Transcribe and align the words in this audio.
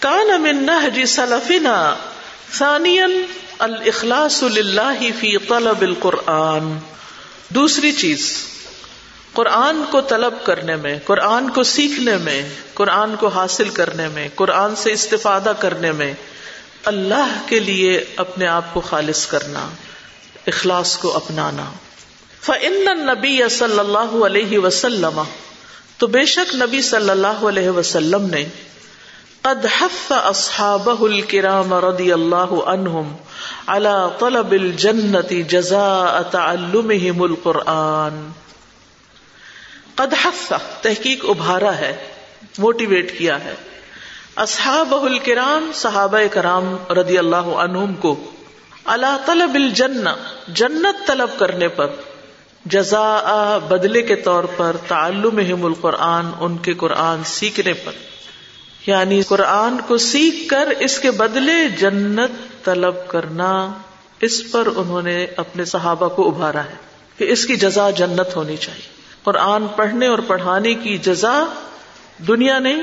کان 0.00 0.42
من 0.42 0.66
نهج 0.66 1.04
سلفنا 1.04 1.96
ثانیا 2.52 3.06
الاخلاص 3.58 4.42
للہ 4.42 4.98
فی 5.20 5.38
طلب 5.38 5.80
القرآن۔ 5.80 6.78
دوسری 7.48 7.92
چیز، 7.92 8.46
قرآن 9.32 9.82
کو 9.90 10.00
طلب 10.00 10.34
کرنے 10.44 10.76
میں، 10.76 10.98
قرآن 11.04 11.50
کو 11.50 11.62
سیکھنے 11.62 12.16
میں، 12.16 12.48
قرآن 12.74 13.16
کو 13.16 13.28
حاصل 13.28 13.68
کرنے 13.68 14.08
میں، 14.08 14.28
قرآن 14.34 14.76
سے 14.76 14.92
استفادہ 14.92 15.52
کرنے 15.58 15.92
میں 15.92 16.14
اللہ 16.84 17.42
کے 17.46 17.60
لیے 17.60 18.04
اپنے 18.16 18.46
آپ 18.46 18.74
کو 18.74 18.80
خالص 18.80 19.26
کرنا، 19.26 19.68
اخلاص 20.46 20.96
کو 20.96 21.16
اپنانا۔ 21.16 21.64
فن 22.42 22.84
نبی 22.84 23.40
صلی 23.50 23.78
اللہ 23.78 24.24
علیہ 24.24 24.58
وسلم۔ 24.58 25.22
تو 25.98 26.06
بے 26.06 26.24
شک 26.24 26.54
نبی 26.54 26.82
صلی 26.82 27.10
اللہ 27.10 27.48
علیہ 27.48 27.70
وسلم 27.70 28.26
نے 28.30 28.44
قد 29.42 29.66
حث 29.80 30.12
اصحابه 30.12 31.12
الكرام 31.12 31.74
رضی 31.74 32.12
اللہ 32.12 32.54
عنہم 32.66 33.16
على 33.66 33.88
طلب 34.18 34.52
الجنت 34.52 35.32
جزاء 35.48 36.22
تعلمهم 36.30 37.22
القرآن. 37.22 38.30
قد 39.94 40.14
حث، 40.24 40.52
تحقیق 40.82 41.24
ابھارا 41.28 41.76
ہے 41.76 41.96
موٹیویٹ 42.58 43.18
کیا 43.18 43.44
ہے۔ 43.44 43.54
اصحاب 44.36 44.94
الکرام 44.94 45.70
صحابہ 45.74 46.18
کرام 46.32 46.76
رضی 46.90 47.18
اللہ 47.18 47.36
عنہم 47.36 47.94
کو 47.94 48.24
اللہ 48.84 49.16
طلب 49.26 49.54
الجن 49.54 50.04
جنت 50.48 51.06
طلب 51.06 51.38
کرنے 51.38 51.68
پر 51.68 51.86
جزا 52.64 53.58
بدلے 53.68 54.02
کے 54.02 54.16
طور 54.16 54.44
پر 54.56 54.76
تعلم 54.88 55.64
القرآن، 55.64 56.26
ان 56.40 56.58
کے 56.58 56.74
قرآن 56.74 57.24
سیکھنے 57.24 57.72
پر۔ 57.72 57.92
یعنی 58.86 59.22
قرآن 59.22 59.76
کو 59.86 59.98
سیکھ 59.98 60.48
کر 60.48 60.68
اس 60.78 60.98
کے 60.98 61.10
بدلے 61.10 61.68
جنت 61.68 62.64
طلب 62.64 63.08
کرنا، 63.08 63.72
اس 64.20 64.52
پر 64.52 64.68
انہوں 64.76 65.02
نے 65.02 65.26
اپنے 65.36 65.64
صحابہ 65.64 66.08
کو 66.08 66.28
ابھارا 66.28 66.64
ہے 66.64 66.74
کہ 67.18 67.32
اس 67.32 67.46
کی 67.46 67.56
جزا 67.56 67.90
جنت 67.90 68.36
ہونی 68.36 68.56
چاہیے۔ 68.56 68.88
قرآن 69.22 69.66
پڑھنے 69.66 70.06
اور 70.06 70.18
پڑھانے 70.18 70.74
کی 70.74 70.98
جزا 70.98 71.44
دنیا 72.28 72.58
نہیں، 72.58 72.82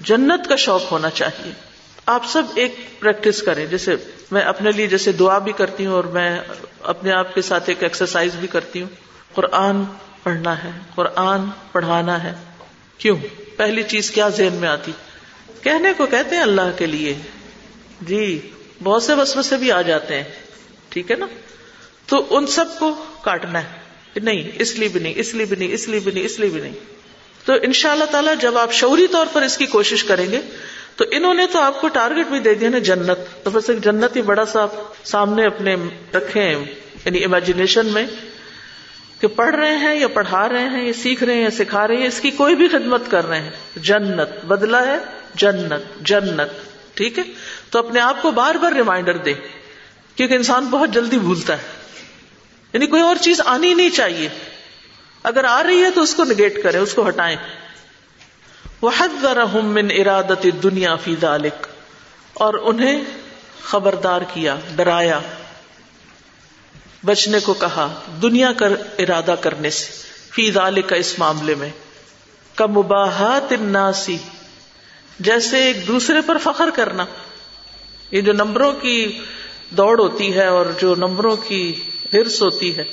جنت 0.00 0.48
کا 0.48 0.56
شوق 0.56 0.92
ہونا 0.92 1.10
چاہیے۔ 1.10 1.52
آپ 2.06 2.26
سب 2.26 2.42
ایک 2.54 3.00
پریکٹس 3.00 3.42
کریں، 3.42 3.66
جیسے 3.66 3.96
میں 4.30 4.42
اپنے 4.42 4.70
لیے 4.70 4.86
جیسے 4.86 5.12
دعا 5.12 5.38
بھی 5.38 5.52
کرتی 5.52 5.86
ہوں 5.86 5.94
اور 5.94 6.04
میں 6.04 6.40
اپنے 6.82 7.12
آپ 7.12 7.34
کے 7.34 7.42
ساتھ 7.42 7.64
ایک 7.66 7.82
ایکسرسائز 7.82 8.34
بھی 8.34 8.48
کرتی 8.48 8.82
ہوں۔ 8.82 8.88
قرآن 9.34 9.82
پڑھنا 10.22 10.64
ہے، 10.64 10.70
قرآن 10.94 11.40
پڑھانا 11.72 12.22
ہے۔ 12.22 12.34
کیوں؟ 12.98 13.16
پہلی 13.56 13.82
چیز 13.82 14.10
کیا 14.10 14.28
ذہن 14.28 14.52
میں 14.52 14.68
آتی؟ 14.68 14.92
کہنے 15.62 15.92
کو 15.96 16.06
کہتے 16.06 16.34
ہیں 16.34 16.42
اللہ 16.42 16.78
کے 16.78 16.86
لیے۔ 16.86 17.14
جی 18.00 18.40
بہت 18.82 19.02
سے 19.02 19.14
وسو 19.14 19.42
سے 19.42 19.56
بھی 19.56 19.72
آ 19.72 19.82
جاتے 19.82 20.16
ہیں۔ 20.16 20.24
ٹھیک 20.88 21.10
ہے 21.10 21.16
نا؟ 21.16 21.26
تو 22.06 22.26
ان 22.30 22.46
سب 22.46 22.64
کو 22.78 23.04
کاٹنا 23.22 23.62
ہے۔ 23.62 23.88
نہیں، 24.16 24.50
اس 24.54 24.74
لیے 24.74 24.88
بھی 24.88 25.00
نہیں، 25.00 25.12
اس 25.16 25.34
لیے 25.34 25.46
بھی 25.46 25.56
نہیں، 25.56 25.72
اس 25.72 25.88
لیے 25.88 26.00
بھی 26.00 26.12
نہیں، 26.12 26.24
اس 26.24 26.40
لیے 26.40 26.50
بھی 26.50 26.60
نہیں۔ 26.60 26.72
تو 27.44 27.52
ان 27.62 27.72
شاء 27.72 27.92
اللہ 27.92 28.04
تعالیٰ 28.04 28.34
جب 28.40 28.58
آپ 28.58 28.72
شعوری 28.72 29.06
طور 29.06 29.26
پر 29.32 29.42
اس 29.42 29.58
کی 29.58 29.66
کوشش 29.66 30.04
کریں 30.04 30.30
گے، 30.30 30.40
تو 30.96 31.04
انہوں 31.10 31.34
نے 31.34 31.46
تو 31.46 31.60
آپ 31.60 31.80
کو 31.80 31.88
ٹارگیٹ 31.88 32.26
بھی 32.26 32.38
دے 32.38 32.54
دیا 32.54 32.68
نا 32.68 32.78
جنت۔ 32.78 33.44
تو 33.44 33.50
بس 33.50 33.70
ایک 33.70 33.84
جنت 33.84 34.16
ہی 34.16 34.22
بڑا 34.22 34.44
سا 34.44 34.66
سامنے 35.04 35.46
اپنے 35.46 35.76
رکھے 36.14 36.56
یعنی 37.04 37.24
امیجنیشن 37.24 37.86
میں 37.86 38.06
کہ 39.20 39.26
پڑھ 39.26 39.54
رہے 39.54 39.76
ہیں 39.76 39.94
یا 39.94 40.08
پڑھا 40.08 40.48
رہے 40.48 40.68
ہیں، 40.68 40.86
یا 40.86 40.92
سیکھ 40.92 41.24
رہے 41.24 41.34
ہیں 41.34 41.42
یا 41.42 41.50
سکھا 41.50 41.88
رہے 41.88 41.96
ہیں 41.96 42.06
اس 42.06 42.20
کی 42.20 42.30
کوئی 42.30 42.54
بھی 42.54 42.68
خدمت 42.68 43.02
کر 43.10 43.26
رہے 43.26 43.40
ہیں۔ 43.40 43.50
جنت 43.76 44.44
بدلا 44.44 44.86
ہے۔ 44.86 45.17
جنت 45.38 46.00
جنت، 46.00 46.48
ٹھیک 46.96 47.18
ہے؟ 47.18 47.24
تو 47.70 47.78
اپنے 47.78 48.00
آپ 48.00 48.22
کو 48.22 48.30
بار 48.30 48.54
بار 48.54 48.72
ریمائنڈر 48.72 49.16
دے 49.16 49.34
کیونکہ 50.14 50.34
انسان 50.34 50.66
بہت 50.66 50.90
جلدی 50.90 51.18
بھولتا 51.18 51.52
ہے۔ 51.52 51.62
یعنی 52.72 52.86
کوئی 52.86 53.02
اور 53.02 53.16
چیز 53.20 53.40
آنی 53.44 53.74
نہیں 53.74 53.90
چاہیے۔ 53.90 54.28
اگر 55.22 55.44
آ 55.44 55.62
رہی 55.62 55.84
ہے 55.84 55.90
تو 55.90 56.02
اس 56.02 56.14
کو 56.14 56.24
نگیٹ 56.24 56.62
کریں، 56.62 56.80
اس 56.80 56.94
کو 56.94 57.08
ہٹائیں۔ 57.08 57.36
من 59.52 59.88
ارادت 59.90 60.46
دنیا 60.62 60.96
فی 60.96 61.16
ذالک 61.20 61.66
اور 62.34 62.54
انہیں 62.54 63.04
خبردار 63.62 64.20
کیا، 64.34 64.56
ڈرایا۔ 64.76 65.20
بچنے 67.04 67.40
کو 67.40 67.54
کہا، 67.54 68.00
دنیا 68.22 68.52
کا 68.52 68.66
ارادہ 68.98 69.34
کرنے 69.40 69.70
سے۔ 69.70 69.92
فی 70.34 70.50
ذالک 70.50 70.88
کا 70.88 70.96
اس 70.96 71.18
معاملے 71.18 71.54
میں۔ 71.54 71.68
مباحات 72.60 73.52
الناسی 73.52 74.16
جیسے 75.20 75.64
ایک 75.64 75.86
دوسرے 75.88 76.20
پر 76.26 76.38
فخر 76.38 76.70
کرنا۔ 76.70 77.04
یہ 78.10 78.20
جو 78.20 78.32
نمبروں 78.32 78.72
کی 78.72 79.18
دوڑ 79.70 80.00
ہوتی 80.00 80.34
ہے 80.34 80.46
اور 80.46 80.66
جو 80.80 80.94
نمبروں 80.94 81.36
کی 81.36 81.74
ہرس 82.12 82.42
ہوتی 82.42 82.76
ہے 82.76 82.84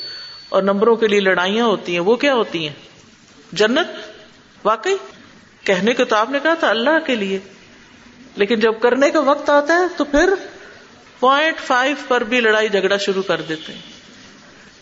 اور 0.50 0.64
نمبروں 0.64 0.96
کے 0.96 1.08
لیے 1.08 1.20
لڑائیاں 1.20 1.66
ہوتی 1.66 1.94
ہیں، 1.94 2.00
وہ 2.00 2.16
کیا 2.16 2.34
ہوتی 2.34 2.68
ہیں؟ 2.68 2.76
جنت؟ 3.52 3.88
واقعی؟ 4.64 4.96
کہنے 5.64 5.94
کو 5.94 6.06
تو 6.06 6.16
آپ 6.16 6.30
نے 6.30 6.40
کہا 6.44 6.54
تھا 6.54 6.70
اللہ 6.70 7.00
کے 7.06 7.16
لیے، 7.16 7.40
لیکن 8.36 8.60
جب 8.60 8.80
کرنے 8.80 9.12
کا 9.12 9.20
وقت 9.20 9.50
آتا 9.50 9.74
ہے 9.74 9.88
تو 9.98 10.04
پھر 10.04 10.34
پوائنٹ 11.20 11.58
فائیو 11.58 11.96
پر 12.08 12.24
بھی 12.24 12.40
لڑائی 12.40 12.70
جھگڑا 12.70 12.98
شروع 12.98 13.24
کر 13.24 13.42
دیتے 13.42 13.74
ہیں۔ 13.74 13.82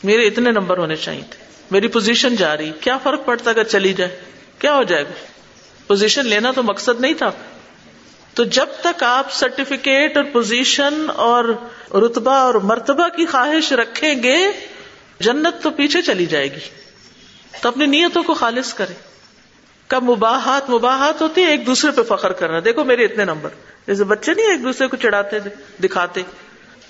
میرے 0.04 0.28
اتنے 0.28 0.52
نمبر 0.52 0.78
ہونے 0.78 0.96
چاہیے 0.96 1.24
تھے، 1.30 1.44
میری 1.72 1.88
پوزیشن 1.88 2.36
جا 2.36 2.58
رہی 2.58 2.72
کیا 2.82 2.98
فرق 2.98 3.26
پڑتا 3.26 3.50
اگر 3.50 3.64
چلی 3.64 3.94
جائے؟ 3.94 4.20
کیا 4.60 4.76
ہو 4.76 4.84
جائے 4.84 5.04
گا؟ 5.04 5.33
پوزیشن 5.94 6.28
لینا 6.28 6.52
تو 6.52 6.64
مقصد 6.64 7.02
نہیں 7.02 7.14
تھا۔ 7.14 7.32
تو 8.34 8.44
جب 8.44 8.66
تک 8.84 9.04
آپ 9.04 9.34
سرٹیفکیٹ 9.34 10.18
اور 10.18 10.26
پوزیشن 10.26 11.06
اور 11.16 11.46
رتبہ 11.92 12.32
اور 12.32 12.56
مرتبہ 12.56 13.08
کی 13.08 13.26
خواہش 13.26 13.72
رکھیں 13.72 14.24
گے، 14.24 14.48
جنت 15.20 15.64
تو 15.64 15.70
پیچھے 15.70 16.02
چلی 16.02 16.26
جائے 16.26 16.52
گی۔ 16.52 16.60
تو 17.62 17.70
اپنی 17.70 17.86
نیتوں 17.86 18.24
کو 18.24 18.34
خالص 18.34 18.74
کرے 18.74 18.94
کب 19.88 20.04
مباحت 20.04 20.70
مباحت 20.70 21.22
ہوتی 21.22 21.42
ہے 21.42 21.48
ایک 21.48 21.66
دوسرے 21.66 21.92
پہ 21.92 22.16
فخر 22.16 22.32
کرنا۔ 22.32 22.60
دیکھو 22.66 22.84
میرے 22.84 23.06
اتنے 23.06 23.26
نمبر۔ 23.26 23.50
جیسے 23.88 24.04
بچے 24.04 24.34
نہیں 24.34 24.52
ایک 24.52 24.64
دوسرے 24.64 24.88
کو 24.88 24.98
چڑھاتے، 24.98 25.40
دکھاتے۔ 25.84 26.22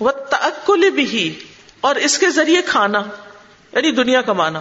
وہ 0.00 0.10
تکل 0.10 0.90
بھی 0.90 1.38
اور 1.80 1.94
اس 1.94 2.18
کے 2.18 2.30
ذریعے 2.30 2.62
کھانا 2.66 3.02
یعنی 3.72 3.90
دنیا 3.90 4.22
کمانا۔ 4.22 4.60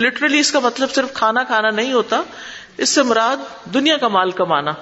لٹرلی 0.00 0.38
اس 0.38 0.52
کا 0.52 0.58
مطلب 0.58 0.94
صرف 0.94 1.12
کھانا 1.14 1.44
کھانا 1.44 1.70
نہیں 1.70 1.92
ہوتا۔ 1.92 2.22
اس 2.78 2.88
سے 2.88 3.02
مراد 3.02 3.36
دنیا 3.74 3.96
کا 3.96 4.08
مال 4.08 4.30
کمانا۔ 4.30 4.72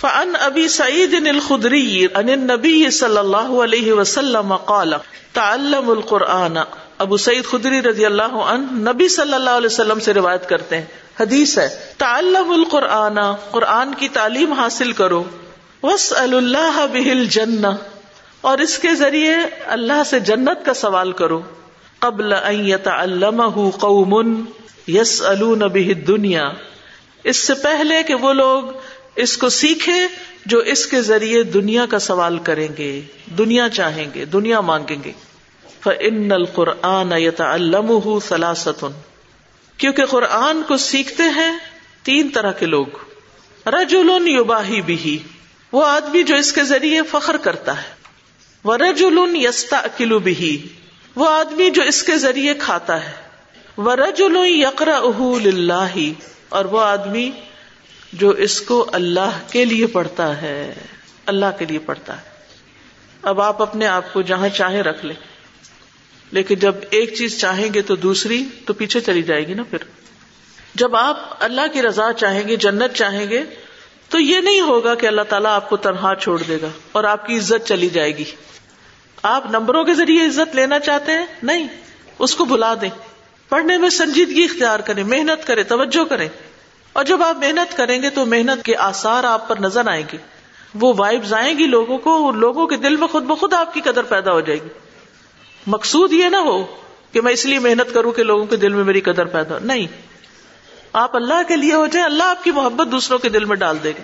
فن 0.00 0.36
ابی 0.40 0.68
سعید 0.68 1.14
الخدری 1.28 2.06
ان 2.14 2.40
نبی 2.40 2.90
صلی 2.90 3.18
اللہ 3.18 3.36
علیہ 3.36 3.92
وسلم 3.92 4.56
قال 4.56 4.92
تعلم 5.32 5.90
القرآن 5.90 6.58
ابو 6.98 7.16
سعید 7.16 7.44
خدری 7.44 7.82
رضی 7.82 8.06
اللہ 8.06 8.22
عنہ 8.22 8.90
نبی 8.90 9.08
صلی 9.08 9.34
اللہ 9.34 9.50
علیہ 9.50 9.66
وسلم 9.66 10.00
سے 10.00 10.14
روایت 10.14 10.48
کرتے 10.48 10.76
ہیں۔ 10.76 10.84
حدیث 11.20 11.58
ہے 11.58 11.68
تعلم 11.98 12.50
القرآن 12.50 13.18
قرآن 13.50 13.94
کی 13.94 14.08
تعلیم 14.08 14.52
حاصل 14.52 14.92
کرو۔ 14.92 15.24
وس 15.82 16.12
اللہ 16.12 16.86
بہل 16.92 17.24
جن 17.24 17.64
اور 18.40 18.58
اس 18.58 18.78
کے 18.78 18.94
ذریعے 18.94 19.36
اللہ 19.66 20.02
سے 20.06 20.20
جنت 20.20 20.66
کا 20.66 20.74
سوال 20.74 21.12
کرو۔ 21.12 21.42
قبل 21.98 22.32
ان 22.32 22.68
يتعلمه 22.68 23.68
قوم 23.80 24.44
يسألون 24.88 25.58
به 25.58 25.88
الدنيا۔ 25.88 26.50
اس 27.26 27.36
سے 27.36 27.54
پہلے 27.54 28.02
کہ 28.02 28.14
وہ 28.14 28.32
لوگ 28.32 28.64
اس 29.16 29.36
کو 29.36 29.48
سیکھے 29.48 30.06
جو 30.46 30.58
اس 30.58 30.86
کے 30.86 31.02
ذریعے 31.02 31.42
دنیا 31.42 31.86
کا 31.86 31.98
سوال 31.98 32.38
کریں 32.38 32.68
گے، 32.78 33.00
دنیا 33.38 33.68
چاہیں 33.68 34.06
گے، 34.14 34.24
دنیا 34.24 34.60
مانگیں 34.60 35.04
گے۔ 35.04 35.12
فن 35.84 36.32
القرآن 36.32 37.12
يتعلمه 37.12 38.18
ثلاثة۔ 38.28 38.88
کیونکہ 39.76 40.06
قرآن 40.06 40.62
کو 40.62 40.76
سیکھتے 40.76 41.22
ہیں 41.22 41.58
تین 42.02 42.28
طرح 42.28 42.52
کے 42.52 42.66
لوگ۔ 42.66 42.86
رجل 43.68 44.10
یباہی 44.26 44.80
بھی 44.80 45.18
وہ 45.72 45.86
آدمی 45.86 46.22
جو 46.22 46.36
اس 46.36 46.52
کے 46.52 46.62
ذریعے 46.62 47.00
فخر 47.10 47.36
کرتا 47.36 47.82
ہے۔ 47.82 47.94
وہ 48.64 48.76
رجول 48.76 49.44
یستا 49.44 49.76
اکلو 49.76 50.18
بھی 50.18 50.68
وہ 51.16 51.28
آدمی 51.28 51.70
جو 51.70 51.82
اس 51.82 52.02
کے 52.02 52.16
ذریعے 52.16 52.54
کھاتا 52.54 53.04
ہے۔ 53.04 53.12
وہ 53.76 53.94
رجول 53.94 54.36
یقرا 54.36 54.96
اہ 54.96 55.22
اور 56.48 56.64
وہ 56.64 56.80
آدمی 56.80 57.30
جو 58.12 58.30
اس 58.30 58.60
کو 58.60 58.90
اللہ 58.92 59.38
کے 59.50 59.64
لیے 59.64 59.86
پڑھتا 59.86 60.42
ہے، 60.42 60.74
اللہ 61.26 61.46
کے 61.58 61.64
لیے 61.64 61.78
پڑھتا 61.78 62.16
ہے۔ 62.16 62.36
اب 63.22 63.40
آپ 63.40 63.62
اپنے 63.62 63.86
آپ 63.86 64.12
کو 64.12 64.22
جہاں 64.22 64.48
چاہے 64.48 64.80
رکھ 64.80 65.04
لیں۔ 65.04 65.16
لیکن 66.30 66.54
جب 66.54 66.74
ایک 66.90 67.14
چیز 67.14 67.40
چاہیں 67.40 67.74
گے 67.74 67.82
تو 67.82 67.96
دوسری 67.96 68.44
تو 68.64 68.72
پیچھے 68.72 69.00
چلی 69.00 69.22
جائے 69.22 69.46
گی 69.46 69.54
نا 69.54 69.62
پھر۔ 69.62 69.78
جب 70.74 70.96
آپ 70.96 71.16
اللہ 71.40 71.60
کی 71.72 71.82
رضا 71.82 72.12
چاہیں 72.12 72.48
گے، 72.48 72.56
جنت 72.56 72.94
چاہیں 72.94 73.30
گے، 73.30 73.42
تو 74.08 74.18
یہ 74.18 74.40
نہیں 74.40 74.60
ہوگا 74.60 74.94
کہ 74.94 75.06
اللہ 75.06 75.22
تعالیٰ 75.22 75.50
آپ 75.50 75.68
کو 75.68 75.76
تنہا 75.76 76.14
چھوڑ 76.20 76.42
دے 76.42 76.58
گا 76.62 76.68
اور 76.92 77.04
آپ 77.04 77.26
کی 77.26 77.38
عزت 77.38 77.68
چلی 77.68 77.88
جائے 77.88 78.16
گی۔ 78.16 78.24
آپ 79.22 79.46
نمبروں 79.50 79.84
کے 79.84 79.94
ذریعے 79.94 80.26
عزت 80.26 80.56
لینا 80.56 80.78
چاہتے 80.78 81.12
ہیں؟ 81.12 81.26
نہیں۔ 81.42 81.68
اس 82.18 82.34
کو 82.34 82.44
بلا 82.44 82.74
دیں۔ 82.80 83.05
پڑھنے 83.48 83.78
میں 83.78 83.88
سنجیدگی 83.88 84.44
اختیار 84.44 84.80
کریں، 84.80 85.04
محنت 85.04 85.46
کریں، 85.46 85.62
توجہ 85.62 86.04
کریں۔ 86.04 86.28
اور 86.92 87.04
جب 87.04 87.22
آپ 87.22 87.36
محنت 87.36 87.76
کریں 87.76 88.02
گے 88.02 88.10
تو 88.10 88.26
محنت 88.26 88.64
کے 88.64 88.76
آسار 88.76 89.24
آپ 89.24 89.48
پر 89.48 89.56
نظر 89.60 89.88
آئیں 89.88 90.02
گے۔ 90.12 90.18
وہ 90.74 90.94
وائبز 90.96 91.34
آئیں 91.34 91.58
گی 91.58 91.66
لوگوں 91.66 91.98
کو 91.98 92.30
لوگوں 92.30 92.66
کے 92.66 92.76
دل 92.76 92.96
میں 92.96 93.06
خود 93.06 93.22
بخود 93.22 93.52
آپ 93.52 93.74
کی 93.74 93.80
قدر 93.80 94.02
پیدا 94.02 94.32
ہو 94.32 94.40
جائے 94.40 94.58
گی۔ 94.62 94.68
مقصود 95.66 96.12
یہ 96.12 96.24
نہ 96.24 96.36
ہو 96.36 96.66
کہ 97.12 97.20
میں 97.20 97.32
اس 97.32 97.46
لیے 97.46 97.58
محنت 97.58 97.94
کروں 97.94 98.12
کہ 98.12 98.22
لوگوں 98.22 98.44
کے 98.44 98.56
دل 98.56 98.72
میں 98.72 98.84
میری 98.84 99.00
قدر 99.00 99.24
پیدا 99.24 99.54
ہو۔ 99.54 99.58
نہیں۔ 99.62 99.86
آپ 100.92 101.16
اللہ 101.16 101.48
کے 101.48 101.56
لیے 101.56 101.74
ہو 101.74 101.86
جائیں، 101.86 102.06
اللہ 102.06 102.22
آپ 102.22 102.44
کی 102.44 102.50
محبت 102.50 102.92
دوسروں 102.92 103.18
کے 103.18 103.28
دل 103.28 103.44
میں 103.44 103.56
ڈال 103.56 103.76
دے 103.82 103.90
گا۔ 103.90 104.02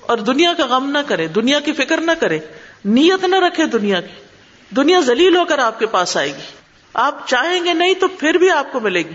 اور 0.00 0.18
دنیا 0.18 0.52
کا 0.52 0.66
غم 0.66 0.90
نہ 0.90 0.98
کرے 1.06 1.26
دنیا 1.26 1.60
کی 1.60 1.72
فکر 1.72 2.00
نہ 2.00 2.12
کرے 2.20 2.38
نیت 2.84 3.24
نہ 3.24 3.36
رکھے 3.36 3.66
دنیا 3.66 4.00
کی۔ 4.00 4.22
دنیا 4.76 5.00
ذلیل 5.00 5.36
ہو 5.36 5.44
کر 5.44 5.58
آپ 5.58 5.78
کے 5.78 5.86
پاس 5.86 6.16
آئے 6.16 6.28
گی۔ 6.28 6.61
آپ 6.94 7.28
چاہیں 7.28 7.64
گے 7.64 7.72
نہیں 7.72 7.94
تو 7.94 8.08
پھر 8.08 8.34
بھی 8.34 8.50
آپ 8.50 8.72
کو 8.72 8.80
ملے 8.80 9.02
گی۔ 9.02 9.14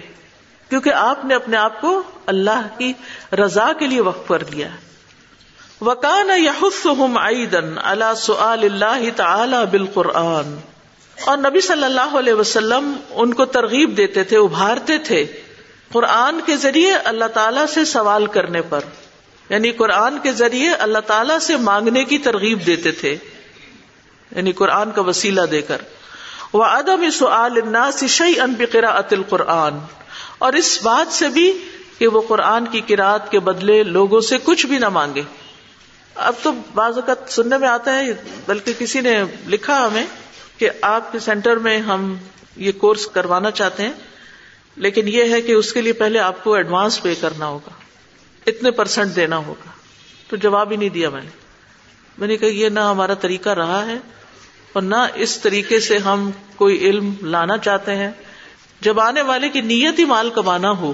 کیونکہ 0.70 0.94
آپ 0.94 1.26
نے 1.26 1.36
اپنے 1.36 1.58
آپ 1.58 1.82
کو 1.82 2.04
اللہ 2.26 2.68
کی 2.78 2.94
رضا 3.32 3.74
کے 3.80 3.88
لیے 3.88 4.02
وقف 4.02 4.28
کر 4.28 4.44
دیا۔ 4.44 4.68
وکان 5.82 6.30
اللہ 7.84 8.14
سعال 8.18 8.60
اللہ 8.64 9.10
تعالی 9.16 9.58
بالقرآن۔ 9.72 10.58
اور 11.26 11.38
نبی 11.38 11.62
صلی 11.62 11.84
اللہ 11.84 12.18
علیہ 12.20 12.34
وسلم 12.34 12.96
ان 13.10 13.34
کو 13.34 13.46
ترغیب 13.46 13.98
دیتے 13.98 14.24
تھے، 14.24 14.38
ابھارتے 14.38 14.98
تھے 14.98 15.26
قرآن 15.92 16.40
کے 16.46 16.56
ذریعے 16.56 16.94
اللہ 16.94 17.26
تعالی 17.26 17.62
سے 17.74 17.86
سوال 17.86 18.28
کرنے 18.28 18.62
پر۔ 18.62 18.80
یعنی 19.50 19.72
قرآن 19.72 20.20
کے 20.20 20.32
ذریعے 20.32 20.70
اللہ 20.70 21.00
تعالی 21.00 21.40
سے 21.42 21.58
مانگنے 21.58 22.04
کی 22.04 22.18
ترغیب 22.18 22.66
دیتے 22.66 22.92
تھے۔ 22.92 23.18
یعنی 24.36 24.52
قرآن 24.52 24.92
کا 24.92 25.02
وسیلہ 25.02 25.42
دے 25.42 25.62
کر۔ 25.62 25.78
وہ 26.54 26.64
ادم 26.64 27.10
سعال 27.10 27.60
شعی 28.08 28.40
ان 28.40 28.54
بقرا 28.54 29.02
القرآن 29.12 29.78
اور 30.38 30.54
اس 30.54 30.84
بات 30.84 31.14
سے 31.14 31.28
بھی 31.28 31.68
کہ 31.98 32.08
وہ 32.08 32.22
قرآن 32.28 32.66
کی 32.66 32.82
کراط 32.82 33.32
کے 33.32 33.40
بدلے 33.40 33.84
لوگوں 33.84 34.22
سے 34.22 34.38
کچھ 34.44 34.66
بھی 34.66 34.78
نہ 34.78 34.90
مانگے۔ 34.90 35.22
اب 36.16 36.34
تو 36.42 36.52
بعض 36.74 36.98
اوقات 36.98 37.32
سننے 37.32 37.58
میں 37.58 37.68
آتا 37.68 37.96
ہے، 37.96 38.14
بلکہ 38.48 38.74
کسی 38.78 39.02
نے 39.02 39.24
لکھا 39.48 39.88
ہمیں 39.88 40.06
کہ 40.58 40.70
آپ 40.82 41.12
کے 41.12 41.20
سینٹر 41.20 41.58
میں 41.58 41.78
ہم 41.78 42.16
یہ 42.56 42.72
کورس 42.72 43.08
کروانا 43.08 43.52
چاہتے 43.52 43.84
ہیں، 43.84 43.94
لیکن 44.76 45.08
یہ 45.08 45.24
ہے 45.24 45.42
کہ 45.42 45.52
اس 45.52 45.74
کے 45.74 45.82
لیے 45.82 45.94
پہلے 45.94 46.20
آپ 46.20 46.44
کو 46.44 46.54
ایڈوانس 46.54 47.02
پے 47.02 47.16
کرنا 47.16 47.46
ہوگا، 47.46 47.72
اتنے 48.48 48.72
پرسنٹ 48.72 49.16
دینا 49.16 49.38
ہوگا۔ 49.38 49.70
تو 50.28 50.36
جواب 50.36 50.72
ہی 50.72 50.76
نہیں 50.76 50.90
دیا 50.90 51.10
میں 51.10 51.22
نے۔ 51.22 51.30
میں 52.18 52.28
نے 52.28 52.38
کہا، 52.38 52.48
یہ 52.48 52.70
نہ 52.70 52.80
ہمارا 52.80 53.14
طریقہ 53.14 53.50
رہا 53.50 53.86
ہے 53.86 53.98
اور 54.78 54.84
نہ 54.84 54.96
اس 55.16 55.38
طریقے 55.38 55.80
سے 55.80 55.98
ہم 55.98 56.32
کوئی 56.56 56.78
علم 56.78 57.14
لانا 57.22 57.58
چاہتے 57.58 57.96
ہیں۔ 57.96 58.12
جب 58.82 59.00
آنے 59.00 59.22
والے 59.22 59.50
کی 59.50 59.62
نیت 59.62 60.00
ہی 60.00 60.06
مال 60.06 60.30
کمانا 60.30 60.72
ہو، 60.72 60.94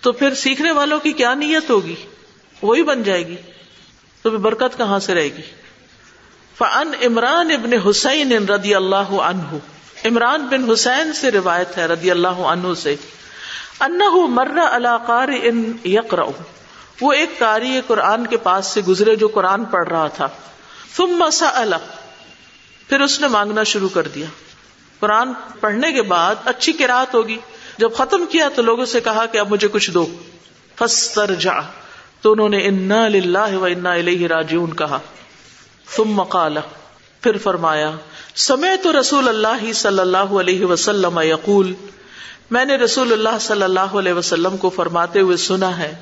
تو 0.00 0.12
پھر 0.12 0.34
سیکھنے 0.34 0.70
والوں 0.70 1.00
کی 1.00 1.12
کیا 1.12 1.34
نیت 1.34 1.70
ہوگی؟ 1.70 1.94
وہی 2.62 2.82
بن 2.82 3.02
جائے 3.02 3.26
گی۔ 3.26 3.36
تو 4.22 4.30
برکت 4.30 4.78
کہاں 4.78 4.98
سے 4.98 5.14
رہے 5.14 5.24
گی؟ 5.24 5.42
فن 6.58 6.88
عمران 7.06 7.50
ابن 7.50 7.88
حسین 7.90 8.32
رضی 8.32 8.74
اللہ 8.74 9.10
عنہ۔ 9.10 9.56
عمران 10.04 10.46
بن 10.46 10.70
حسین 10.70 11.12
سے 11.12 11.30
روایت 11.30 11.78
ہے 11.78 11.86
رضی 11.86 12.10
اللہ 12.10 12.28
عنہ 12.28 12.74
سے۔ 12.76 12.96
مر 14.28 14.58
ان 15.42 15.72
یقر 15.84 16.18
وہ 17.00 17.12
ایک 17.12 17.38
کاری 17.38 17.80
قرآن 17.86 18.26
کے 18.26 18.36
پاس 18.36 18.66
سے 18.66 18.80
گزرے 18.80 19.16
جو 19.16 19.28
قرآن 19.28 19.64
پڑھ 19.64 19.88
رہا 19.88 20.06
تھا۔ 20.06 20.28
ثم 20.96 21.10
مسا 21.10 21.48
پھر 22.88 23.00
اس 23.00 23.20
نے 23.20 23.28
مانگنا 23.28 23.62
شروع 23.62 23.88
کر 23.88 24.02
دیا۔ 24.02 24.26
قرآن 25.00 25.32
پڑھنے 25.60 25.92
کے 25.92 26.02
بعد 26.02 26.34
اچھی 26.44 26.72
کراط 26.72 27.14
ہوگی۔ 27.14 27.38
جب 27.78 27.92
ختم 27.94 28.26
کیا 28.26 28.48
تو 28.54 28.62
لوگوں 28.62 28.84
سے 28.84 29.00
کہا 29.00 29.26
کہ 29.26 29.38
اب 29.38 29.50
مجھے 29.50 29.68
کچھ 29.68 29.90
دو۔ 29.90 30.06
فستر 30.76 31.34
جا 31.34 31.60
تو 32.20 32.32
انہوں 32.32 32.48
نے 32.48 32.66
انا 32.66 33.08
للہ 33.08 33.56
و 33.56 33.64
انا 33.64 33.92
الیہ 33.92 34.26
راجعون 34.26 34.76
کہا۔ 34.76 34.98
ثم 35.96 36.22
قال۔ 36.22 36.58
پھر 37.20 37.38
فرمایا 37.38 37.90
سمے 38.34 38.76
تو 38.82 39.00
رسول 39.00 39.28
اللہ 39.28 39.72
صلی 39.72 39.98
اللہ 39.98 40.16
علیہ 40.16 40.64
وسلم 40.64 41.18
یقول۔ 41.18 41.74
میں 42.50 42.64
نے 42.64 42.76
رسول 42.76 43.12
اللہ 43.12 43.38
صلی 43.40 43.62
اللہ 43.62 43.80
علیہ 43.80 44.12
وسلم 44.12 44.56
کو 44.56 44.70
فرماتے 44.70 45.20
ہوئے 45.20 45.36
سنا 45.36 45.78
ہے۔ 45.78 45.94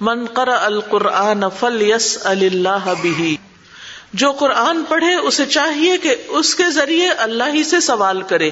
من 0.00 0.26
قرأ 0.26 0.64
القرآن 0.64 1.40
فلیسأل 1.60 2.48
اللہ 2.52 2.94
به 3.02 3.34
جو 4.12 4.32
قرآن 4.32 4.84
پڑھے 4.88 5.14
اسے 5.14 5.46
چاہیے 5.46 5.98
کہ 5.98 6.14
اس 6.28 6.54
کے 6.54 6.70
ذریعے 6.70 7.08
اللہ 7.08 7.44
ہی 7.54 7.64
سے 7.64 7.80
سوال 7.80 8.22
کرے۔ 8.22 8.50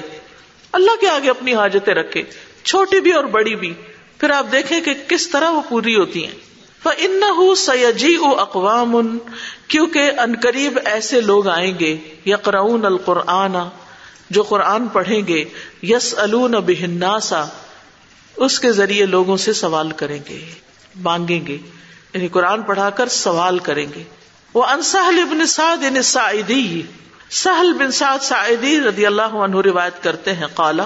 اللہ 0.71 1.01
کے 1.01 1.09
آگے 1.09 1.29
اپنی 1.29 1.55
حاجتیں 1.55 1.93
رکھے، 1.93 2.23
چھوٹی 2.63 2.99
بھی 2.99 3.11
اور 3.11 3.23
بڑی 3.23 3.55
بھی۔ 3.55 3.73
پھر 4.17 4.29
آپ 4.29 4.45
دیکھیں 4.51 4.81
کہ 4.81 4.93
کس 5.07 5.29
طرح 5.29 5.49
وہ 5.49 5.61
پوری 5.69 5.95
ہوتی 5.95 6.25
ہیں۔ 6.25 6.31
ان 6.97 7.21
سیجی 7.55 8.15
او 8.15 8.39
اقوام 8.39 9.17
کیونکہ 9.67 10.11
ان 10.17 10.35
قریب 10.41 10.79
ایسے 10.85 11.21
لوگ 11.21 11.47
آئیں 11.47 11.79
گے، 11.79 11.97
یقرؤون 12.25 12.85
القرآن، 12.85 13.55
جو 14.29 14.43
قرآن 14.43 14.87
پڑھیں 14.87 15.27
گے 15.27 15.45
یس 15.83 16.15
بہناسا 16.67 17.45
اس 18.35 18.59
کے 18.59 18.71
ذریعے 18.71 19.05
لوگوں 19.05 19.37
سے 19.37 19.53
سوال 19.53 19.91
کریں 19.91 20.19
گے، 20.29 20.45
مانگیں 20.95 21.47
گے۔ 21.47 21.57
یعنی 22.13 22.27
قرآن 22.27 22.61
پڑھا 22.61 22.89
کر 22.89 23.07
سوال 23.07 23.59
کریں 23.59 23.87
گے۔ 23.95 24.03
وہ 24.55 24.63
انسہل 24.63 25.19
ابن 25.19 25.45
سعد 25.45 25.77
ان 25.77 26.01
سعیدی 26.01 26.81
سہل 27.29 27.73
بن 27.73 27.91
سعد 27.91 28.19
سعیدی 28.21 28.81
رضی 28.81 29.05
اللہ 29.05 29.21
عنہ 29.21 29.55
روایت 29.61 30.03
کرتے 30.03 30.33
ہیں، 30.33 30.47
قالا، 30.47 30.85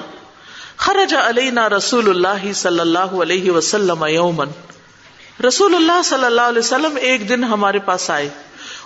خرج 0.77 1.15
علینا 1.15 1.69
رسول 1.69 2.09
اللہ 2.09 2.53
صلی 2.53 2.79
اللہ 2.79 2.99
علیہ 2.99 3.51
وسلم 3.51 4.05
یومن 4.05 4.47
رسول 5.47 5.75
اللہ 5.75 6.01
صلی 6.01 6.25
اللہ 6.25 6.41
علیہ 6.41 6.59
وسلم 6.59 6.97
ایک 7.01 7.29
دن 7.29 7.43
ہمارے 7.43 7.79
پاس 7.79 8.09
آئے۔ 8.09 8.29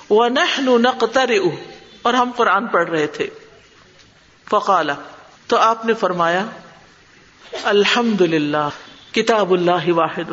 وہ 0.09 0.29
نقطر 0.65 1.31
اور 2.01 2.13
ہم 2.13 2.31
قرآن 2.35 2.67
پڑھ 2.67 2.89
رہے 2.89 3.07
تھے۔ 3.07 3.27
فقالا 4.49 4.93
تو 5.47 5.57
آپ 5.57 5.85
نے 5.85 5.93
فرمایا 5.93 6.45
الحمد 7.63 8.21
للہ 8.21 8.69
کتاب 9.13 9.51
اللہ 9.51 9.91
واحد۔ 9.91 10.31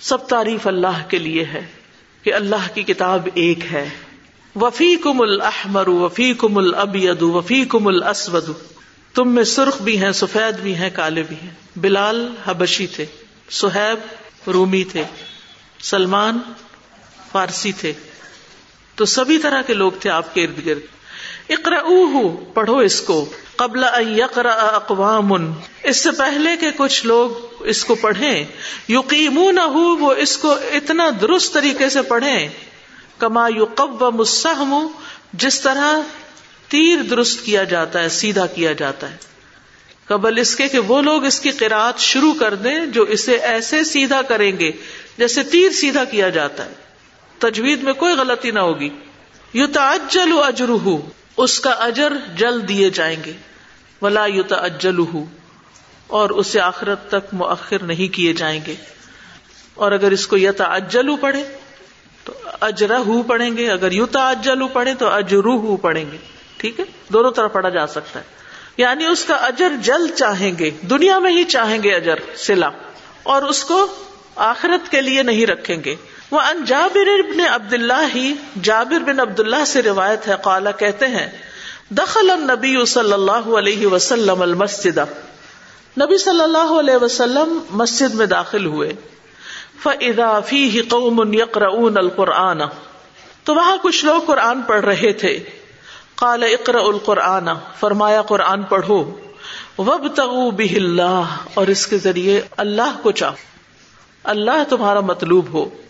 سب 0.00 0.28
تعریف 0.28 0.66
اللہ 0.66 1.08
کے 1.08 1.18
لیے 1.18 1.44
ہے۔ 1.44 1.81
کہ 2.22 2.34
اللہ 2.34 2.74
کی 2.74 2.82
کتاب 2.82 3.28
ایک 3.34 3.58
ہے۔ 3.72 3.90
وفی 4.56 4.96
کم 4.96 5.20
الحمر 5.20 5.88
وفی 5.88 6.34
کم 6.34 6.58
البید 6.58 7.22
وفی 7.22 7.64
کم 7.64 7.86
السود 7.86 8.50
تم 9.14 9.28
میں 9.28 9.44
سرخ 9.44 9.82
بھی 9.82 10.02
ہیں، 10.02 10.12
سفید 10.12 10.60
بھی 10.60 10.74
ہیں، 10.74 10.90
کالے 10.92 11.22
بھی 11.22 11.36
ہیں۔ 11.42 11.50
بلال 11.76 12.34
حبشی 12.46 12.86
تھے، 12.86 13.06
سہیب 13.50 13.98
رومی 14.50 14.84
تھے، 14.84 15.04
سلمان 15.82 16.38
فارسی 17.32 17.72
تھے۔ 17.72 17.92
تو 18.94 19.04
سبھی 19.04 19.38
طرح 19.38 19.62
کے 19.62 19.74
لوگ 19.74 19.92
تھے 20.00 20.10
آپ 20.10 20.34
کے 20.34 20.44
ارد 20.44 20.66
گرد۔ 20.66 21.01
اقرا 21.48 21.78
پڑھو 22.54 22.78
اس 22.78 23.00
کو، 23.00 23.24
قبل 23.56 23.84
اقوام. 23.84 25.32
اس 25.82 25.96
سے 25.96 26.10
پہلے 26.10 26.56
کہ 26.56 26.70
کچھ 26.76 27.06
لوگ 27.06 27.30
اس 27.60 27.84
کو 27.84 27.94
پڑھیں 27.94 28.44
یقین 28.88 29.58
وہ 29.74 30.12
اس 30.12 30.36
کو 30.36 30.52
اتنا 30.52 31.10
درست 31.20 31.52
طریقے 31.52 31.88
سے 31.88 32.02
پڑھیں، 32.02 32.48
کما 33.18 33.48
یو 33.48 33.64
قب 33.74 34.14
مسم 34.14 34.86
جس 35.32 35.60
طرح 35.60 36.00
تیر 36.68 37.02
درست 37.02 37.44
کیا 37.44 37.64
جاتا 37.64 38.02
ہے، 38.02 38.08
سیدھا 38.08 38.46
کیا 38.46 38.72
جاتا 38.72 39.10
ہے۔ 39.10 39.16
قبل 40.06 40.38
اس 40.38 40.56
کے 40.56 40.68
کہ 40.68 40.78
وہ 40.78 41.02
لوگ 41.02 41.24
اس 41.24 41.40
کی 41.40 41.50
قرآت 41.50 41.98
شروع 41.98 42.34
کر 42.40 42.54
دیں، 42.54 42.86
جو 42.86 43.02
اسے 43.02 43.36
ایسے 43.36 43.84
سیدھا 43.84 44.22
کریں 44.22 44.58
گے، 44.58 44.72
جیسے 45.18 45.42
تیر 45.42 45.70
سیدھا 45.70 46.04
کیا 46.04 46.28
جاتا 46.28 46.64
ہے۔ 46.64 46.72
تجوید 47.38 47.82
میں 47.82 47.92
کوئی 47.92 48.14
غلطی 48.14 48.50
نہ 48.50 48.60
ہوگی۔ 48.60 48.88
یو 49.52 49.66
تجل 49.66 50.32
اجرح 50.42 50.96
اس 51.36 51.60
کا 51.60 51.70
اجر 51.70 52.12
جل 52.36 52.68
دیے 52.68 52.90
جائیں 52.90 53.24
گے۔ 53.26 53.32
ولا 54.02 54.26
یو 54.26 54.42
تجل 54.42 54.96
اور 56.06 56.30
اسے 56.30 56.60
آخرت 56.60 57.08
تک 57.08 57.34
مؤخر 57.34 57.82
نہیں 57.82 58.14
کیے 58.14 58.32
جائیں 58.32 58.60
گے۔ 58.66 58.74
اور 59.74 59.92
اگر 59.92 60.10
اس 60.10 60.26
کو 60.26 60.36
یتا 60.38 60.64
اجلو 60.64 61.16
پڑھے، 61.16 61.44
تو 62.24 62.32
اجرا 62.60 62.98
پڑھیں 63.26 63.56
گے۔ 63.56 63.70
اگر 63.70 63.92
یوتا 63.92 64.28
اجلو 64.28 64.68
پڑھے 64.68 64.94
تو 64.94 65.08
اجرو 65.08 65.76
پڑھیں 65.76 66.10
گے۔ 66.12 66.16
ٹھیک 66.56 66.80
ہے؟ 66.80 66.84
دونوں 67.08 67.30
طرح 67.30 67.48
پڑھا 67.48 67.68
جا 67.68 67.86
سکتا 67.86 68.20
ہے۔ 68.20 68.24
یعنی 68.76 69.04
اس 69.04 69.24
کا 69.24 69.34
اجر 69.34 69.68
جل 69.82 70.08
چاہیں 70.14 70.58
گے۔ 70.58 70.70
دنیا 70.90 71.18
میں 71.18 71.30
ہی 71.30 71.44
چاہیں 71.44 71.82
گے 71.82 71.94
اجر 71.94 72.14
سلا 72.36 72.68
اور 73.22 73.42
اس 73.42 73.64
کو 73.64 73.86
آخرت 74.36 74.90
کے 74.90 75.00
لیے 75.00 75.22
نہیں 75.22 75.46
رکھیں 75.46 75.84
گے۔ 75.84 75.96
وہ 76.32 76.40
ان 76.40 76.64
جابر 76.64 77.22
بن 77.22 77.40
عبد 77.40 77.72
اللہ 77.72 78.08
ہی 78.14 78.34
جابر 78.62 79.04
بن 79.04 79.20
عبد 79.20 79.40
اللہ 79.40 79.64
سے 79.66 79.82
روایت 79.82 80.28
ہے، 80.28 80.34
قالا 80.42 80.70
کہتے 80.70 81.06
ہیں، 81.06 81.26
دخل 81.90 82.30
النبی 82.30 82.84
صلی 82.84 83.12
اللہ 83.12 83.56
علیہ 83.58 83.86
وسلم 83.86 84.42
المسجد۔ 84.42 84.98
نبی 86.00 86.18
صلی 86.18 86.42
اللہ 86.42 86.80
علیہ 86.80 87.04
وسلم 87.04 87.58
مسجد 87.70 88.14
میں 88.14 88.26
داخل 88.26 88.66
ہوئے۔ 88.66 88.92
فَإِذَا 89.82 90.40
فِيهِ 90.40 90.88
قَوْمٌ 90.88 91.34
يَقْرَؤُونَ 91.34 91.98
الْقُرْآنَ۔ 91.98 92.64
تو 93.44 93.54
وہاں 93.54 93.76
کچھ 93.82 94.04
لوگ 94.04 94.22
قرآن 94.26 94.62
پڑھ 94.62 94.84
رہے 94.84 95.12
تھے۔ 95.12 95.38
قال 96.14 96.42
اقرأ 96.42 96.82
القرآن۔ 96.82 97.48
فرمایا، 97.80 98.22
قرآن 98.22 98.62
پڑھو۔ 98.62 99.18
وَابْتَغُوا 99.78 100.50
بِهِ 100.50 100.76
اللَّهِ۔ 100.76 101.24
اور 101.54 101.66
اس 101.66 101.86
کے 101.86 101.98
ذریعے 101.98 102.40
اللہ 102.56 102.96
کو 103.02 103.10
چاہو۔ 103.10 103.34
اللہ 104.24 104.64
تمہارا 104.68 105.00
مطلوب 105.00 105.46
ہو۔ 105.52 105.81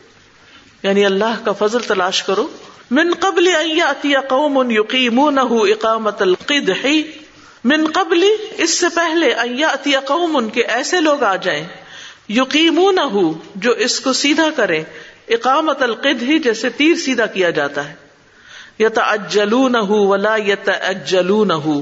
یعنی 0.82 1.04
اللہ 1.04 1.44
کا 1.44 1.52
فضل 1.52 1.80
تلاش 1.80 2.22
کرو. 2.22 2.48
من 2.90 3.14
قبل 3.20 3.48
قوم 4.28 4.70
يقيمونه 4.70 5.58
اقامت 5.68 6.22
القدح. 6.22 6.86
من 7.64 7.86
قبل، 7.94 8.24
اس 8.58 8.78
سے 8.78 8.86
پہلے 8.94 9.32
اتیا 9.64 10.00
قوم 10.00 10.36
ان 10.36 10.48
کے 10.50 10.62
ایسے 10.62 11.00
لوگ 11.00 11.22
آ 11.22 11.36
جائیں. 11.36 11.64
یقیمونه 12.28 13.20
جو 13.56 13.72
اس 13.72 14.00
کو 14.00 14.12
سیدھا 14.12 14.48
کرے 14.56 14.82
اقامت 15.28 15.82
القد 15.82 16.22
ہی 16.22 16.38
جیسے 16.38 16.68
تیر 16.68 16.94
سیدھا 16.94 17.26
کیا 17.26 17.50
جاتا 17.50 17.88
ہے. 17.88 17.94
یتعجلونه 18.78 19.86
ولا 19.88 20.36
يتعجلونه 20.36 21.80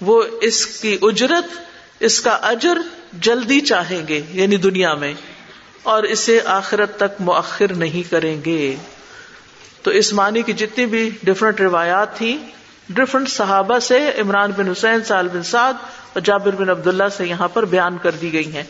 وہ 0.00 0.22
اس 0.40 0.66
کی 0.66 0.98
اجرت، 1.02 1.56
اس 2.00 2.20
کا 2.20 2.30
اجر 2.30 2.78
جلدی 3.12 3.60
چاہیں 3.60 4.08
گے 4.08 4.20
یعنی 4.32 4.56
دنیا 4.56 4.94
میں. 4.94 5.14
اور 5.86 6.02
اسے 6.02 6.40
آخرت 6.44 6.96
تک 6.96 7.20
مؤخر 7.20 7.72
نہیں 7.72 8.10
کریں 8.10 8.40
گے۔ 8.44 8.76
تو 9.82 9.90
اس 9.90 10.12
معنی 10.12 10.42
کی 10.42 10.52
جتنی 10.52 10.86
بھی 10.86 11.10
ڈفرنٹ 11.22 11.60
روایات 11.60 12.16
تھی 12.16 12.38
ڈفرنٹ 12.88 13.28
صحابہ 13.28 13.78
سے 13.78 14.10
عمران 14.18 14.50
بن 14.56 14.70
حسین 14.70 15.04
سال 15.04 15.28
بن 15.28 15.42
سعد 15.42 15.74
اور 16.12 16.20
جابر 16.20 16.50
بن 16.50 16.68
عبداللہ 16.68 17.04
سے 17.16 17.26
یہاں 17.26 17.48
پر 17.48 17.64
بیان 17.64 17.98
کر 18.02 18.10
دی 18.10 18.32
گئی 18.32 18.52
ہیں 18.54 18.62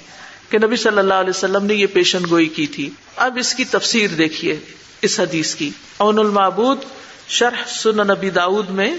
کہ 0.48 0.58
نبی 0.58 0.76
صلی 0.76 0.98
اللہ 0.98 1.14
علیہ 1.14 1.30
وسلم 1.30 1.66
نے 1.66 1.74
یہ 1.74 1.86
پیشن 1.86 2.18
گوئی 2.30 2.46
کی 2.46 2.66
تھی۔ 2.66 2.90
اب 3.16 3.36
اس 3.40 3.54
کی 3.54 3.64
تفسیر 3.64 4.10
دیکھیے 4.10 4.60
اس 5.02 5.20
حدیث 5.20 5.54
کی۔ 5.54 5.70
اون 5.96 6.18
المعبود 6.18 6.78
شرح 7.28 7.62
سن 7.66 7.96
نبی 7.96 8.30
داود 8.30 8.70
میں 8.70 8.94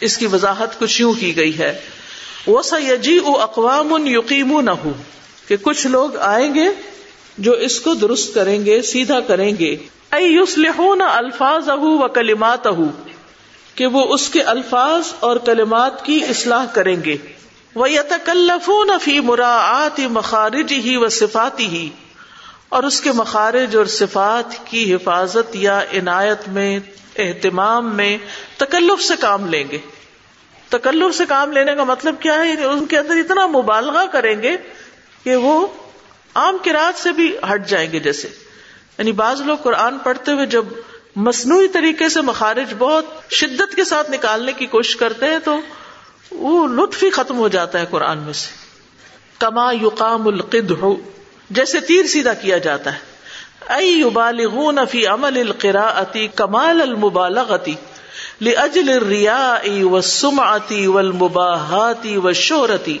اس 0.00 0.18
کی 0.18 0.26
وضاحت 0.26 0.78
کچھ 0.78 1.00
یوں 1.00 1.12
کی 1.12 1.36
گئی 1.36 1.58
ہے۔ 1.58 1.80
وہ 2.46 2.62
سیجی 2.62 3.18
او 3.18 3.40
اقوام 3.40 4.06
یقین 4.06 4.64
نہ 4.64 4.88
کہ 5.48 5.56
کچھ 5.62 5.86
لوگ 5.86 6.16
آئیں 6.16 6.54
گے 6.54 6.66
جو 7.38 7.52
اس 7.52 7.80
کو 7.80 7.94
درست 7.94 8.34
کریں 8.34 8.64
گے، 8.64 8.82
سیدھا 8.82 9.20
کریں 9.20 9.52
گے۔ 9.58 9.76
الفاظ 10.10 11.68
اہ 11.68 11.76
و 11.76 12.08
کلمات 12.08 12.66
اہ 12.66 12.80
کہ 13.74 13.86
وہ 13.86 14.14
اس 14.14 14.28
کے 14.28 14.42
الفاظ 14.42 15.12
اور 15.20 15.36
کلمات 15.36 16.04
کی 16.04 16.20
اصلاح 16.28 16.66
کریں 16.72 16.96
گے۔ 17.04 17.16
وہ 17.74 17.90
یتکلف 17.90 18.70
فی 19.02 19.20
مراعات 19.20 20.00
مخارج 20.00 20.72
ہی 20.72 20.96
و 20.96 21.08
صفاتی 21.08 21.66
ہی 21.66 21.88
اور 22.68 22.82
اس 22.82 23.00
کے 23.00 23.12
مخارج 23.12 23.76
اور 23.76 23.86
صفات 23.86 24.66
کی 24.66 24.94
حفاظت 24.94 25.56
یا 25.56 25.80
عنایت 25.92 26.48
میں، 26.48 26.78
اہتمام 27.18 27.96
میں 27.96 28.18
تکلف 28.56 29.02
سے 29.02 29.14
کام 29.20 29.46
لیں 29.46 29.64
گے۔ 29.70 29.78
تکلف 30.68 31.16
سے 31.16 31.24
کام 31.28 31.52
لینے 31.52 31.74
کا 31.74 31.84
مطلب 31.84 32.14
کیا 32.20 32.34
ہے؟ 32.34 32.64
ان 32.64 32.86
کے 32.86 32.98
اندر 32.98 33.14
اتنا 33.14 33.46
مبالغہ 33.46 34.06
کریں 34.12 34.42
گے 34.42 34.56
کہ 35.24 35.36
وہ 35.36 35.66
عام 36.38 36.56
کراط 36.64 37.00
سے 37.00 37.12
بھی 37.12 37.36
ہٹ 37.52 37.68
جائیں 37.68 37.92
گے 37.92 37.98
جیسے۔ 37.98 38.28
یعنی 38.98 39.12
بعض 39.12 39.40
لوگ 39.40 39.56
قرآن 39.56 39.98
پڑھتے 39.98 40.32
ہوئے 40.32 40.46
جب 40.46 40.64
مصنوعی 41.16 41.68
طریقے 41.68 42.08
سے 42.08 42.20
مخارج 42.20 42.74
بہت 42.78 43.04
شدت 43.30 43.76
کے 43.76 43.84
ساتھ 43.84 44.10
نکالنے 44.10 44.52
کی 44.52 44.66
کوشش 44.66 44.96
کرتے 44.96 45.26
ہیں 45.26 45.38
تو 45.44 45.58
وہ 46.30 46.66
لطف 46.66 47.02
ہی 47.02 47.10
ختم 47.10 47.38
ہو 47.38 47.48
جاتا 47.48 47.80
ہے 47.80 47.84
قرآن 47.90 48.18
میں 48.18 48.32
سے۔ 48.32 48.48
کما 49.38 49.72
یقام 49.72 50.26
القد 50.26 50.70
ہو 50.70 50.96
جیسے 51.50 51.80
تیر 51.80 52.06
سیدھا 52.06 52.34
کیا 52.34 52.58
جاتا 52.58 52.94
ہے۔ 52.94 52.98
ائی 53.68 54.04
بالغون 54.04 54.78
فی 54.90 55.06
عمل 55.06 55.38
القراءتی 55.40 56.28
کمال 56.28 56.80
المبالغتی 56.82 57.74
لأجل 58.40 58.88
الرياء 58.88 59.84
والسمعة 59.84 60.86
والمباهات 60.86 62.06
والشهرة 62.22 62.92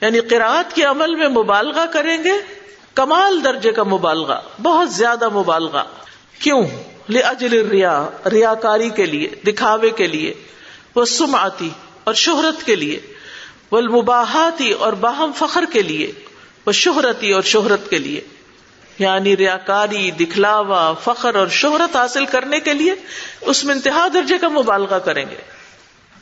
یعنی 0.00 0.20
قرآت 0.20 0.74
کے 0.74 0.82
عمل 0.82 1.14
میں 1.14 1.28
مبالغہ 1.28 1.86
کریں 1.92 2.24
گے 2.24 2.32
کمال 2.94 3.44
درجے 3.44 3.72
کا 3.72 3.82
مبالغہ، 3.82 4.40
بہت 4.62 4.92
زیادہ 4.92 5.28
مبالغہ۔ 5.28 5.82
کیوں؟ 6.38 6.62
لأجل 7.08 7.58
الرياء 7.58 8.28
ریاکاری 8.28 8.90
کے 8.90 9.06
لیے، 9.06 9.28
دکھاوے 9.28 9.90
کے 9.90 10.06
لیے 10.06 10.34
وہ 10.94 11.04
سمعتی 11.04 11.70
اور 12.04 12.14
شہرت 12.14 12.66
کے 12.66 12.76
لیے، 12.76 13.00
والمباہاتی 13.72 14.70
اور 14.70 14.92
باہم 14.92 15.30
فخر 15.36 15.64
کے 15.72 15.82
لیے 15.82 16.12
وہ 16.66 16.72
شہرتی 16.72 17.32
اور 17.32 17.42
شہرت 17.42 17.90
کے 17.90 17.98
لیے۔ 17.98 18.20
یعنی 18.98 19.36
ریاکاری، 19.36 20.10
دکھلاوا، 20.10 20.92
فخر 20.92 21.34
اور 21.34 21.48
شہرت 21.48 21.96
حاصل 21.96 22.26
کرنے 22.26 22.60
کے 22.60 22.74
لیے 22.74 22.92
اس 23.40 23.64
میں 23.64 23.74
انتہا 23.74 24.08
درجے 24.14 24.38
کا 24.38 24.48
مبالغہ 24.48 24.98
کریں 24.98 25.24
گے۔ 25.30 25.36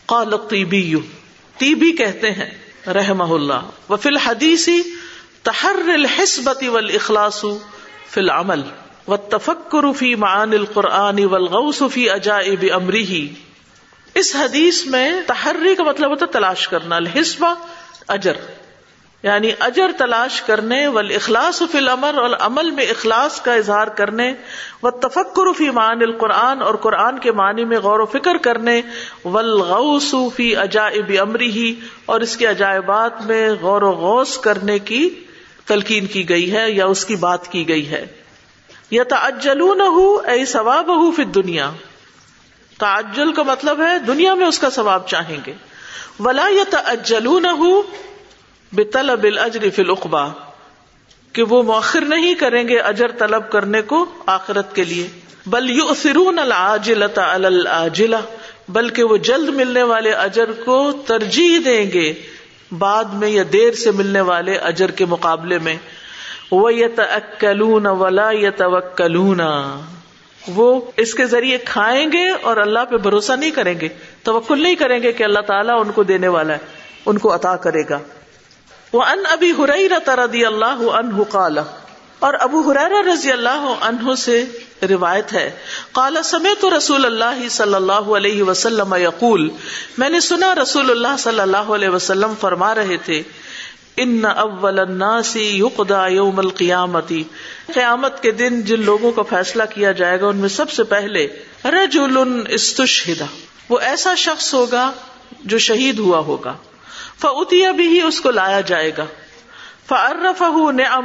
قال 0.06 0.36
طیبی 0.48 0.94
طیبی 1.58 1.92
کہتے 1.92 2.30
ہیں، 2.30 2.50
رحمہ 2.86 3.34
اللہ۔ 3.34 3.92
و 3.92 3.96
فی 3.96 4.08
الحدیثی 4.08 4.82
تحر 5.44 5.88
الحسبت 5.88 6.62
والاخلاص 6.68 7.40
فی 8.10 8.20
العمل 8.20 8.62
والتفکر 9.06 9.90
فی 9.96 10.14
معان 10.14 10.52
القرآن 10.52 11.24
والغوص 11.24 11.82
فی 11.92 12.08
عجائب 12.10 12.64
امرہ 12.74 13.14
اس 14.14 14.34
حدیث 14.36 14.84
میں 14.86 15.10
تحری 15.26 15.74
کا 15.74 15.84
مطلب 15.84 16.10
ہوتا 16.10 16.26
تلاش 16.26 16.66
کرنا، 16.68 16.96
الحسبہ 16.96 17.54
اجر. 18.08 18.36
یعنی 19.22 19.50
اجر 19.60 19.90
تلاش 19.98 20.40
کرنے 20.42 20.86
و 20.86 20.98
اخلاص 20.98 21.62
فی 21.72 21.78
الامر 21.78 22.18
اور 22.18 22.36
عمل 22.40 22.70
میں 22.70 22.86
اخلاص 22.86 23.40
کا 23.40 23.54
اظہار 23.54 23.86
کرنے 23.96 24.32
و 24.82 24.90
تفکر 25.00 25.52
فی 25.56 25.70
مان 25.70 26.02
القرآن، 26.02 26.62
اور 26.62 26.74
قرآن 26.74 27.18
کے 27.18 27.32
معنی 27.32 27.64
میں 27.64 27.78
غور 27.78 28.00
و 28.00 28.06
فکر 28.06 28.36
کرنے 28.42 28.80
ولغوس 29.24 30.14
فی 30.36 30.54
عجائب 30.56 31.12
امری 31.22 31.50
ہی 31.50 31.74
اور 32.06 32.20
اس 32.20 32.36
کے 32.36 32.46
عجائبات 32.46 33.22
میں 33.22 33.42
غور 33.60 33.82
و 33.82 33.92
غوص 33.96 34.38
کرنے 34.38 34.78
کی 34.78 35.08
تلقین 35.70 36.06
کی 36.06 36.28
گئی 36.28 36.52
ہے 36.52 36.70
یا 36.70 36.86
اس 36.86 37.04
کی 37.04 37.16
بات 37.16 37.48
کی 37.48 37.68
گئی 37.68 37.90
ہے۔ 37.90 38.06
یا 38.90 39.02
تجلون 39.08 39.80
اے 40.28 40.44
ثواب 40.44 40.88
ہو 40.96 41.10
فی 41.10 41.24
دنیا 41.24 41.70
تعجل 42.78 43.32
کا 43.32 43.42
مطلب 43.42 43.80
ہے 43.80 43.98
دنیا 43.98 44.34
میں 44.34 44.46
اس 44.46 44.58
کا 44.58 44.70
ثواب 44.70 45.08
چاہیں 45.08 45.40
گے۔ 45.46 45.52
ولا 46.20 46.46
یا 46.50 46.64
تجلون 46.70 47.46
بے 48.72 48.84
طلب 48.84 49.24
الجر 49.24 49.70
فی 49.70 49.82
العقبا 49.82 50.28
کہ 51.32 51.42
وہ 51.42 51.62
مؤخر 51.62 52.00
نہیں 52.00 52.34
کریں 52.34 52.68
گے 52.68 52.78
اجر 52.78 53.10
طلب 53.18 53.50
کرنے 53.50 53.82
کو 53.82 54.04
آخرت 54.26 54.74
کے 54.74 54.84
لیے۔ 54.84 55.08
بل 55.46 55.70
یو 55.70 55.94
سرون 55.94 56.38
فرون 56.38 56.38
العاجلہ 56.38 58.16
بلکہ 58.68 59.02
وہ 59.02 59.16
جلد 59.16 59.48
ملنے 59.48 59.82
والے 59.82 60.12
اجر 60.12 60.52
کو 60.64 60.92
ترجیح 61.06 61.58
دیں 61.64 61.90
گے۔ 61.90 62.12
بعد 62.78 63.04
میں 63.04 63.28
یا 63.28 63.42
دیر 63.52 63.72
سے 63.72 63.90
ملنے 63.90 64.20
والے 64.20 64.56
اجر 64.56 64.90
کے 64.90 65.04
مقابلے 65.04 65.58
میں، 65.58 65.76
وہ 66.50 66.74
یتلون 66.74 67.86
ولا 67.86 68.30
یتوکلون۔ 68.30 69.40
وہ 70.48 70.80
اس 70.96 71.14
کے 71.14 71.26
ذریعے 71.26 71.58
کھائیں 71.58 72.12
گے 72.12 72.28
اور 72.42 72.56
اللہ 72.56 72.78
پہ 72.90 72.96
بھروسہ 72.96 73.32
نہیں 73.32 73.50
کریں 73.50 73.80
گے، 73.80 73.88
توکل 74.22 74.62
نہیں 74.62 74.74
کریں 74.74 75.02
گے 75.02 75.12
کہ 75.12 75.24
اللہ 75.24 75.40
تعالیٰ 75.40 75.80
ان 75.80 75.92
کو 75.92 76.02
دینے 76.02 76.28
والا 76.28 76.52
ہے، 76.52 76.58
ان 77.06 77.18
کو 77.18 77.34
عطا 77.34 77.56
کرے 77.56 77.82
گا۔ 77.90 77.98
وہ 78.92 79.02
ان 79.02 79.22
ابھی 79.30 79.52
ہرئی 79.58 79.88
رضی 79.88 80.46
اللہ 80.46 80.90
عنہ 80.92 81.22
قال۔ 81.22 81.58
اور 82.20 82.34
ابو 82.40 82.60
حرار 82.60 82.90
رضی 83.04 83.32
اللہ 83.32 83.74
عنہ 83.80 84.14
سے 84.14 84.44
روایت 84.88 85.32
ہے۔ 85.32 85.50
کالا 85.92 86.22
سمے 86.22 86.50
تو 86.60 86.76
رسول 86.76 87.04
اللہ 87.04 87.48
صلی 87.48 87.74
اللہ 87.74 88.10
علیہ 88.16 88.42
وسلم 88.42 88.94
یقول، 88.94 89.48
میں 89.98 90.08
نے 90.08 90.20
سنا 90.20 90.54
رسول 90.54 90.90
اللہ 90.90 91.16
صلی 91.18 91.40
اللہ 91.40 91.72
علیہ 91.76 91.88
وسلم 91.88 92.34
فرما 92.40 92.74
رہے 92.74 92.96
تھے، 92.96 93.22
ان 93.96 94.24
اول 94.36 94.78
الناس 94.78 95.36
یقدا 95.36 96.06
یوم 96.06 96.38
القیامتی 96.38 97.24
قیامت 97.74 98.22
کے 98.22 98.30
دن 98.30 98.60
جن 98.60 98.84
لوگوں 98.84 99.12
کا 99.12 99.22
فیصلہ 99.22 99.62
کیا 99.74 99.92
جائے 99.92 100.20
گا، 100.20 100.26
ان 100.26 100.36
میں 100.36 100.48
سب 100.48 100.70
سے 100.70 100.84
پہلے 100.84 101.28
رجل 101.64 102.18
استشہدہ، 102.48 103.26
وہ 103.68 103.78
ایسا 103.78 104.14
شخص 104.14 104.54
ہوگا 104.54 104.92
جو 105.44 105.58
شہید 105.58 105.98
ہوا 105.98 106.18
ہوگا۔ 106.18 106.56
فعتیا 107.20 107.70
بھی 107.70 108.02
اس 108.02 108.20
کو 108.20 108.30
لایا 108.30 108.60
جائے 108.60 108.92
گا۔ 108.98 109.04
فرف 109.88 110.42
نہ 110.72 110.98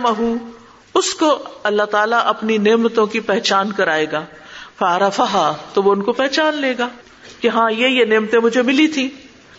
اس 0.96 1.14
کو 1.14 1.44
اللہ 1.64 1.84
تعالیٰ 1.84 2.22
اپنی 2.26 2.58
نعمتوں 2.58 3.06
کی 3.06 3.20
پہچان 3.20 3.72
کرائے 3.72 4.12
گا۔ 4.12 4.26
فارفا 4.78 5.54
تو 5.74 5.84
وہ 5.84 5.92
ان 5.92 6.02
کو 6.02 6.12
پہچان 6.12 6.56
لے 6.56 6.74
گا 6.80 6.88
کہ 7.42 7.48
ہاں 7.48 7.72
یہ 7.72 7.88
یہ 7.88 8.06
نعمتیں 8.06 8.40
مجھے 8.40 8.62
ملی 8.62 8.88
تھی 8.88 9.10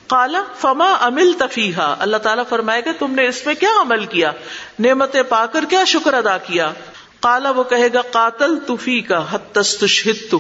کالا 0.07 0.43
فما 0.59 0.97
امل 1.01 1.33
تفیحا 1.39 1.95
اللہ 1.99 2.17
تعالیٰ 2.17 2.45
فرمائے 2.49 2.83
گا، 2.87 2.91
تم 2.99 3.15
نے 3.15 3.29
اس 3.29 3.47
میں 3.47 3.55
کیا 3.55 3.69
عمل 3.81 4.05
کیا؟ 4.05 4.33
نعمتیں 4.79 5.23
پا 5.23 5.47
کر 5.47 5.65
کیا 5.65 5.85
شکر 5.85 6.15
ادا 6.15 6.39
کیا؟ 6.39 6.73
کالا 7.21 7.51
وہ 7.51 7.65
کہے 7.65 7.89
گا 7.95 8.01
قاتل 8.03 8.59
تفی 8.59 9.01
کا 9.01 9.25
حتست 9.33 10.35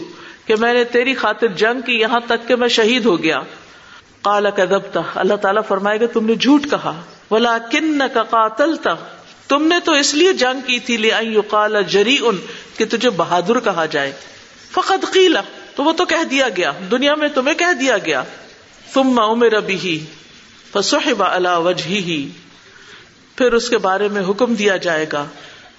کہ 0.46 0.56
میں 0.56 0.74
نے 0.74 0.84
تیری 0.84 1.14
خاطر 1.14 1.46
جنگ 1.46 1.80
کی، 1.80 2.00
یہاں 2.00 2.20
تک 2.26 2.48
کہ 2.48 2.56
میں 2.56 2.68
شہید 2.68 3.06
ہو 3.06 3.22
گیا۔ 3.22 3.40
کالا 4.22 4.50
کدبتا 4.50 5.00
اللہ 5.14 5.34
تعالیٰ 5.34 5.62
فرمائے 5.68 6.00
گا، 6.00 6.06
تم 6.12 6.26
نے 6.26 6.34
جھوٹ 6.34 6.62
کہا۔ 6.70 7.00
بلا 7.30 7.58
کن 7.58 8.02
کا 8.14 8.22
قاتل 8.22 8.76
تم 9.48 9.66
نے 9.66 9.74
تو 9.84 9.92
اس 9.92 10.14
لیے 10.14 10.32
جنگ 10.32 10.60
کی 10.60 10.80
تھی، 10.80 10.96
لے 10.96 11.10
کالا 11.48 11.80
جری 11.80 12.18
ان 12.20 12.36
کہ 12.76 12.84
تجھے 12.90 13.10
بہادر 13.10 13.60
کہا 13.60 13.86
جائے۔ 13.86 14.12
فقط 14.72 15.12
قیلا 15.12 15.40
تو 15.74 15.84
وہ 15.84 15.92
تو 15.92 16.04
کہہ 16.04 16.24
دیا 16.24 16.48
گیا۔ 16.48 16.72
دنیا 16.90 17.14
میں 17.14 17.28
تمہیں 17.28 17.54
کہہ 17.54 17.72
دیا 17.80 17.98
گیا۔ 17.98 18.22
تم 18.92 19.18
عمر 19.18 19.52
ابھی 19.52 20.04
فصحب 20.72 21.22
اللہ 21.22 21.58
وجہ 21.58 21.88
ہی 21.88 22.28
پھر 23.36 23.52
اس 23.52 23.68
کے 23.68 23.78
بارے 23.78 24.08
میں 24.08 24.22
حکم 24.28 24.54
دیا 24.54 24.76
جائے 24.76 25.06
گا۔ 25.12 25.26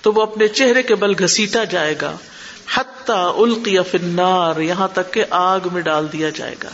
تو 0.01 0.13
وہ 0.13 0.21
اپنے 0.21 0.47
چہرے 0.47 0.83
کے 0.83 0.95
بل 0.95 1.23
گھسیٹا 1.23 1.63
جائے 1.63 1.95
گا۔ 2.01 2.17
حتی 2.75 3.13
القی 3.15 3.77
فی 3.91 3.97
النار، 4.03 4.59
یہاں 4.59 4.87
تک 4.93 5.13
کہ 5.13 5.25
آگ 5.29 5.59
میں 5.71 5.81
ڈال 5.81 6.07
دیا 6.13 6.29
جائے 6.29 6.55
گا۔ 6.63 6.69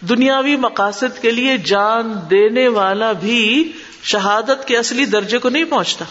دنیاوی 0.00 0.56
مقاصد 0.56 1.22
کے 1.22 1.30
لیے 1.30 1.56
جان 1.56 2.12
دینے 2.30 2.68
والا 2.68 3.12
بھی 3.12 3.72
شہادت 4.02 4.66
کے 4.66 4.78
اصلی 4.78 5.04
درجے 5.04 5.38
کو 5.38 5.48
نہیں 5.48 5.64
پہنچتا۔ 5.64 6.04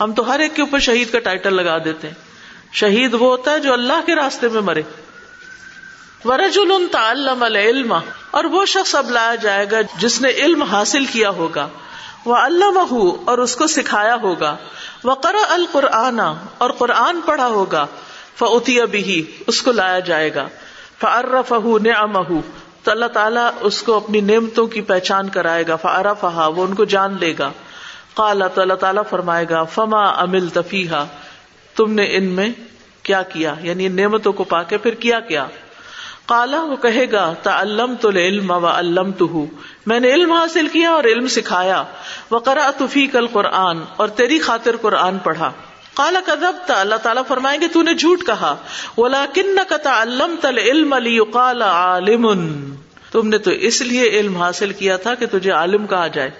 ہم 0.00 0.12
تو 0.12 0.30
ہر 0.30 0.40
ایک 0.40 0.56
کے 0.56 0.62
اوپر 0.62 0.78
شہید 0.78 1.12
کا 1.12 1.18
ٹائٹل 1.18 1.54
لگا 1.54 1.78
دیتے 1.78 2.08
ہیں۔ 2.08 2.14
شہید 2.72 3.14
وہ 3.14 3.26
ہوتا 3.26 3.50
ہے 3.50 3.60
جو 3.60 3.72
اللہ 3.72 4.06
کے 4.06 4.14
راستے 4.14 4.48
میں 4.48 4.62
مرے۔ 4.62 4.82
ورجل 6.24 6.86
تعلم 6.92 7.42
العلم، 7.42 7.94
اور 8.30 8.44
وہ 8.44 8.64
شخص 8.64 8.94
اب 8.94 9.10
لایا 9.10 9.34
جائے 9.34 9.70
گا 9.70 9.76
جس 9.98 10.20
نے 10.20 10.28
علم 10.28 10.62
حاصل 10.62 11.04
کیا 11.04 11.30
ہوگا۔ 11.30 11.68
وہ 12.24 12.36
اللہ 12.36 12.94
اور 13.26 13.38
اس 13.38 13.56
کو 13.56 13.66
سکھایا 13.66 14.16
ہوگا۔ 14.22 14.56
وہ 15.04 15.14
قرا 15.14 15.52
القرآن، 15.52 16.20
اور 16.58 16.70
قرآن 16.70 17.20
پڑھا 17.20 17.46
ہوگا۔ 17.46 17.86
فعتی 18.38 18.80
ابھی 18.80 19.30
اس 19.46 19.62
کو 19.62 19.72
لایا 19.72 19.98
جائے 19.98 20.34
گا۔ 20.34 20.48
فرف 21.00 21.52
نعمہ 21.82 22.32
تو 22.84 22.90
اللہ 22.90 23.06
تعالیٰ 23.06 23.50
اس 23.60 23.82
کو 23.82 23.96
اپنی 23.96 24.20
نعمتوں 24.20 24.66
کی 24.66 24.80
پہچان 24.80 25.28
کرائے 25.28 25.64
گا 25.68 25.76
فارفہا 25.76 26.46
وہ 26.46 26.64
ان 26.64 26.74
کو 26.74 26.84
جان 26.84 27.16
لے 27.20 27.34
گا۔ 27.38 27.50
قالا، 28.14 28.48
تو 28.48 28.60
اللہ 28.60 28.74
تعالیٰ 28.74 29.02
فرمائے 29.10 29.46
گا، 29.50 29.64
فما 29.64 30.08
امل 30.20 30.48
تفیحا 30.48 31.04
تم 31.76 31.92
نے 31.92 32.16
ان 32.16 32.24
میں 32.24 32.48
کیا 33.02 33.22
کیا؟ 33.22 33.54
یعنی 33.60 33.88
نعمتوں 33.88 34.32
کو 34.32 34.44
پا 34.44 34.62
کے 34.62 34.78
پھر 34.78 34.94
کیا 34.94 35.20
کیا؟ 35.20 35.46
کالا 36.26 36.62
وہ 36.62 36.76
کہے 36.76 37.12
گا 37.12 37.34
تا 37.42 37.62
علم 37.62 37.94
تو 38.00 38.08
علم 38.08 38.50
و 38.50 38.66
علم 38.66 39.12
تو 39.12 39.46
میں 39.86 40.00
نے 40.00 40.14
علم 40.14 40.32
حاصل 40.32 40.68
کیا 40.68 40.90
اور 40.90 41.04
علم 41.04 41.26
سکھایا۔ 41.26 41.82
وہ 42.30 42.38
کرا 42.38 42.70
تفی 42.78 43.06
کل 43.06 43.26
قرآن 43.26 43.78
اور 43.96 44.08
تیری 44.08 44.38
خاطر 44.38 44.76
قرآن 44.80 45.18
پڑھا۔ 45.18 45.52
کالا 45.94 46.20
کدب 46.26 46.66
تا 46.66 46.80
اللہ 46.80 46.94
تعالیٰ 46.94 47.22
فرمائیں 47.28 47.60
گے، 47.60 47.68
تو 47.68 47.82
نے 47.82 47.94
جھوٹ 47.94 48.26
کہا. 48.26 48.56
وہ 48.96 49.08
کن 49.34 49.58
کا 49.68 50.02
علم 50.02 50.34
تل 50.40 50.58
علم 50.58 50.92
علی 50.92 51.18
عالم. 51.62 52.26
تم 53.12 53.28
نے 53.28 53.38
تو 53.38 53.50
اس 53.50 53.82
لیے 53.82 54.02
علم 54.02 54.36
حاصل 54.36 54.72
کیا 54.72 54.96
تھا 54.96 55.14
کہ 55.14 55.26
تجھے 55.30 55.50
عالم 55.50 55.86
کہا 55.86 56.06
جائے۔ 56.06 56.30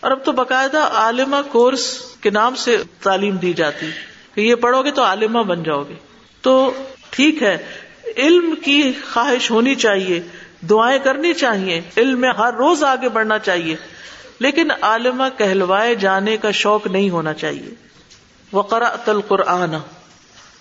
اور 0.00 0.10
اب 0.10 0.24
تو 0.24 0.32
باقاعدہ 0.32 0.78
عالمہ 0.78 1.36
کورس 1.52 1.98
کے 2.20 2.30
نام 2.30 2.54
سے 2.54 2.76
تعلیم 3.02 3.36
دی 3.36 3.52
جاتی۔ 3.52 3.86
کہ 4.34 4.40
یہ 4.40 4.54
پڑھو 4.54 4.82
گے 4.82 4.90
تو 4.90 5.04
عالمہ 5.04 5.38
بن 5.38 5.62
جاؤ 5.62 5.82
گے۔ 5.82 5.94
تو 6.40 6.72
ٹھیک 7.10 7.42
ہے، 7.42 7.58
علم 8.16 8.54
کی 8.64 8.92
خواہش 9.12 9.50
ہونی 9.50 9.74
چاہیے، 9.74 10.20
دعائیں 10.70 10.98
کرنی 10.98 11.32
چاہیے، 11.32 11.80
علم 11.96 12.20
میں 12.20 12.32
ہر 12.38 12.54
روز 12.54 12.84
آگے 12.84 13.08
بڑھنا 13.08 13.38
چاہیے، 13.38 13.76
لیکن 14.38 14.70
عالمہ 14.80 15.24
کہلوائے 15.38 15.94
جانے 15.94 16.36
کا 16.36 16.50
شوق 16.50 16.86
نہیں 16.86 17.10
ہونا 17.10 17.32
چاہیے۔ 17.32 17.74
وقرا 18.52 18.96
تل 18.96 19.20
قرآن 19.28 19.74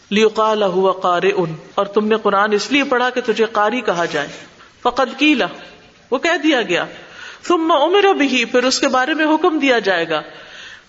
لیقال 0.10 0.64
ہوا 0.64 0.92
قار 0.92 1.22
ان 1.36 1.56
اور 1.76 1.86
تم 1.86 2.08
نے 2.08 2.16
قرآن 2.24 2.54
اس 2.54 2.72
لیے 2.72 2.84
پڑھا 2.84 3.10
کہ 3.10 3.22
تجھے 3.26 3.46
قاری 3.46 3.82
کہا 3.82 4.06
جائے۔ 4.06 4.28
فقد 4.82 5.20
کیلا 5.20 5.46
وہ 6.12 6.18
کہہ 6.18 6.38
دیا 6.44 6.62
گیا۔ 6.62 6.86
ثم 7.48 7.72
عمر 7.72 8.14
بھی 8.14 8.46
پھر 8.46 8.64
اس 8.64 8.80
کے 8.80 8.88
بارے 8.88 9.14
میں 9.14 9.26
حکم 9.26 9.60
دیا 9.60 9.80
جائے 9.80 10.10
گا۔ 10.10 10.22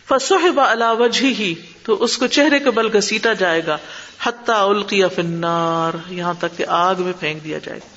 فصحب 0.09 0.61
على 0.61 0.85
وجهه، 0.99 1.55
تو 1.83 2.05
اس 2.05 2.19
کو 2.19 2.27
چہرے 2.27 2.59
کے 2.59 2.71
بل 2.71 2.97
گسیٹا 2.97 3.33
جائے 3.33 3.67
گا۔ 3.67 3.79
حتی 4.23 4.53
القی 4.57 5.03
فی 5.15 5.23
النار، 5.23 6.13
یہاں 6.13 6.35
تک 6.39 6.59
کہ 6.59 6.65
آگ 6.69 6.95
میں 6.99 7.13
پھینک 7.21 7.45
دیا 7.45 7.59
جائے 7.59 7.79
گا۔ 7.79 7.93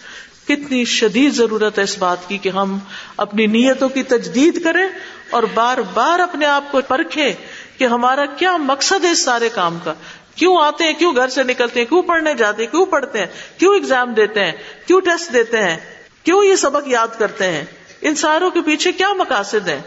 کتنی 0.46 0.86
شدید 0.86 1.34
ضرورت 1.34 1.78
ہے 1.78 1.84
اس 1.84 1.98
بات 1.98 2.30
کی 2.30 2.38
کہ 2.38 2.50
ہم 2.50 2.80
اپنی 3.18 3.46
نیتوں 3.46 3.90
کی 3.90 4.04
تجدید 4.04 4.64
کریں 4.64 4.88
اور 5.30 5.44
بار 5.54 5.78
بار 5.94 6.20
اپنے 6.20 6.46
آپ 6.46 6.64
کو 6.72 6.80
پرکھیں۔ 6.88 7.34
کہ 7.78 7.86
ہمارا 7.86 8.26
کیا 8.26 8.58
مقصد 8.58 9.06
ہے 9.06 9.10
اس 9.10 9.24
سارے 9.26 9.50
کام 9.50 9.78
کا؟ 9.84 9.94
کیوں 10.36 10.58
آتے 10.62 10.84
ہیں؟ 10.84 10.94
کیوں 10.94 11.16
گھر 11.16 11.28
سے 11.28 11.44
نکلتے 11.44 11.80
ہیں؟ 11.80 11.88
کیوں 11.88 12.02
پڑھنے 12.02 12.34
جاتے 12.34 12.64
ہیں؟ 12.64 12.72
کیوں 12.72 12.86
پڑھتے 12.86 13.20
ہیں؟ 13.20 13.26
کیوں 13.58 13.74
ایگزام 13.74 14.14
دیتے 14.14 14.46
ہیں؟ 14.46 14.52
کیوں 14.88 15.02
ٹیسٹ 15.02 15.34
دیتے 15.34 15.64
ہیں؟ 15.64 15.78
کیوں 16.24 16.44
یہ 16.44 16.56
سبق 16.56 16.88
یاد 16.88 17.08
کرتے 17.18 17.52
ہیں؟ 17.52 17.64
ان 18.02 18.16
ساروں 18.16 18.50
کے 18.50 18.62
پیچھے 18.62 18.92
کیا 18.92 19.14
مقاصد 19.14 19.70
ہیں؟ 19.70 19.82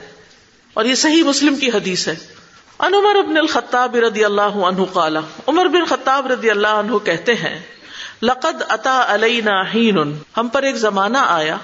اور 0.74 0.85
یہ 0.85 0.94
صحیح 0.94 1.22
مسلم 1.22 1.57
کی 1.57 1.70
حدیث 1.70 2.09
ہے۔ 2.09 2.14
ان 2.79 2.94
عمر 2.94 3.14
ابن 3.14 3.37
الخطاب 3.37 3.96
رضی 3.96 4.24
اللہ 4.24 4.42
عنہ 4.42 4.85
قالا 4.92 5.20
عمر 5.48 5.68
بن 5.68 5.85
خطاب 5.85 6.27
رضی 6.27 6.51
اللہ 6.51 6.66
عنہ 6.66 6.96
کہتے 7.05 7.35
ہیں، 7.35 7.61
لقد 8.22 8.62
اتا 8.68 9.14
علینا 9.14 9.62
حین، 9.62 10.18
ہم 10.37 10.48
پر 10.48 10.62
ایک 10.62 10.77
زمانہ 10.77 11.18
آیا، 11.20 11.57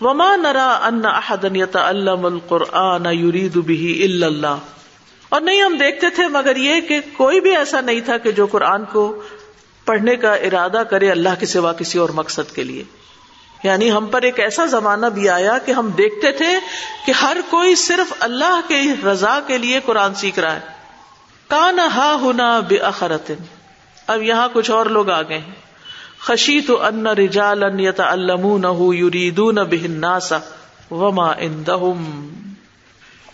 وما 0.00 0.36
نرا 0.36 0.78
ان 0.82 1.02
احدا 1.04 1.48
يتعلم 1.56 2.26
القرآن 2.26 3.06
يريد 3.06 3.56
به 3.56 4.04
الا 4.04 4.26
اللہ۔ 4.26 4.81
اور 5.32 5.40
نہیں 5.40 5.62
ہم 5.62 5.76
دیکھتے 5.76 6.10
تھے، 6.10 6.28
مگر 6.28 6.56
یہ 6.56 6.80
کہ 6.80 7.00
کوئی 7.16 7.40
بھی 7.40 7.56
ایسا 7.56 7.80
نہیں 7.80 8.00
تھا 8.00 8.18
کہ 8.18 8.32
جو 8.32 8.46
قرآن 8.46 8.84
کو 8.84 9.22
پڑھنے 9.84 10.16
کا 10.16 10.34
ارادہ 10.34 10.82
کرے 10.90 11.10
اللہ 11.10 11.28
کے 11.40 11.46
سوا 11.46 11.72
کسی 11.72 11.98
اور 11.98 12.08
مقصد 12.08 12.54
کے 12.54 12.64
لیے۔ 12.64 12.84
یعنی 13.64 13.92
ہم 13.92 14.06
پر 14.06 14.22
ایک 14.22 14.40
ایسا 14.40 14.66
زمانہ 14.66 15.06
بھی 15.06 15.28
آیا 15.28 15.58
کہ 15.58 15.72
ہم 15.72 15.90
دیکھتے 15.90 16.32
تھے 16.32 16.58
کہ 17.06 17.12
ہر 17.12 17.36
کوئی 17.50 17.74
صرف 17.74 18.12
اللہ 18.20 18.60
کے 18.68 18.80
رضا 19.06 19.40
کے 19.46 19.58
لیے 19.58 19.80
قرآن 19.84 20.14
سیکھ 20.14 20.38
رہا 20.38 20.54
ہے۔ 20.54 20.60
کان 21.48 21.78
ہا 21.78 22.16
ہونا 22.20 22.60
بے 22.60 22.76
اخرت 22.76 23.30
اب 24.06 24.22
یہاں 24.22 24.48
کچھ 24.52 24.70
اور 24.70 24.86
لوگ 24.86 25.10
آ 25.10 25.22
گئے 25.22 25.38
ہیں۔ 25.38 25.54
خشی 26.20 26.60
تو 26.60 26.82
ان 26.82 27.06
رجال 27.06 27.64
ان 27.64 27.80
یت 27.80 28.00
الم 28.00 28.62
یرید 28.92 29.40
بہناسا 29.40 30.38
وما 30.90 31.32
ان 31.38 31.64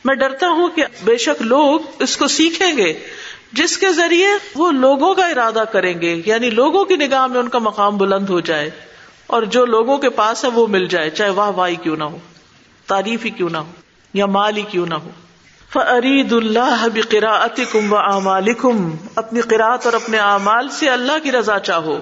میں 0.04 0.14
ڈرتا 0.14 0.48
ہوں 0.48 0.68
کہ 0.68 0.84
بے 1.04 1.16
شک 1.16 1.42
لوگ 1.42 1.80
اس 1.98 2.16
کو 2.16 2.28
سیکھیں 2.28 2.76
گے، 2.76 2.92
جس 3.52 3.76
کے 3.78 3.92
ذریعے 3.92 4.28
وہ 4.54 4.70
لوگوں 4.72 5.14
کا 5.14 5.26
ارادہ 5.26 5.64
کریں 5.72 6.00
گے 6.00 6.22
یعنی 6.26 6.50
لوگوں 6.50 6.84
کی 6.84 6.96
نگاہ 6.96 7.26
میں 7.26 7.40
ان 7.40 7.48
کا 7.48 7.58
مقام 7.58 7.96
بلند 7.96 8.28
ہو 8.28 8.40
جائے 8.40 8.70
اور 9.26 9.42
جو 9.42 9.64
لوگوں 9.66 9.96
کے 9.98 10.10
پاس 10.10 10.44
ہے 10.44 10.50
وہ 10.50 10.66
مل 10.66 10.86
جائے، 10.86 11.10
چاہے 11.10 11.30
واہ 11.30 11.50
واہ 11.50 11.70
کیوں 11.82 11.96
نہ 11.96 12.04
ہو، 12.04 12.18
تعریف 12.86 13.24
ہی 13.24 13.30
کیوں 13.30 13.48
نہ 13.50 13.58
ہو 13.58 13.72
یا 14.14 14.26
مال 14.26 14.56
ہی 14.56 14.62
کیوں 14.62 14.86
نہ 14.86 14.94
ہو۔ 14.94 15.10
فرید 15.72 16.32
اللہ 16.32 16.86
بقراۃ 16.94 17.60
کم 17.72 17.92
و 17.92 17.96
اعمال 17.96 18.48
اپنی 19.16 19.40
قرآت 19.40 19.84
اور 19.84 19.92
اپنے 19.92 20.18
اعمال 20.18 20.68
سے 20.68 20.88
اللہ 20.88 21.18
کی 21.22 21.32
رضا 21.32 21.58
چاہو۔ 21.58 21.98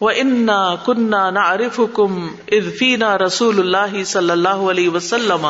وہ 0.00 0.10
انا 0.16 0.74
کنہ 0.86 1.30
نہ 1.30 1.38
عارف 1.38 1.80
کم 1.92 2.26
ارفینا 2.52 3.18
رسول 3.18 3.58
اللہ 3.58 4.04
صلی 4.04 4.30
اللہ 4.30 4.62
علیہ 4.72 4.88
وسلم۔ 4.88 5.46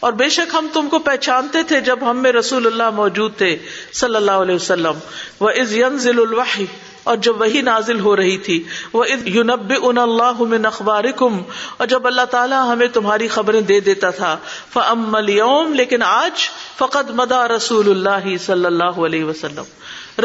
اور 0.00 0.12
بے 0.12 0.28
شک 0.28 0.54
ہم 0.54 0.66
تم 0.72 0.88
کو 0.88 0.98
پہچانتے 0.98 1.62
تھے 1.62 1.80
جب 1.80 1.98
ہم 2.10 2.16
میں 2.16 2.32
رسول 2.32 2.66
اللہ 2.66 2.90
موجود 2.90 3.36
تھے، 3.36 3.56
صلی 3.92 4.16
اللہ 4.16 4.44
علیہ 4.44 4.54
وسلم۔ 4.54 4.98
وہ 5.40 5.50
از 5.50 5.74
ینزل 5.74 6.20
الوحی، 6.20 6.66
اور 7.04 7.16
جب 7.16 7.40
وہی 7.40 7.60
نازل 7.60 8.00
ہو 8.00 8.16
رہی 8.16 8.36
تھی، 8.38 8.62
وہ 8.92 9.04
یونب 9.24 9.72
ان 9.82 9.98
اللہ 9.98 10.42
من 10.48 10.66
اخبارکم، 10.66 11.40
اور 11.76 11.86
جب 11.86 12.06
اللہ 12.06 12.24
تعالیٰ 12.30 12.72
ہمیں 12.72 12.86
تمہاری 12.86 13.28
خبریں 13.28 13.60
دے 13.60 13.80
دیتا 13.80 14.10
تھا۔ 14.10 14.36
فم 14.72 15.14
اليوم، 15.14 15.74
لیکن 15.74 16.02
آج 16.02 16.48
فقط 16.78 17.10
مدا 17.10 17.48
رسول 17.48 17.90
اللہ 17.90 18.36
صلی 18.46 18.64
اللہ 18.64 19.00
علیہ 19.06 19.24
وسلم۔ 19.24 19.64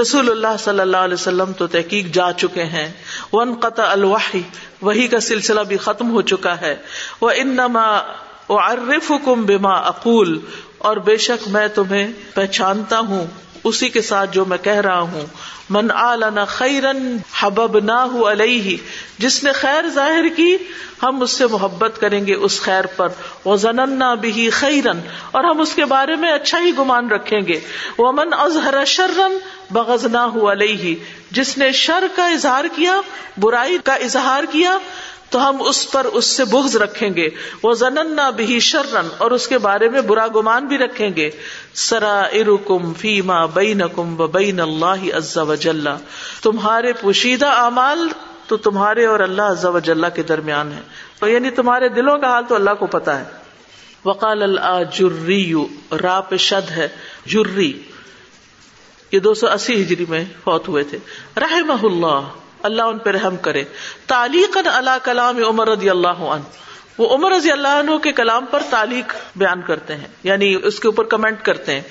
رسول 0.02 0.30
اللہ 0.32 0.56
صلی 0.60 0.80
اللہ 0.80 0.98
علیہ 0.98 1.14
وسلم 1.14 1.52
تو 1.54 1.68
تحقیق 1.68 2.14
جا 2.14 2.32
چکے 2.32 2.64
ہیں۔ 2.64 2.92
ون 3.34 3.54
قطع 3.60 3.86
الوحی 3.86 4.42
وہی 4.82 5.08
کا 5.08 5.20
سلسلہ 5.20 5.62
بھی 5.62 5.78
ختم 5.78 6.12
ہو 6.12 6.22
چکا 6.22 6.62
ہے۔ 6.62 6.76
وہ 7.22 7.32
انما 7.36 7.86
اعرفکم 8.50 9.46
بما 9.46 9.74
اقول، 9.88 10.40
اور 10.78 10.98
بے 10.98 11.18
شک 11.18 11.48
میں 11.48 11.68
تمہیں 11.68 12.08
پہچانتا 12.34 13.00
ہوں، 13.00 13.26
اسی 13.64 13.90
کے 13.90 14.02
ساتھ 14.02 14.34
جو 14.34 14.46
میں 14.46 14.58
کہہ 14.58 14.82
رہا 14.82 15.00
ہوں۔ 15.00 15.26
من 15.70 15.92
آلنا 15.92 16.44
خیرن 16.46 17.18
حبب 17.42 17.78
نہ 17.80 18.26
علیہ، 18.28 18.78
جس 19.18 19.44
نے 19.44 19.52
خیر 19.52 19.88
ظاہر 19.90 20.28
کی، 20.36 20.58
ہم 21.04 21.22
اس 21.22 21.32
سے 21.32 21.48
محبت 21.48 22.00
کریں 22.02 22.26
گے 22.28 22.34
اس 22.34 22.60
خیر 22.62 22.86
پر۔ 22.86 23.08
وہ 23.46 23.56
زننا 23.56 24.14
بھی 24.14 24.50
خیرن، 24.50 25.00
اور 25.32 25.44
ہم 25.44 25.62
اس 25.62 25.74
کے 25.76 25.86
بارے 25.86 26.16
میں 26.16 26.32
اچھا 26.32 26.60
ہی 26.60 26.72
گمان 26.78 27.10
رکھیں 27.10 27.40
گے۔ 27.48 27.60
وہ 27.98 28.12
من 28.12 28.34
اظہر 28.38 28.84
شرن 28.86 29.38
بغز 29.72 30.06
نہ 30.06 30.26
علیہ 30.52 30.96
جس 31.32 31.58
نے 31.58 31.72
شر 31.72 32.04
کا 32.16 32.28
اظہار 32.28 32.66
کیا، 32.76 33.00
برائی 33.38 33.78
کا 33.84 33.94
اظہار 33.94 34.44
کیا 34.52 34.78
تو 35.34 35.50
ہم 35.50 35.58
اس 35.60 35.92
پر 35.92 36.06
اس 36.06 36.26
سے 36.26 36.46
بغض 36.46 36.76
رکھیں 36.76 37.10
گے۔ 37.16 37.30
وہ 37.64 37.74
زنن 37.74 38.16
نہ 38.16 38.32
بھی 38.32 38.60
شرن 38.60 39.08
اور 39.18 39.32
اس 39.32 39.48
کے 39.48 39.58
بارے 39.58 39.90
میں 39.90 40.02
برا 40.02 40.28
گمان 40.36 40.68
بھی 40.68 40.78
رکھیں 40.78 41.10
گے۔ 41.16 41.30
سرا 41.74 42.22
ارکم 42.22 42.94
فیما 42.94 43.46
بین 43.46 43.82
کم 43.96 44.22
و 44.22 44.28
بین 44.28 44.60
اللہ 44.60 45.16
عز 45.16 45.38
و 45.38 45.56
تمہارے 46.42 46.94
پوشیدہ 46.94 47.46
اعمال 47.46 48.08
تو 48.48 48.58
تمہارے 48.58 49.06
اور 49.06 49.20
اللہ 49.20 49.42
عز 49.42 49.66
و 49.66 49.80
جل 49.80 50.06
کے 50.16 50.24
درمیان 50.24 50.74
ہے 50.74 50.82
تو 51.20 51.28
یعنی 51.28 51.50
تمہارے 51.50 51.90
دلوں 51.90 52.18
کا 52.18 52.28
حال 52.28 52.44
تو 52.50 52.56
اللہ 52.56 52.74
کو 52.80 52.86
پتا 52.86 53.20
ہے۔ 53.20 53.24
وقال 54.06 54.60
الجری 54.62 55.54
راپ 56.04 56.36
شد 56.36 56.72
ہے۔ 56.72 56.88
جری 57.26 57.82
یہ 59.12 59.20
دو 59.20 59.34
سو 59.34 59.48
اسی 59.48 59.82
ہجری 59.82 60.06
میں 60.10 60.26
فوت 60.44 60.68
ہوئے 60.68 60.84
تھے۔ 60.84 60.98
رحمہ 61.38 61.86
اللہ۔ 61.86 62.43
اللہ 62.64 62.82
ان 62.82 62.98
پہ 62.98 63.10
رحم 63.10 63.38
کرے۔ 63.38 63.64
تعلیق 64.08 64.58
اللہ 64.74 64.98
کلام 65.04 65.38
عمر 65.38 65.70
رضی 65.70 65.90
اللہ 65.90 66.08
عنہ۔ 66.08 66.44
وہ 66.98 67.16
عمر 67.16 67.32
رضی 67.32 67.52
اللہ 67.52 67.68
عنہ 67.68 67.98
کے 67.98 68.12
کلام 68.12 68.46
پر 68.46 68.64
تعلیق 68.70 69.14
بیان 69.36 69.62
کرتے 69.62 69.96
ہیں 69.96 70.08
یعنی 70.24 70.58
اس 70.64 70.80
کے 70.80 70.88
اوپر 70.88 71.04
کمنٹ 71.04 71.42
کرتے 71.42 71.74
ہیں، 71.76 71.82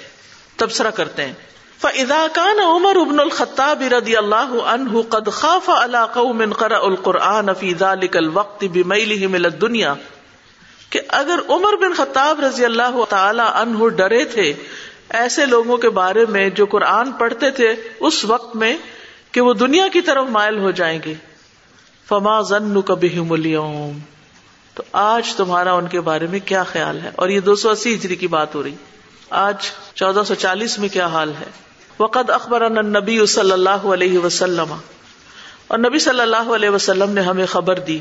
تبصرہ 0.56 0.90
کرتے 0.90 1.26
ہیں۔ 1.26 1.32
فَإِذَا 1.80 2.26
كَانَ 2.32 2.60
عُمَرُ 2.62 3.04
بْنُ 3.04 3.20
الْخَطَّابِ 3.20 3.88
رَضِيَ 3.88 4.16
اللَّهُ 4.16 4.60
عَنْهُ 4.64 5.02
قَدْ 5.08 5.32
خَافَ 5.32 5.72
عَلَى 5.72 6.00
قَوْمٍ 6.14 6.56
قَرَأُوا 6.56 6.86
الْقُرْآنَ 6.86 7.52
فِي 7.52 7.74
ذَلِكَ 7.74 8.18
الْوَقْتِ 8.18 8.68
بِمَيْلِهِمْ 8.68 9.34
إِلَى 9.34 9.44
الدُّنْيَا۔ 9.44 9.94
کہ 10.90 11.00
اگر 11.08 11.38
عمر 11.48 11.76
بن 11.76 11.94
خطاب 11.94 12.40
رضی 12.40 12.64
اللہ 12.64 13.04
تعالی 13.08 13.42
عنہ 13.54 13.88
ڈرے 13.88 14.24
تھے، 14.24 14.52
ایسے 15.08 15.46
لوگوں 15.46 15.76
کے 15.76 15.90
بارے 15.90 16.26
میں 16.28 16.50
جو 16.50 16.66
قرآن 16.66 17.12
پڑھتے 17.12 17.50
تھے، 17.50 17.74
اس 18.00 18.24
وقت 18.24 18.56
میں 18.56 18.76
کہ 19.32 19.40
وہ 19.40 19.54
دنیا 19.54 19.88
کی 19.92 20.00
طرف 20.00 20.24
مائل 20.28 20.58
ہو 20.58 20.70
جائیں 20.70 20.98
گے۔ 21.04 21.14
فما 22.08 22.40
ضن 22.40 22.82
کبھی 22.82 23.24
اليوم۔ 23.30 23.98
تو 24.74 24.82
آج 24.92 25.34
تمہارا 25.34 25.72
ان 25.72 25.86
کے 25.86 26.00
بارے 26.00 26.26
میں 26.26 26.38
کیا 26.44 26.62
خیال 26.62 27.00
ہے؟ 27.00 27.10
اور 27.16 27.28
یہ 27.28 27.40
دو 27.40 27.54
سو 27.54 27.70
اسی 27.70 27.94
ہجری 27.94 28.16
کی 28.16 28.26
بات 28.26 28.54
ہو 28.54 28.62
رہی۔ 28.62 28.74
آج 29.30 29.54
چودہ 29.94 30.22
سو 30.26 30.34
چالیس 30.34 30.78
میں 30.78 30.88
کیا 30.88 31.06
حال 31.06 31.32
ہے؟ 31.40 31.44
وقت 32.00 32.30
اخبر 32.30 32.70
نبی 32.82 33.26
صلی 33.26 33.52
اللہ 33.52 33.70
علیہ 33.70 34.18
وسلم۔ 34.18 34.74
اور 35.68 35.78
نبی 35.78 35.98
صلی 35.98 36.20
اللہ 36.20 36.52
علیہ 36.54 36.70
وسلم 36.70 37.10
نے 37.10 37.20
ہمیں 37.20 37.46
خبر 37.46 37.78
دی۔ 37.78 37.98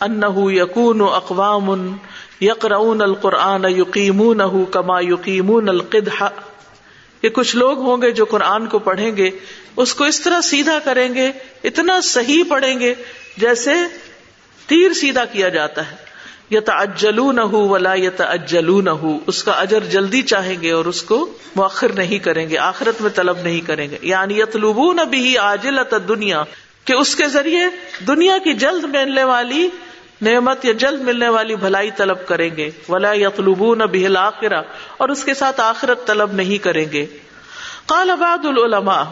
ان 0.00 0.20
یقون 0.36 1.00
اقوام 1.00 1.96
یقرؤون 2.40 3.02
القرآن 3.02 3.64
یقیمون 3.64 4.64
کما 4.70 5.00
یقیمون 5.00 5.68
القدح۔ 5.68 6.24
کہ 7.20 7.28
کچھ 7.28 7.56
لوگ 7.56 7.78
ہوں 7.78 8.02
گے 8.02 8.10
جو 8.10 8.24
قرآن 8.24 8.66
کو 8.66 8.78
پڑھیں 8.78 9.16
گے۔ 9.16 9.30
اس 9.76 9.94
کو 9.94 10.04
اس 10.04 10.20
طرح 10.20 10.40
سیدھا 10.40 10.78
کریں 10.84 11.14
گے، 11.14 11.32
اتنا 11.64 12.00
صحیح 12.00 12.44
پڑھیں 12.48 12.80
گے 12.80 12.94
جیسے 13.36 13.70
تیر 14.66 14.92
سیدھا 14.92 15.24
کیا 15.24 15.48
جاتا 15.48 15.90
ہے۔ 15.90 15.96
یت 16.50 16.70
اجلو 16.72 17.32
نہ 17.32 17.40
ہو 17.40 17.68
ولا 17.68 17.94
یت 17.94 18.20
اجلو 18.20 18.80
نہ 18.80 18.90
ہو 18.90 19.18
اس 19.26 19.44
کا 19.44 19.52
اجر 19.52 19.80
جلدی 19.80 20.22
چاہیں 20.22 20.62
گے 20.62 20.70
اور 20.72 20.84
اس 20.84 21.02
کو 21.02 21.32
مؤخر 21.56 21.92
نہیں 21.92 22.18
کریں 22.18 22.48
گے، 22.48 22.58
آخرت 22.58 23.00
میں 23.00 23.10
طلب 23.10 23.38
نہیں 23.38 23.60
کریں 23.60 23.90
گے۔ 23.90 23.98
یعنی 24.02 24.40
یتلوبو 24.40 24.92
نہ 24.92 25.00
بھی 25.00 25.38
آجل 25.38 25.78
دنیا 26.08 26.42
کہ 26.84 26.92
اس 26.92 27.16
کے 27.16 27.28
ذریعے 27.28 27.64
دنیا 28.06 28.38
کی 28.38 28.54
جلد 28.54 28.84
ملنے 28.84 29.24
والی 29.24 29.68
نعمت 30.22 30.64
یا 30.64 30.72
جلد 30.72 31.00
ملنے 31.00 31.28
والی 31.28 31.56
بھلائی 31.56 31.90
طلب 31.90 32.26
کریں 32.26 32.56
گے۔ 32.56 32.70
ولا 32.88 33.12
یتلوبو 33.12 33.74
نہ 33.74 33.84
بھی 33.84 34.06
اور 34.96 35.08
اس 35.08 35.24
کے 35.24 35.34
ساتھ 35.34 35.60
آخرت 35.60 36.06
طلب 36.06 36.32
نہیں 36.32 36.58
کریں 36.58 36.86
گے۔ 36.92 37.06
قال 37.86 38.10
بعض 38.20 38.46
العلماء 38.46 39.04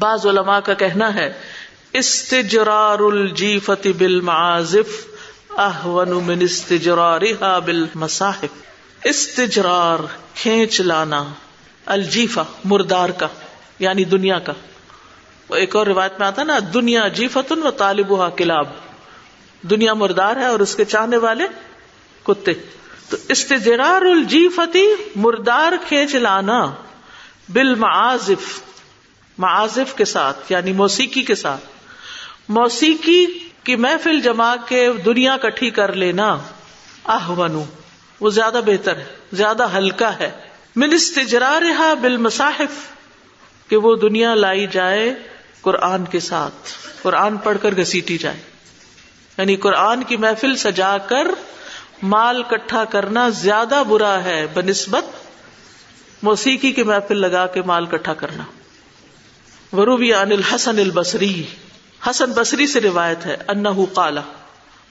بعض 0.00 0.26
علماء 0.26 0.60
کا 0.60 0.74
کہنا 0.74 1.14
ہے، 1.14 1.32
استجرار 1.92 2.98
الجیفت 2.98 3.86
بالمعازف 3.98 5.06
احون 5.58 6.10
من 6.10 6.38
استجرارها 6.40 7.58
بالمصاحف۔ 7.58 8.44
استجرار، 9.04 9.98
کھینچ 10.34 10.80
لانا 10.80 11.24
الجیفا 11.86 12.42
مردار 12.64 13.08
کا 13.08 13.26
یعنی 13.78 14.04
دنیا 14.04 14.38
کا۔ 14.38 14.52
ایک 15.48 15.76
اور 15.76 15.86
روایت 15.86 16.12
میں 16.18 16.26
آتا 16.26 16.42
نا، 16.42 16.58
دنیا 16.74 17.08
جیفتن 17.08 17.62
و 17.62 17.70
طالبها 17.70 18.28
کلاب۔ 18.36 18.68
دنیا 19.62 19.94
مردار 19.94 20.36
ہے 20.36 20.46
اور 20.46 20.60
اس 20.60 20.76
کے 20.76 20.84
چاہنے 20.84 21.16
والے 21.16 21.44
کتے۔ 22.22 22.52
تو 23.08 23.16
استجرار 23.28 24.02
الجیفتی، 24.02 24.86
مردار 25.16 25.72
کھینچ 25.88 26.14
لانا، 26.14 26.72
بالمعازف۔ 27.48 28.69
معازف 29.40 29.94
کے 29.94 30.04
ساتھ 30.04 30.52
یعنی 30.52 30.72
موسیقی 30.72 31.22
کے 31.22 31.34
ساتھ۔ 31.34 31.60
موسیقی 32.48 33.26
کی 33.64 33.76
محفل 33.76 34.20
جما 34.20 34.56
کے 34.68 34.92
دنیا 34.92 35.36
کٹھی 35.36 35.70
کر 35.70 35.92
لینا 35.92 36.38
آہ 37.04 37.30
ونو 37.30 37.64
وہ 38.20 38.30
زیادہ 38.30 38.60
بہتر 38.66 38.96
ہے، 38.96 39.04
زیادہ 39.32 39.68
ہلکا 39.76 40.18
ہے۔ 40.18 40.30
من 40.76 40.88
استجرا 40.92 41.58
رہا 41.60 41.94
بال 41.94 42.16
کہ 43.68 43.76
وہ 43.76 43.96
دنیا 43.96 44.34
لائی 44.34 44.66
جائے 44.66 45.14
قرآن 45.60 46.04
کے 46.04 46.20
ساتھ۔ 46.20 46.54
قرآن 47.02 47.36
پڑھ 47.36 47.58
کر 47.62 47.74
گسیٹی 47.74 48.18
جائے۔ 48.18 48.40
یعنی 49.38 49.56
قرآن 49.56 50.04
کی 50.04 50.16
محفل 50.16 50.56
سجا 50.56 50.98
کر 50.98 51.26
مال 52.02 52.42
کٹھا 52.42 52.84
کرنا 52.84 53.28
زیادہ 53.28 53.82
برا 53.88 54.24
ہے، 54.24 54.46
بنسبت 54.54 55.04
موسیقی 56.22 56.72
کی 56.72 56.82
محفل 56.82 57.16
لگا 57.16 57.46
کے 57.46 57.62
مال 57.62 57.86
کٹھا 57.86 58.14
کرنا۔ 58.14 58.42
وروبی 59.72 60.12
عن 60.12 60.32
الحسن 60.32 60.78
البصری۔ 60.78 61.42
حسن 62.10 62.32
بصری 62.32 62.66
سے 62.66 62.80
روایت 62.80 63.26
ہے 63.26 63.36
انہ 63.48 63.68
قالا 63.92 64.20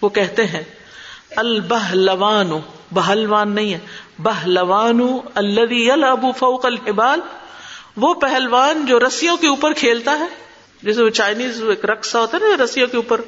وہ 0.02 0.10
کہتے 0.10 0.48
ہیں، 0.48 0.64
البہلوان، 1.36 2.52
بہلوان 2.94 3.52
نہیں 3.52 3.74
ہے، 3.74 3.80
بہلوان 4.20 5.00
الذي 5.36 5.78
يلعب 5.78 6.26
فوق 6.38 6.66
الحبال۔ 6.66 7.20
وہ 7.98 8.14
پہلوان 8.14 8.86
جو 8.86 9.00
رسیوں 9.00 9.38
کے 9.38 9.48
اوپر 9.48 9.74
کھیلتا 9.74 10.20
ہے، 10.20 10.26
جیسے 10.84 11.04
وہ 11.04 11.10
چائنیز 11.10 11.64
ایک 11.70 11.86
رقصہ 11.86 12.18
ہوتا 12.18 12.38
ہے 12.38 12.58
نا، 12.58 12.64
رسیوں 12.64 12.88
کے 12.88 12.98
اوپر 12.98 13.22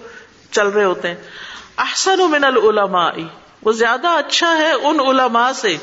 چل 0.51 0.67
رہے 0.67 0.83
ہوتے 0.83 1.07
ہیں۔ 1.07 1.15
احسن 1.77 2.31
من 2.31 2.43
العلماء۔ 2.43 3.11
وہ 3.61 3.71
زیادہ 3.71 4.07
اچھا 4.07 4.57
ہے 4.57 4.71
ان 4.71 4.99
علماء 4.99 5.51
سے 5.51 5.77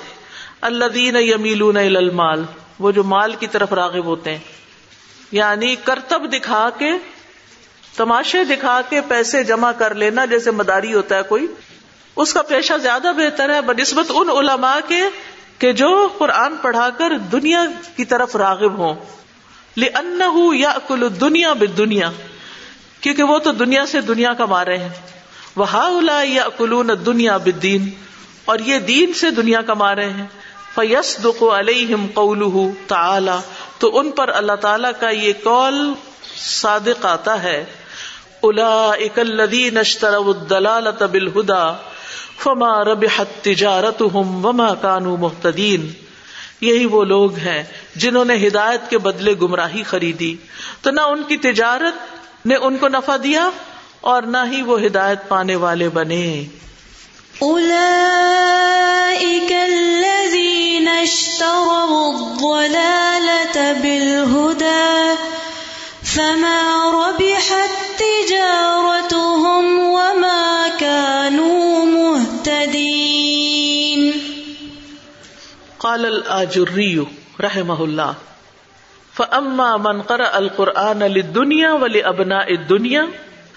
الذين 0.61 1.17
يميلون 1.17 1.77
الى 1.77 1.97
المال۔ 1.97 2.45
وہ 2.79 2.91
جو 2.91 3.05
مال 3.05 3.35
کی 3.35 3.47
طرف 3.47 3.73
راغب 3.73 4.05
ہوتے 4.05 4.31
ہیں۔ 4.31 4.58
یعنی 5.33 5.77
کرتب 5.85 6.33
دکھا 6.33 6.71
کے، 6.79 6.91
تماشے 7.97 8.45
دکھا 8.45 8.81
کے 8.89 9.01
پیسے 9.01 9.45
جمع 9.45 9.73
کر 9.73 9.95
لینا 9.95 10.25
جیسے 10.25 10.51
مداری 10.51 10.95
ہوتا 10.95 11.17
ہے 11.17 11.23
کوئی۔ 11.23 11.47
اس 12.17 12.33
کا 12.33 12.43
پیشہ 12.43 12.75
زیادہ 12.83 13.13
بہتر 13.17 13.55
ہے، 13.55 13.61
بنسبت 13.61 14.13
ان 14.15 14.31
علماء 14.31 14.79
کے، 14.89 15.01
کہ 15.59 15.73
جو 15.73 16.09
قرآن 16.19 16.57
پڑھا 16.57 16.91
کر 16.91 17.19
دنیا 17.19 17.65
کی 17.97 18.05
طرف 18.05 18.37
راغب 18.37 18.79
ہوں۔ 18.79 18.95
یا 20.55 20.75
کل 20.87 21.09
دنیا 21.21 21.53
بد 21.53 21.79
دنیا 21.79 22.11
کیونکہ 23.01 23.23
وہ 23.23 23.39
تو 23.39 23.53
دنیا 23.53 23.87
سے 23.87 24.01
دنیا 24.01 24.33
کا 24.33 24.45
مارے 24.45 24.77
ہیں۔ 24.77 24.89
وہ 25.57 25.65
الا 25.73 26.23
یا 26.25 26.45
کلون 26.57 26.91
دنیا 27.07 27.37
بدین 27.37 27.91
اور 28.45 28.59
یہ 28.59 28.79
دین 28.79 29.13
سے 29.13 29.31
دنیا 29.31 29.63
کا 29.63 29.75
مارے 29.75 30.11
ہیں۔ 30.11 30.27
فیس 30.75 31.25
دکھ 31.25 31.43
علیہم 31.43 32.07
قول 32.15 32.53
تعالی 32.87 33.39
تو 33.79 33.99
ان 33.99 34.11
پر 34.11 34.29
اللہ 34.29 34.53
تعالی 34.53 34.89
کا 35.01 35.09
یہ 35.09 35.33
قول 35.43 35.95
صادق 36.37 37.07
آتا 37.07 37.43
ہے۔ 37.43 37.65
اولئک 38.41 39.19
الذین 39.19 39.79
اشتروا 39.79 40.41
الضلالۃ 40.41 41.07
بالهدى 41.07 41.73
فما 42.39 42.85
ربحت 42.85 43.45
تجارتهم 43.45 44.45
وما 44.45 44.75
كانوا 44.75 45.17
مهتدین 45.17 45.93
یہی 46.61 46.87
وہ 46.87 47.05
لوگ 47.05 47.37
ہیں 47.37 47.65
جنہوں 47.97 48.25
نے 48.25 48.47
ہدایت 48.47 48.91
کے 48.91 48.99
بدلے 48.99 49.35
گمراہی 49.43 49.83
خریدی۔ 49.83 50.37
تو 50.83 50.91
نہ 50.91 51.01
ان 51.01 51.23
کی 51.23 51.37
تجارت 51.37 51.95
نے 52.47 52.55
ان 52.55 52.77
کو 52.77 52.89
نفع 52.89 53.17
دیا 53.23 53.51
اور 54.01 54.23
نہ 54.23 54.37
ہی 54.53 54.63
وہ 54.63 54.87
ہدایت 54.87 55.29
پانے 55.29 55.57
والے 55.57 55.89
بنے۔ 55.89 56.45
اولئک 57.39 59.53
الذین 59.53 60.18
اشتروا 60.99 62.11
الضلالۃ 62.11 63.57
بالهدى 63.83 65.17
فما 66.03 66.91
ربحت 66.95 67.71
تجارتهم 67.99 69.65
وما 69.95 70.69
كانوا 70.79 71.85
مهتدين. 71.85 74.13
قال 75.79 76.07
الآجري 76.07 77.07
رحمه 77.41 77.85
الله، 77.85 78.15
فأما 79.15 79.77
من 79.77 80.03
قرأ 80.03 80.39
القرآن 80.39 81.03
للدنيا 81.03 81.73
ولأبناء 81.73 82.55
الدنيا، 82.55 83.07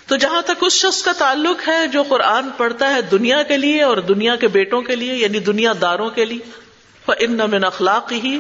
تو 0.08 0.16
جہاں 0.16 0.42
تک 0.42 0.58
اس 0.62 0.74
شخص 0.74 1.04
کا 1.04 1.12
تعلق 1.18 1.68
ہے 1.68 1.88
جو 1.88 2.04
قرآن 2.04 2.50
پڑھتا 2.58 2.94
ہے 2.94 3.02
دنیا 3.02 3.44
کے 3.44 3.58
لیے 3.58 3.84
اور 3.84 3.98
دنیا 3.98 4.36
کے 4.36 4.48
بیٹوں 4.48 4.82
کے 4.82 4.96
لیے 4.96 5.16
یعنی 5.16 5.40
دنیا 5.40 5.74
داروں 5.82 6.10
کے 6.10 6.26
لیے 6.26 6.62
فَإِنَّ 7.06 7.44
مِنْ 7.48 7.68
أَخْلَاقِهِ، 7.68 8.38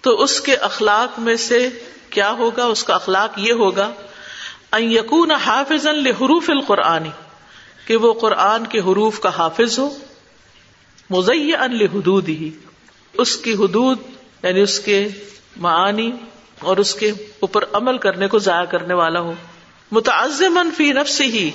تو 0.00 0.22
اس 0.22 0.40
کے 0.40 0.54
اخلاق 0.54 1.18
میں 1.18 1.36
سے 1.36 1.68
کیا 2.10 2.30
ہوگا؟ 2.30 2.64
اس 2.64 2.84
کا 2.84 2.94
اخلاق 2.94 3.38
یہ 3.38 3.52
ہوگا 3.52 3.90
یقون 4.78 5.30
حافظ 5.30 5.86
الحروف 5.86 6.50
القرآنی 6.50 7.10
کہ 7.86 7.96
وہ 7.96 8.12
قرآن 8.12 8.66
کے 8.66 8.78
حروف 8.78 9.20
کا 9.20 9.28
حافظ 9.28 9.78
ہو 9.78 9.98
مزیہ 11.10 11.56
ان 11.56 11.76
لحدود 11.76 12.28
ہی 12.28 12.50
اس 13.12 13.36
کی 13.36 13.52
حدود 13.54 13.98
یعنی 14.42 14.60
اس 14.60 14.80
کے 14.80 15.08
معانی 15.56 16.12
اور 16.58 16.76
اس 16.76 16.94
کے 16.94 17.12
اوپر 17.40 17.64
عمل 17.72 17.98
کرنے 17.98 18.28
کو 18.28 18.38
ضائع 18.38 18.64
کرنے 18.64 18.94
والا 18.94 19.20
ہو۔ 19.20 19.34
متعزم 19.92 20.58
فی 20.76 20.92
نفس 20.92 21.20
ہی 21.20 21.50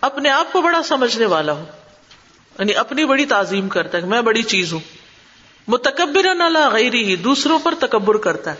اپنے 0.00 0.30
آپ 0.30 0.52
کو 0.52 0.62
بڑا 0.62 0.82
سمجھنے 0.82 1.26
والا 1.26 1.52
ہو 1.52 1.64
یعنی 2.58 2.74
اپنی 2.74 3.04
بڑی 3.04 3.26
تعظیم 3.26 3.68
کرتا 3.68 3.98
ہے، 3.98 4.02
میں 4.02 4.22
بڑی 4.22 4.42
چیز 4.42 4.72
ہوں۔ 4.72 5.01
متکبر 5.68 6.34
نالا 6.34 6.68
غیری 6.68 7.04
ہی 7.04 7.16
دوسروں 7.16 7.58
پر 7.58 7.74
تکبر 7.80 8.16
کرتا 8.16 8.50
ہے۔ 8.50 8.56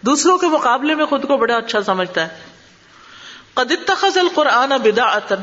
دوسروں 0.00 0.38
کے 0.38 0.46
مقابلے 0.46 0.94
میں 0.94 1.06
خود 1.06 1.28
کو 1.28 1.36
بڑا 1.36 1.56
اچھا 1.56 1.82
سمجھتا 1.82 2.28
ہے۔ 2.28 2.38
قد 3.54 3.72
اتخذ 3.72 4.18
القرآن 4.18 4.68
بدعتا، 4.68 5.34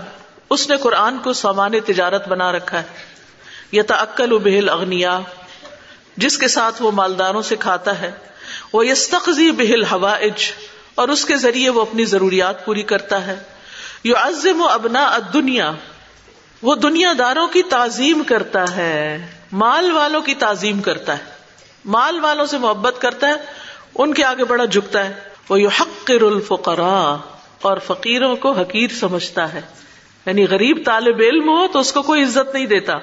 اس 0.50 0.70
نے 0.70 0.78
قرآن 0.78 1.18
کو 1.18 1.34
سامان 1.34 1.72
تجارت 1.86 2.28
بنا 2.28 2.52
رکھا 2.52 2.80
ہے۔ 2.80 3.06
یہ 3.72 3.82
تکل 3.88 4.38
بہل 4.38 4.70
اغنیا 4.70 5.20
جس 6.18 6.38
کے 6.38 6.48
ساتھ 6.48 6.82
وہ 6.82 6.92
مالداروں 6.92 7.42
سے 7.42 7.56
کھاتا 7.56 8.02
ہے۔ 8.02 8.12
وہ 8.74 8.88
یستقزی 8.88 9.52
بہل 9.52 9.84
ہوا 9.84 10.18
اور 10.96 11.10
اس 11.10 11.26
کے 11.26 11.36
ذریعے 11.36 11.70
وہ 11.70 11.82
اپنی 11.82 12.06
ضروریات 12.06 12.66
پوری 12.66 12.84
کرتا 12.84 13.28
ہے۔ 13.28 13.44
یو 14.04 14.16
عزم 14.16 14.62
و 14.62 14.66
ابنا 14.66 15.18
دنیا 15.34 15.72
وہ 16.62 16.76
دنیا 16.76 17.14
داروں 17.20 17.48
کی 17.48 17.64
تعظیم 17.64 18.24
کرتا 18.28 18.76
ہے۔ 18.76 19.41
مال 19.52 19.92
والوں 19.92 20.22
کی 20.22 20.36
تعظیم 20.36 20.82
کرتا 20.82 21.18
ہے 21.18 21.24
مال 21.86 22.20
والوں 22.20 22.46
سے 22.46 22.58
محبت 22.58 22.96
کرتا 23.00 23.28
ہے 23.28 23.34
ان 23.96 24.14
کے 24.14 24.24
آگے 24.24 24.46
بڑا 24.46 24.66
جھکتا 24.66 25.10
ہے 25.10 25.14
وہ 25.50 25.62
یو 25.62 25.70
حقر 25.70 26.22
الفقرا 26.22 27.18
اور 27.62 27.78
فقیروں 27.78 28.36
کو 28.36 28.52
حقیر 28.52 28.88
سمجھتا 29.00 29.54
ہے 29.54 29.62
یعنی 30.26 30.48
غریب 30.48 30.86
طالب 30.86 31.20
علم 31.20 31.50
ہو 31.50 31.68
تو 31.68 31.80
اس 31.80 31.94
کو 31.94 32.02
کوئی 32.02 32.24
عزت 32.24 32.54
نہیں 32.54 32.66
دیتا 32.66 32.94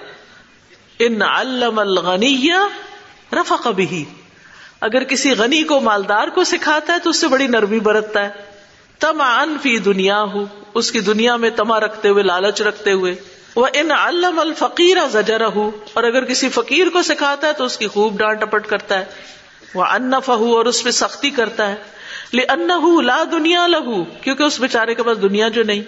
ان 0.99 1.23
علم 1.23 1.79
الغنی 1.79 2.49
رفق 3.33 3.67
بھی 3.67 4.05
اگر 4.81 5.05
کسی 5.05 5.31
غنی 5.31 5.63
کو 5.63 5.81
مالدار 5.81 6.29
کو 6.29 6.45
سکھاتا 6.45 6.93
ہے 6.93 6.99
تو 6.99 7.11
اس 7.11 7.21
سے 7.21 7.29
بڑی 7.29 7.47
نرمی 7.47 7.81
برتتا 7.81 8.25
ہے 8.25 8.31
تم 8.99 9.21
ان 9.21 9.57
فی 9.63 9.79
دنیا 9.79 10.23
ہو 10.23 10.45
اس 10.75 10.93
کی 10.93 11.01
دنیا 11.01 11.37
میں 11.37 11.51
تما 11.51 11.81
رکھتے 11.81 12.09
ہوئے، 12.09 12.23
لالچ 12.23 12.63
رکھتے 12.63 12.93
ہوئے۔ 12.93 13.15
وہ 13.59 13.67
ان 13.75 13.93
علم 13.93 14.39
الفقیر 14.39 14.97
زجر 15.13 15.41
اور 15.93 16.05
اگر 16.05 16.25
کسی 16.25 16.49
فقیر 16.49 16.89
کو 16.89 17.03
سکھاتا 17.03 17.47
ہے 17.47 17.53
تو 17.53 17.65
اس 17.65 17.79
کی 17.79 17.89
خوب 17.89 18.19
ڈانٹ 18.19 18.41
ٹپٹ 18.41 18.67
کرتا 18.67 18.99
ہے۔ 18.99 19.05
وہ 19.75 19.85
ان 19.85 20.15
اور 20.15 20.67
اس 20.67 20.85
پہ 20.85 20.91
سختی 20.91 21.31
کرتا 21.31 21.73
ہے۔ 21.73 21.77
ان 22.33 22.71
لا 23.05 23.25
دنیا 23.33 23.67
لہو 23.67 24.05
کیونکہ 24.05 24.43
اس 24.43 24.61
بےچارے 24.61 24.95
کے 24.95 25.03
پاس 25.03 25.23
دنیا 25.23 25.49
جو 25.49 25.63
نہیں۔ 25.63 25.83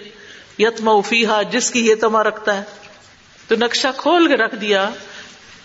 یت 0.59 0.81
موفیحا 0.81 1.41
جس 1.41 1.71
کی 1.71 1.87
یہ 1.87 1.95
تما 1.95 2.23
رکھتا 2.23 2.57
ہے۔ 2.57 2.63
تو 3.47 3.55
نقشہ 3.55 3.87
کھول 3.97 4.27
کے 4.27 4.37
رکھ 4.37 4.55
دیا 4.55 4.89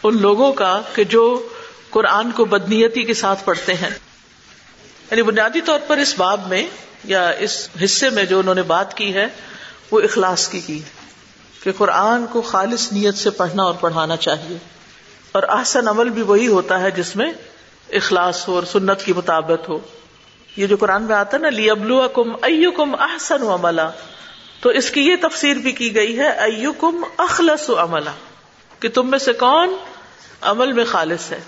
ان 0.03 0.23
لوگوں 0.23 0.53
کا 0.53 0.83
کہ 0.95 1.05
جو 1.05 1.49
قرآن 1.91 2.31
کو 2.31 2.45
بدنیتی 2.45 3.03
کے 3.03 3.15
ساتھ 3.15 3.45
پڑھتے 3.45 3.75
ہیں۔ 3.75 3.91
یعنی 5.11 5.23
بنیادی 5.23 5.61
طور 5.61 5.79
پر 5.87 5.97
اس 5.97 6.15
باب 6.17 6.49
میں 6.49 6.67
یا 7.05 7.29
اس 7.29 7.69
حصے 7.85 8.11
میں 8.11 8.25
جو 8.25 8.39
انہوں 8.39 8.55
نے 8.55 8.63
بات 8.63 8.97
کی 8.97 9.15
ہے، 9.15 9.27
وہ 9.91 10.01
اخلاص 10.01 10.49
کی 10.49 10.61
کی۔ 10.61 10.79
کہ 11.67 11.73
قرآن 11.77 12.27
کو 12.27 12.43
خالص 12.43 12.93
نیت 12.93 13.15
سے 13.15 13.31
پڑھنا 13.31 13.63
اور 13.63 13.75
پڑھانا 13.81 14.17
چاہیے۔ 14.17 14.59
اور 15.33 15.43
احسن 15.49 15.89
عمل 15.89 16.09
بھی 16.09 16.23
وہی 16.23 16.49
ہوتا 16.49 16.81
ہے 16.81 16.91
جس 16.91 17.17
میں 17.17 17.33
اخلاص 17.93 18.49
ہو 18.49 18.55
اور 18.55 18.63
سنت 18.63 19.03
کی 19.03 19.13
مطابق 19.13 19.69
ہو۔ 19.69 19.79
یہ 20.57 20.67
جو 20.67 20.77
قرآن 20.77 21.03
میں 21.03 21.17
آتا 21.17 21.37
ہے 21.37 21.43
نا 21.43 21.49
لی 21.49 21.71
ابلو 21.71 22.09
کم 22.09 22.33
او 22.43 22.71
کم 22.71 22.95
احسن 22.95 23.43
عملہ 23.43 23.83
تو 24.61 24.69
اس 24.69 24.91
کی 24.91 25.01
یہ 25.01 25.17
تفسیر 25.23 25.57
بھی 25.57 25.73
کی 25.73 25.95
گئی 25.95 26.19
ہے 26.19 26.29
ایو 26.29 26.73
کم 26.73 27.05
اخلص 27.17 27.71
عملہ 27.71 28.11
کہ 28.81 28.89
تم 28.89 29.11
میں 29.11 29.19
سے 29.19 29.33
کون 29.33 29.77
عمل 30.41 30.73
میں 30.73 30.85
خالص 30.85 31.33
ہے۔ 31.33 31.41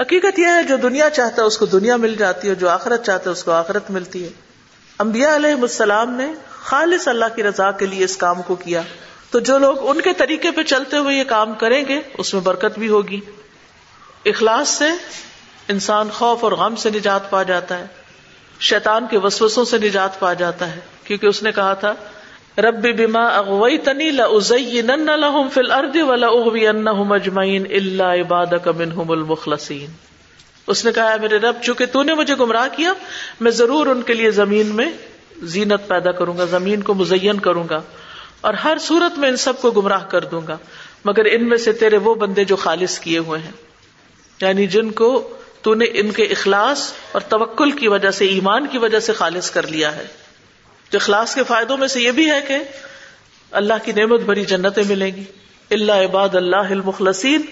حقیقت 0.00 0.38
یہ 0.38 0.46
ہے، 0.46 0.62
جو 0.62 0.76
دنیا 0.76 1.10
چاہتا 1.10 1.42
ہے 1.42 1.46
اس 1.46 1.58
کو 1.58 1.66
دنیا 1.66 1.96
مل 1.96 2.14
جاتی 2.14 2.48
ہے، 2.48 2.54
جو 2.54 2.68
آخرت 2.68 3.06
چاہتا 3.06 3.24
ہے 3.24 3.32
اس 3.32 3.44
کو 3.44 3.50
آخرت 3.52 3.90
ملتی 3.90 4.24
ہے۔ 4.24 4.28
انبیاء 4.98 5.36
علیہ 5.36 5.60
السلام 5.62 6.10
نے 6.10 6.32
خالص 6.50 7.08
اللہ 7.08 7.24
کی 7.34 7.42
رضا 7.42 7.70
کے 7.70 7.86
لیے 7.86 8.04
اس 8.04 8.16
کام 8.16 8.42
کو 8.42 8.54
کیا۔ 8.54 8.82
تو 9.30 9.38
جو 9.38 9.58
لوگ 9.58 9.76
ان 9.80 10.00
کے 10.00 10.12
طریقے 10.12 10.50
پہ 10.50 10.62
چلتے 10.62 10.96
ہوئے 10.96 11.16
یہ 11.16 11.24
کام 11.24 11.54
کریں 11.54 11.84
گے، 11.88 12.00
اس 12.18 12.34
میں 12.34 12.42
برکت 12.42 12.78
بھی 12.78 12.88
ہوگی۔ 12.88 13.20
اخلاص 14.26 14.68
سے 14.68 14.88
انسان 15.68 16.08
خوف 16.10 16.44
اور 16.44 16.52
غم 16.52 16.76
سے 16.76 16.90
نجات 16.90 17.30
پا 17.30 17.42
جاتا 17.42 17.78
ہے۔ 17.78 17.86
شیطان 18.60 19.06
کے 19.10 19.18
وسوسوں 19.18 19.64
سے 19.64 19.78
نجات 19.78 20.20
پا 20.20 20.32
جاتا 20.32 20.74
ہے۔ 20.74 20.80
کیونکہ 21.04 21.26
اس 21.26 21.42
نے 21.42 21.52
کہا 21.52 21.74
تھا، 21.74 21.94
رب 22.58 22.86
بما 22.98 23.26
اغويتني 23.26 24.10
لازينن 24.10 25.06
لهم 25.06 25.48
في 25.48 25.60
الارض 25.60 25.96
ولا 25.96 26.26
اغوينهم 26.26 27.12
الا 27.70 28.14
عبادك 28.14 28.68
منهم 28.68 29.10
المخلصين 29.10 29.90
اس 30.66 30.84
نے 30.84 30.92
کہا 30.92 31.16
میرے 31.20 31.36
رب، 31.36 31.54
چونکہ 31.62 31.86
تو 31.86 32.02
نے 32.02 32.14
مجھے 32.14 32.34
گمراہ 32.34 32.68
کیا، 32.76 32.92
میں 33.40 33.50
ضرور 33.50 33.86
ان 33.86 34.02
کے 34.02 34.14
لیے 34.14 34.30
زمین 34.30 34.66
میں 34.66 34.90
زینت 35.42 35.88
پیدا 35.88 36.12
کروں 36.12 36.38
گا، 36.38 36.44
زمین 36.44 36.82
کو 36.82 36.94
مزین 36.94 37.40
کروں 37.40 37.64
گا۔ 37.70 37.82
اور 38.46 38.54
ہر 38.54 38.78
صورت 38.80 39.18
میں 39.18 39.28
ان 39.28 39.36
سب 39.36 39.60
کو 39.60 39.70
گمراہ 39.70 40.04
کر 40.08 40.24
دوں 40.24 40.40
گا۔ 40.48 40.58
مگر 41.04 41.24
ان 41.24 41.48
میں 41.48 41.56
سے 41.56 41.72
تیرے 41.72 41.96
وہ 41.96 42.14
بندے 42.14 42.44
جو 42.44 42.56
خالص 42.56 42.98
کیے 42.98 43.18
ہوئے 43.18 43.40
ہیں۔ 43.40 43.50
یعنی 44.40 44.66
جن 44.66 44.90
کو 44.90 45.36
تو 45.62 45.74
نے 45.74 45.84
ان 45.84 46.10
کے 46.10 46.22
اخلاص 46.22 46.92
اور 47.12 47.20
توکل 47.20 47.70
کی 47.70 47.88
وجہ 47.88 48.10
سے، 48.10 48.26
ایمان 48.26 48.66
کی 48.66 48.78
وجہ 48.78 49.00
سے 49.00 49.12
خالص 49.12 49.50
کر 49.50 49.66
لیا 49.66 49.96
ہے۔ 49.96 50.06
تو 50.90 50.98
اخلاص 50.98 51.34
کے 51.34 51.44
فائدوں 51.44 51.76
میں 51.76 51.88
سے 51.88 52.00
یہ 52.00 52.10
بھی 52.10 52.30
ہے 52.30 52.40
کہ 52.48 52.58
اللہ 53.50 53.74
کی 53.84 53.92
نعمت 53.92 54.20
بھری 54.20 54.44
جنتیں 54.44 54.82
ملیں 54.88 55.16
گی۔ 55.16 55.24
اللہ 55.70 55.92
عباد 55.92 56.34
اللہ 56.34 56.56
المخلصین 56.56 57.42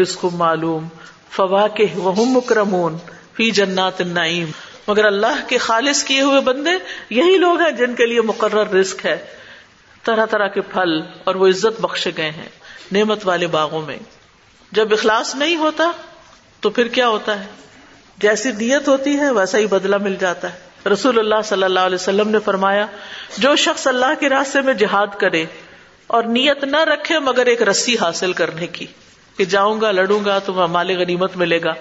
رزق 0.00 0.24
معلوم۔ 0.24 0.88
مکرمون 2.16 2.96
فی 3.32 3.50
جنات 3.50 4.00
النعیم 4.00 4.50
مگر 4.88 5.04
اللہ 5.04 5.48
کے 5.48 5.58
خالص 5.58 6.04
کیے 6.04 6.20
ہوئے 6.20 6.40
بندے 6.40 6.70
یہی 7.10 7.36
لوگ 7.36 7.60
ہیں 7.60 7.70
جن 7.70 7.94
کے 7.94 8.06
لیے 8.06 8.20
مقرر 8.20 8.74
رزق 8.74 9.04
ہے۔ 9.04 9.45
طرح 10.06 10.26
طرح 10.26 10.48
کے 10.48 10.60
پھل 10.60 11.00
اور 11.24 11.34
وہ 11.34 11.48
عزت 11.48 11.80
بخشے 11.80 12.10
گئے 12.16 12.30
ہیں 12.30 12.48
نعمت 12.92 13.18
والے 13.24 13.46
باغوں 13.46 13.82
میں۔ 13.82 13.96
جب 14.72 14.92
اخلاص 14.92 15.34
نہیں 15.34 15.56
ہوتا 15.56 15.90
تو 16.60 16.70
پھر 16.70 16.88
کیا 16.88 17.08
ہوتا 17.08 17.40
ہے؟ 17.40 17.46
جیسی 18.18 18.52
نیت 18.52 18.88
ہوتی 18.88 19.16
ہے 19.16 19.30
ویسا 19.30 19.58
ہی 19.58 19.66
بدلہ 19.66 19.96
مل 19.96 20.16
جاتا 20.20 20.52
ہے۔ 20.52 20.88
رسول 20.88 21.18
اللہ 21.18 21.34
صلی 21.44 21.62
اللہ 21.62 21.80
علیہ 21.80 21.94
وسلم 21.94 22.28
نے 22.28 22.38
فرمایا، 22.38 22.86
جو 23.38 23.56
شخص 23.56 23.86
اللہ 23.86 24.20
کے 24.20 24.28
راستے 24.28 24.60
میں 24.60 24.74
جہاد 24.74 25.06
کرے 25.18 25.44
اور 26.06 26.22
نیت 26.22 26.64
نہ 26.64 26.76
رکھے 26.76 27.18
مگر 27.18 27.46
ایک 27.46 27.62
رسی 27.62 27.98
حاصل 27.98 28.32
کرنے 28.32 28.66
کی 28.66 28.86
کہ 29.36 29.44
جاؤں 29.44 29.80
گا، 29.80 29.90
لڑوں 29.90 30.24
گا 30.24 30.38
تو 30.38 30.52
مال 30.52 30.90
غنیمت 30.90 31.36
ملے 31.36 31.62
گا، 31.62 31.72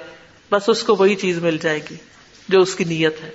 بس 0.52 0.64
اس 0.68 0.84
کو 0.84 0.96
وہی 0.96 1.16
چیز 1.16 1.40
مل 1.40 1.58
جائے 1.58 1.80
گی 1.90 1.96
جو 2.50 2.62
اس 2.62 2.76
کی 2.76 2.84
نیت 2.84 3.24
ہے۔ 3.24 3.30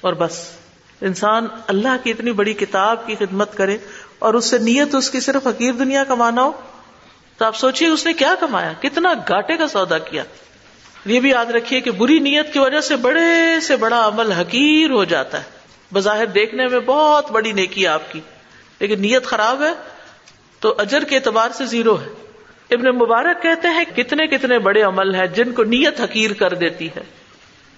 اور 0.00 0.12
بس۔ 0.12 0.59
انسان 1.00 1.46
اللہ 1.66 1.96
کی 2.02 2.10
اتنی 2.10 2.32
بڑی 2.32 2.54
کتاب 2.54 3.06
کی 3.06 3.14
خدمت 3.14 3.56
کرے 3.56 3.76
اور 4.18 4.34
اس 4.34 4.44
سے 4.44 4.58
نیت 4.58 4.94
اس 4.94 5.10
کی 5.10 5.20
صرف 5.20 5.46
حقیر 5.46 5.72
دنیا 5.72 6.04
کمانا 6.04 6.42
ہو، 6.42 6.52
تو 7.36 7.44
آپ 7.44 7.56
سوچیے 7.56 7.88
اس 7.88 8.06
نے 8.06 8.12
کیا 8.12 8.34
کمایا؟ 8.40 8.72
کتنا 8.80 9.12
گاٹے 9.28 9.56
کا 9.56 9.68
سودا 9.68 9.98
کیا۔ 9.98 10.24
یہ 11.06 11.20
بھی 11.20 11.30
یاد 11.30 11.46
رکھیے 11.46 11.80
کہ 11.80 11.90
بری 11.90 12.18
نیت 12.18 12.52
کی 12.52 12.58
وجہ 12.58 12.80
سے 12.80 12.96
بڑے 12.96 13.60
سے 13.62 13.76
بڑا 13.76 14.06
عمل 14.06 14.32
حقیر 14.32 14.90
ہو 14.90 15.04
جاتا 15.04 15.38
ہے۔ 15.38 15.44
بظاہر 15.92 16.26
دیکھنے 16.26 16.66
میں 16.66 16.80
بہت 16.86 17.30
بڑی 17.30 17.52
نیکی 17.52 17.86
آپ 17.86 18.12
کی، 18.12 18.20
لیکن 18.80 19.00
نیت 19.00 19.26
خراب 19.26 19.62
ہے 19.62 19.72
تو 20.60 20.74
اجر 20.78 21.04
کے 21.04 21.16
اعتبار 21.16 21.48
سے 21.54 21.66
زیرو 21.66 22.00
ہے۔ 22.00 22.08
ابن 22.70 22.96
مبارک 22.96 23.42
کہتے 23.42 23.68
ہیں، 23.68 23.84
کتنے 23.96 24.26
کتنے 24.26 24.58
بڑے 24.58 24.82
عمل 24.82 25.14
ہیں 25.14 25.26
جن 25.26 25.52
کو 25.52 25.64
نیت 25.64 26.00
حقیر 26.00 26.32
کر 26.32 26.54
دیتی 26.54 26.88
ہے۔ 26.96 27.19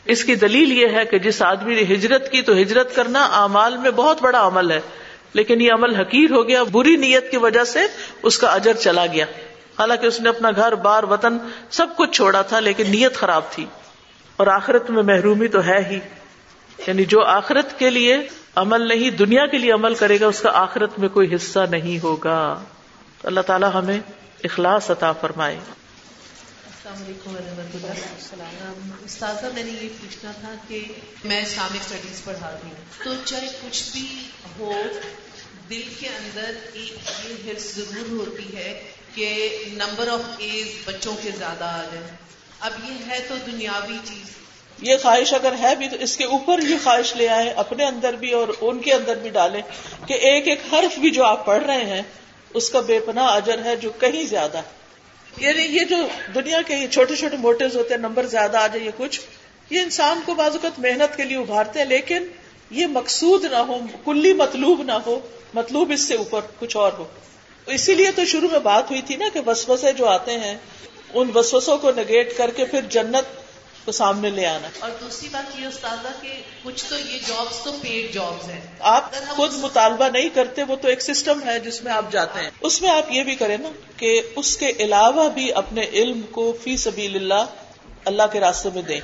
اس 0.04 0.24
کی 0.24 0.34
دلیل 0.34 0.72
یہ 0.72 0.86
ہے 0.88 1.04
کہ 1.04 1.18
جس 1.18 1.42
آدمی 1.42 1.74
نے 1.74 1.94
ہجرت 1.94 2.30
کی 2.30 2.42
تو 2.42 2.52
ہجرت 2.52 2.94
کرنا 2.94 3.28
اعمال 3.32 3.76
میں 3.76 3.90
بہت 3.90 4.22
بڑا 4.22 4.46
عمل 4.46 4.70
ہے، 4.70 4.80
لیکن 5.32 5.60
یہ 5.60 5.72
عمل 5.72 5.94
حقیر 5.94 6.30
ہو 6.30 6.48
گیا، 6.48 6.62
بری 6.62 6.96
نیت 6.96 7.30
کی 7.30 7.36
وجہ 7.36 7.64
سے 7.64 7.80
اس 8.22 8.38
کا 8.38 8.48
اجر 8.48 8.72
چلا 8.72 9.06
گیا۔ 9.06 9.24
حالانکہ 9.78 10.06
اس 10.06 10.20
نے 10.20 10.28
اپنا 10.28 10.50
گھر، 10.56 10.74
بار، 10.74 11.02
وطن 11.02 11.38
سب 11.70 11.86
کچھ 11.96 12.10
چھوڑا 12.10 12.42
تھا، 12.42 12.60
لیکن 12.60 12.90
نیت 12.90 13.14
خراب 13.14 13.42
تھی۔ 13.50 13.66
اور 14.36 14.46
آخرت 14.46 14.90
میں 14.90 15.02
محرومی 15.02 15.48
تو 15.48 15.64
ہے 15.64 15.84
ہی۔ 15.90 15.98
یعنی 16.86 17.04
جو 17.04 17.22
آخرت 17.22 17.78
کے 17.78 17.90
لیے 17.90 18.16
عمل 18.54 18.88
نہیں، 18.88 19.10
دنیا 19.10 19.46
کے 19.46 19.58
لیے 19.58 19.72
عمل 19.72 19.94
کرے 19.94 20.20
گا، 20.20 20.26
اس 20.26 20.40
کا 20.40 20.50
آخرت 20.54 20.98
میں 20.98 21.08
کوئی 21.08 21.34
حصہ 21.34 21.58
نہیں 21.70 22.04
ہوگا۔ 22.04 22.60
اللہ 23.24 23.40
تعالیٰ 23.40 23.70
ہمیں 23.74 24.00
اخلاص 24.44 24.90
عطا 24.90 25.12
فرمائے۔ 25.12 25.58
السلام 26.92 27.10
علیکم 27.10 27.34
ورحمۃ 27.34 28.34
اللہ۔ 28.36 29.04
استاذہ 29.04 29.46
میں 29.54 29.62
نے 29.62 29.70
یہ 29.82 29.88
پوچھنا 30.00 30.30
تھا 30.40 30.54
کہ 30.68 30.84
میں 31.24 31.42
اسلامک 31.42 31.76
اسٹڈیز 31.76 32.24
پڑھاتی 32.24 32.68
ہوں۔ 32.68 33.04
تو 33.04 33.10
چاہے 33.24 33.48
کچھ 33.62 33.82
بھی 33.92 34.24
ہو، 34.58 34.82
دل 35.70 35.82
کے 36.00 36.08
اندر 36.08 36.50
ایک 36.72 36.94
یہ 37.24 37.50
حرص 37.50 37.74
ضرور 37.76 38.26
ہوتی 38.26 38.56
ہے 38.56 38.82
کہ 39.14 39.58
نمبر 39.72 40.08
آف 40.08 40.20
ایز 40.38 40.66
بچوں 40.84 41.14
کے 41.22 41.30
زیادہ 41.38 41.64
آ 41.64 41.82
جائیں۔ 41.92 42.08
اب 42.60 42.72
یہ 42.84 43.10
ہے 43.10 43.18
تو 43.28 43.34
دنیاوی 43.46 43.98
چیز۔ 44.04 44.30
یہ 44.82 44.96
خواہش 45.02 45.34
اگر 45.34 45.54
ہے 45.60 45.76
بھی 45.76 45.88
تو 45.88 45.96
اس 46.00 46.16
کے 46.16 46.24
اوپر 46.24 46.58
یہ 46.58 46.76
خواہش 46.82 47.16
لے 47.16 47.28
آئے، 47.28 47.50
اپنے 47.50 47.84
اندر 47.84 48.12
بھی 48.12 48.32
اور 48.32 48.48
ان 48.60 48.78
کے 48.78 48.92
اندر 48.92 49.16
بھی 49.16 49.30
ڈالیں 49.30 49.62
کہ 50.06 50.14
ایک 50.14 50.48
ایک 50.48 50.60
حرف 50.72 50.98
بھی 50.98 51.10
جو 51.10 51.24
آپ 51.24 51.46
پڑھ 51.46 51.64
رہے 51.64 51.84
ہیں، 51.84 52.02
اس 52.54 52.70
کا 52.70 52.80
بے 52.80 53.00
پناہ 53.00 53.34
اجر 53.34 53.64
ہے 53.64 53.76
جو 53.76 53.90
کہیں 53.90 54.26
زیادہ۔ 54.26 54.62
یعنی 55.36 55.62
یہ 55.62 55.84
جو 55.84 55.96
دنیا 56.34 56.62
کے 56.62 56.86
چھوٹے 56.90 57.16
چھوٹے 57.16 57.36
موٹوز 57.36 57.76
ہوتے 57.76 57.94
ہیں، 57.94 58.00
نمبر 58.00 58.26
زیادہ 58.26 58.56
آ 58.56 58.66
جائے 58.66 58.90
کچھ، 58.96 59.20
یہ 59.70 59.80
انسان 59.80 60.20
کو 60.24 60.34
بعض 60.34 60.52
اوقات 60.52 60.78
محنت 60.78 61.16
کے 61.16 61.24
لیے 61.24 61.36
ابھارتے 61.36 61.78
ہیں، 61.78 61.86
لیکن 61.86 62.26
یہ 62.70 62.86
مقصود 62.86 63.44
نہ 63.44 63.56
ہو، 63.56 63.78
کلی 64.04 64.32
مطلوب 64.32 64.82
نہ 64.82 64.92
ہو، 64.92 65.20
مطلوب 65.54 65.90
اس 65.90 66.00
سے 66.00 66.14
اوپر 66.14 66.40
کچھ 66.58 66.76
اور 66.76 66.92
ہو۔ 66.92 67.04
اسی 67.66 67.94
لیے 67.94 68.10
تو 68.10 68.24
شروع 68.24 68.48
میں 68.52 68.58
بات 68.58 68.90
ہوئی 68.90 69.02
تھی 69.02 69.16
نا 69.16 69.24
کہ 69.32 69.40
وسوسے 69.46 69.92
جو 69.92 70.06
آتے 70.06 70.32
ہیں، 70.32 70.56
ان 71.14 71.30
وسوسوں 71.34 71.78
کو 71.78 71.90
نگیٹ 71.90 72.36
کر 72.36 72.50
کے 72.50 72.64
پھر 72.64 72.80
جنت 72.80 73.24
کو 73.84 73.92
سامنے 73.92 74.30
لے 74.30 74.46
آنا۔ 74.46 74.68
اور 74.78 74.90
دوسری 75.00 75.28
بات 75.28 75.60
یہ 75.60 75.66
استاذہ 75.66 76.08
کہ 76.22 76.42
کچھ 76.62 76.84
تو 76.88 76.98
یہ 76.98 77.18
جابس 77.26 77.64
تو 77.64 77.72
پیڈ 77.82 78.14
جابس 78.14 78.48
ہیں۔ 78.48 78.60
آپ 78.80 79.14
خود 79.28 79.52
مطالبہ 79.54 80.08
نہیں 80.08 80.28
کرتے 80.28 80.62
وہ 80.62 80.76
تو 80.76 80.88
ایک 80.88 81.02
سسٹم 81.02 81.40
ہے 81.44 81.60
جس 81.60 81.82
میں 81.82 81.92
آپ 81.92 82.12
جاتے 82.12 82.40
ہیں۔ 82.40 82.50
اس 82.60 82.82
میں 82.82 82.90
آپ 82.90 83.10
یہ 83.10 83.22
بھی 83.22 83.34
کریں 83.34 83.56
نا 83.58 83.68
کہ 83.96 84.22
اس 84.36 84.56
کے 84.56 84.72
علاوہ 84.78 85.28
بھی 85.28 85.52
اپنے 85.52 85.84
علم 85.92 86.20
کو 86.30 86.56
فی 86.64 86.76
سبیل 86.76 87.16
اللہ 87.16 87.44
اللہ 88.04 88.22
کے 88.32 88.40
راستے 88.40 88.68
میں 88.74 88.82
دیں۔ 88.82 89.00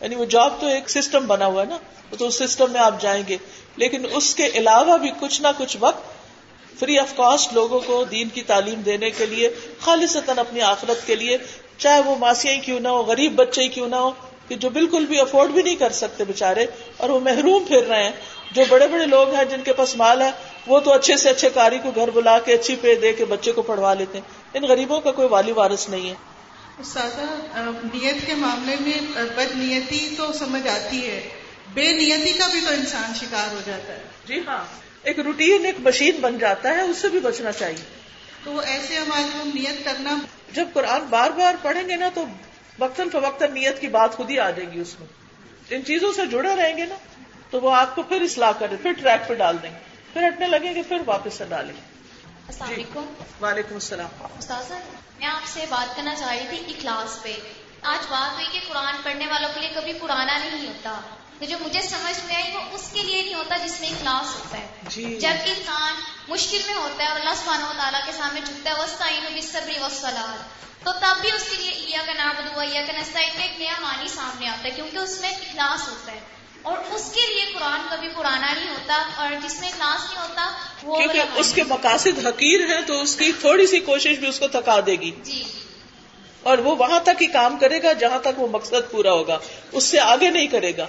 یعنی 0.00 0.14
وہ 0.14 0.24
جاب 0.24 0.60
تو 0.60 0.66
ایک 0.66 0.90
سسٹم 0.90 1.26
بنا 1.26 1.46
ہوا 1.46 1.62
ہے 1.62 1.66
نا 1.66 1.78
تو 2.18 2.26
اس 2.26 2.34
سسٹم 2.38 2.72
میں 2.72 2.80
آپ 2.80 3.00
جائیں 3.00 3.22
گے۔ 3.28 3.36
لیکن 3.76 4.06
اس 4.12 4.34
کے 4.34 4.46
علاوہ 4.46 4.98
بھی 4.98 5.10
کچھ 5.20 5.42
نہ 5.42 5.48
کچھ 5.58 5.76
وقت 5.80 6.14
فری 6.78 6.98
آف 6.98 7.16
کاسٹ 7.16 7.52
لوگوں 7.52 7.80
کو 7.80 8.04
دین 8.04 8.28
کی 8.28 8.42
تعلیم 8.42 8.80
دینے 8.80 9.10
کے 9.10 9.26
لیے 9.26 9.50
خالص 9.80 10.16
اپنی 10.26 10.60
آخرت 10.60 11.06
کے 11.06 11.14
لیے 11.14 11.38
چاہے 11.78 12.00
وہ 12.00 12.16
ماسیاں 12.18 12.60
کیوں 12.64 12.80
نہ 12.80 12.88
ہو 12.88 13.02
غریب 13.02 13.34
بچے 13.34 13.62
ہی 13.62 13.68
کیوں 13.68 13.88
نہ 13.88 13.96
ہو 13.96 14.10
کہ 14.48 14.54
جو 14.54 14.70
بالکل 14.70 15.06
بھی 15.06 15.20
افورڈ 15.20 15.50
بھی 15.50 15.62
نہیں 15.62 15.76
کر 15.76 15.92
سکتے 15.92 16.24
بےچارے 16.24 16.66
اور 16.96 17.08
وہ 17.08 17.20
محروم 17.20 17.64
پھر 17.64 17.82
رہے 17.88 18.04
ہیں۔ 18.04 18.12
جو 18.52 18.64
بڑے 18.68 18.86
بڑے 18.88 19.06
لوگ 19.06 19.34
ہیں 19.34 19.44
جن 19.44 19.62
کے 19.64 19.72
پاس 19.72 19.96
مال 19.96 20.22
ہے 20.22 20.30
وہ 20.66 20.80
تو 20.80 20.92
اچھے 20.92 21.16
سے 21.16 21.30
اچھے 21.30 21.50
کاری 21.50 21.78
کو 21.78 21.90
گھر 21.94 22.10
بلا 22.10 22.38
کے 22.38 22.54
اچھی 22.54 22.76
پے 22.76 22.94
دے 22.94 23.12
کے 23.12 23.24
بچے 23.24 23.52
کو 23.52 23.62
پڑھوا 23.62 23.94
لیتے 23.94 24.18
ہیں۔ 24.18 24.24
ان 24.54 24.62
غریبوں 24.62 25.00
کا 25.00 25.12
کوئی 25.12 25.28
والی 25.28 25.52
وارث 25.52 25.88
نہیں 25.88 26.08
ہے۔ 26.08 26.14
استاذہ 26.78 27.60
نیت 27.92 28.26
کے 28.26 28.34
معاملے 28.34 28.76
میں 28.80 29.22
بد 29.36 29.56
نیتی 29.56 30.14
تو 30.16 30.32
سمجھ 30.32 30.68
آتی 30.68 31.06
ہے۔ 31.06 31.28
بے 31.74 31.92
نیتی 31.92 32.32
کا 32.32 32.46
بھی 32.46 32.60
تو 32.60 32.72
انسان 32.72 33.12
شکار 33.14 33.54
ہو 33.54 33.60
جاتا 33.66 33.92
ہے۔ 33.92 34.02
جی 34.26 34.40
ہاں 34.48 34.64
ایک 35.02 35.18
روٹین 35.18 35.64
ایک 35.64 35.74
مشین 35.78 36.16
بن 36.20 36.38
جاتا 36.38 36.68
ہے 36.68 36.80
اس 36.80 36.98
سے 36.98 37.08
بھی 37.08 37.20
بچنا 37.20 37.52
چاہیے۔ 37.52 37.84
تو 38.44 38.58
ایسے 38.58 38.96
ہماری 38.96 39.50
نیت 39.54 39.84
کرنا 39.84 40.16
جب 40.54 40.68
قرآن 40.72 41.02
بار 41.10 41.30
بار 41.30 41.54
پڑھیں 41.62 41.88
گے 41.88 41.96
نا 41.96 42.08
تو 42.14 42.24
وقتاً 42.78 43.08
فوقتاً 43.08 43.52
نیت 43.54 43.80
کی 43.80 43.88
بات 43.88 44.16
خود 44.16 44.30
ہی 44.30 44.38
آ 44.40 44.50
جائے 44.50 44.72
گی 44.72 44.80
اس 44.80 45.00
میں۔ 45.00 45.08
ان 45.70 45.84
چیزوں 45.84 46.12
سے 46.12 46.26
جڑے 46.26 46.56
رہیں 46.56 46.76
گے 46.76 46.84
نا 46.84 46.94
تو 47.50 47.60
وہ 47.60 47.76
آپ 47.76 47.94
کو 47.94 48.02
پھر 48.02 48.20
اصلاح 48.22 48.52
کرے 48.58 48.76
پھر 48.76 48.92
ٹریک 48.92 49.28
پہ 49.28 49.34
ڈال 49.34 49.56
دیں۔ 49.62 49.70
گے 49.70 49.78
پھر 50.12 50.28
ہٹنے 50.28 50.46
لگیں 50.46 50.74
گے 50.74 50.82
پھر 50.82 51.02
واپس 51.06 51.34
سے 51.34 51.44
ڈالیں۔ 51.48 51.74
گے 51.74 51.80
السلام 52.48 52.68
جی۔ 52.68 52.74
علیکم۔ 52.74 53.04
وعلیکم 53.40 53.74
السلام۔ 53.74 54.26
استاذ 54.38 54.72
میں 55.18 55.26
آپ 55.26 55.46
سے 55.46 55.64
بات 55.68 55.96
کرنا 55.96 56.14
چاہ 56.14 56.34
رہی 56.34 56.46
تھی 56.48 56.74
اخلاص 56.78 57.22
پہ۔ 57.22 57.36
آج 57.82 58.06
بات 58.10 58.34
ہوئی 58.34 58.46
کہ 58.52 58.60
قرآن 58.68 58.94
پڑھنے 59.04 59.26
والوں 59.26 59.48
کے 59.54 59.60
لیے 59.60 59.68
کبھی 59.74 59.92
پرانا 59.92 60.38
نہیں 60.38 60.66
ہوتا۔ 60.66 61.00
تو 61.38 61.44
جو 61.44 61.56
مجھے 61.60 61.82
سمجھ 61.82 62.24
میں 62.24 62.36
آئی 62.36 62.56
وہ 62.56 62.60
اس 62.72 62.90
کے 62.92 63.02
لیے 63.02 63.22
نہیں 63.22 63.34
ہوتا 63.34 63.56
جس 63.56 63.80
میں 63.80 63.88
اخلاص 63.88 64.34
ہوتا 64.34 64.58
ہے۔ 64.58 64.66
جی۔ 64.88 65.16
جب 65.20 65.34
انسان 65.44 65.94
مشکل 66.28 66.58
میں 66.66 66.74
ہوتا 66.74 67.04
ہے 67.04 67.08
اور 67.08 67.20
اللہ 67.20 67.34
سبحانہ 67.36 67.64
و 67.64 67.72
تعالیٰ 67.76 68.00
کے 68.06 68.12
سامنے 68.12 68.40
جھکتا 68.40 68.70
ہے 68.70 68.74
وسطین 68.74 69.40
صبری 69.42 69.74
وسلاد 69.80 70.64
تو 70.84 70.90
تب 71.00 71.16
بھی 71.20 71.32
اس 71.32 71.44
کے 71.50 71.56
لیے 71.56 71.70
عیا 71.70 72.02
کا 72.06 72.12
نام 72.12 72.34
بدوا 72.38 72.64
یا 72.64 72.82
کا 72.86 72.92
نسائن 72.92 73.28
میں 73.36 73.46
ایک 73.46 73.58
نیا 73.58 73.72
معنی 73.80 74.08
سامنے 74.08 74.48
آتا 74.48 74.64
ہے 74.64 74.70
کیونکہ 74.70 74.98
اس 74.98 75.20
میں 75.20 75.30
اخلاص 75.30 75.88
ہوتا 75.88 76.12
ہے۔ 76.12 76.20
اور 76.62 76.78
اس 76.90 77.12
کے 77.14 77.34
لیے 77.34 77.52
قرآن 77.54 77.80
کبھی 77.90 78.08
پرانا 78.08 78.52
نہیں 78.52 78.68
ہوتا 78.68 79.02
اور 79.16 79.48
جس 79.48 79.60
میں 79.60 79.68
اخلاص 79.68 80.10
نہیں 80.10 80.22
ہوتا 80.22 80.50
وہ 80.82 80.96
کیونکہ 80.98 81.22
اس 81.34 81.52
کے 81.52 81.62
مقاصد 81.64 82.26
حقیر 82.26 82.60
ہیں 82.60 82.80
تو 82.86 83.00
اس 83.00 83.16
کی 83.16 83.32
تھوڑی 83.32 83.66
سی 83.66 83.80
کوشش 83.80 84.18
بھی 84.18 84.28
اس 84.28 84.38
کو 84.38 84.48
تھکا 84.48 84.80
دے 84.86 84.92
گی۔ 84.92 85.10
جی۔ 85.22 85.44
اور 86.42 86.58
وہ 86.58 86.76
وہاں 86.76 87.00
تک 87.00 87.22
ہی 87.22 87.26
کام 87.26 87.58
کرے 87.58 87.82
گا 87.82 87.92
جہاں 87.92 88.18
تک 88.18 88.40
وہ 88.40 88.46
مقصد 88.46 88.90
پورا 88.90 89.12
ہوگا۔ 89.12 89.38
اس 89.72 89.84
سے 89.84 90.00
آگے 90.00 90.30
نہیں 90.30 90.46
کرے 90.46 90.76
گا۔ 90.76 90.86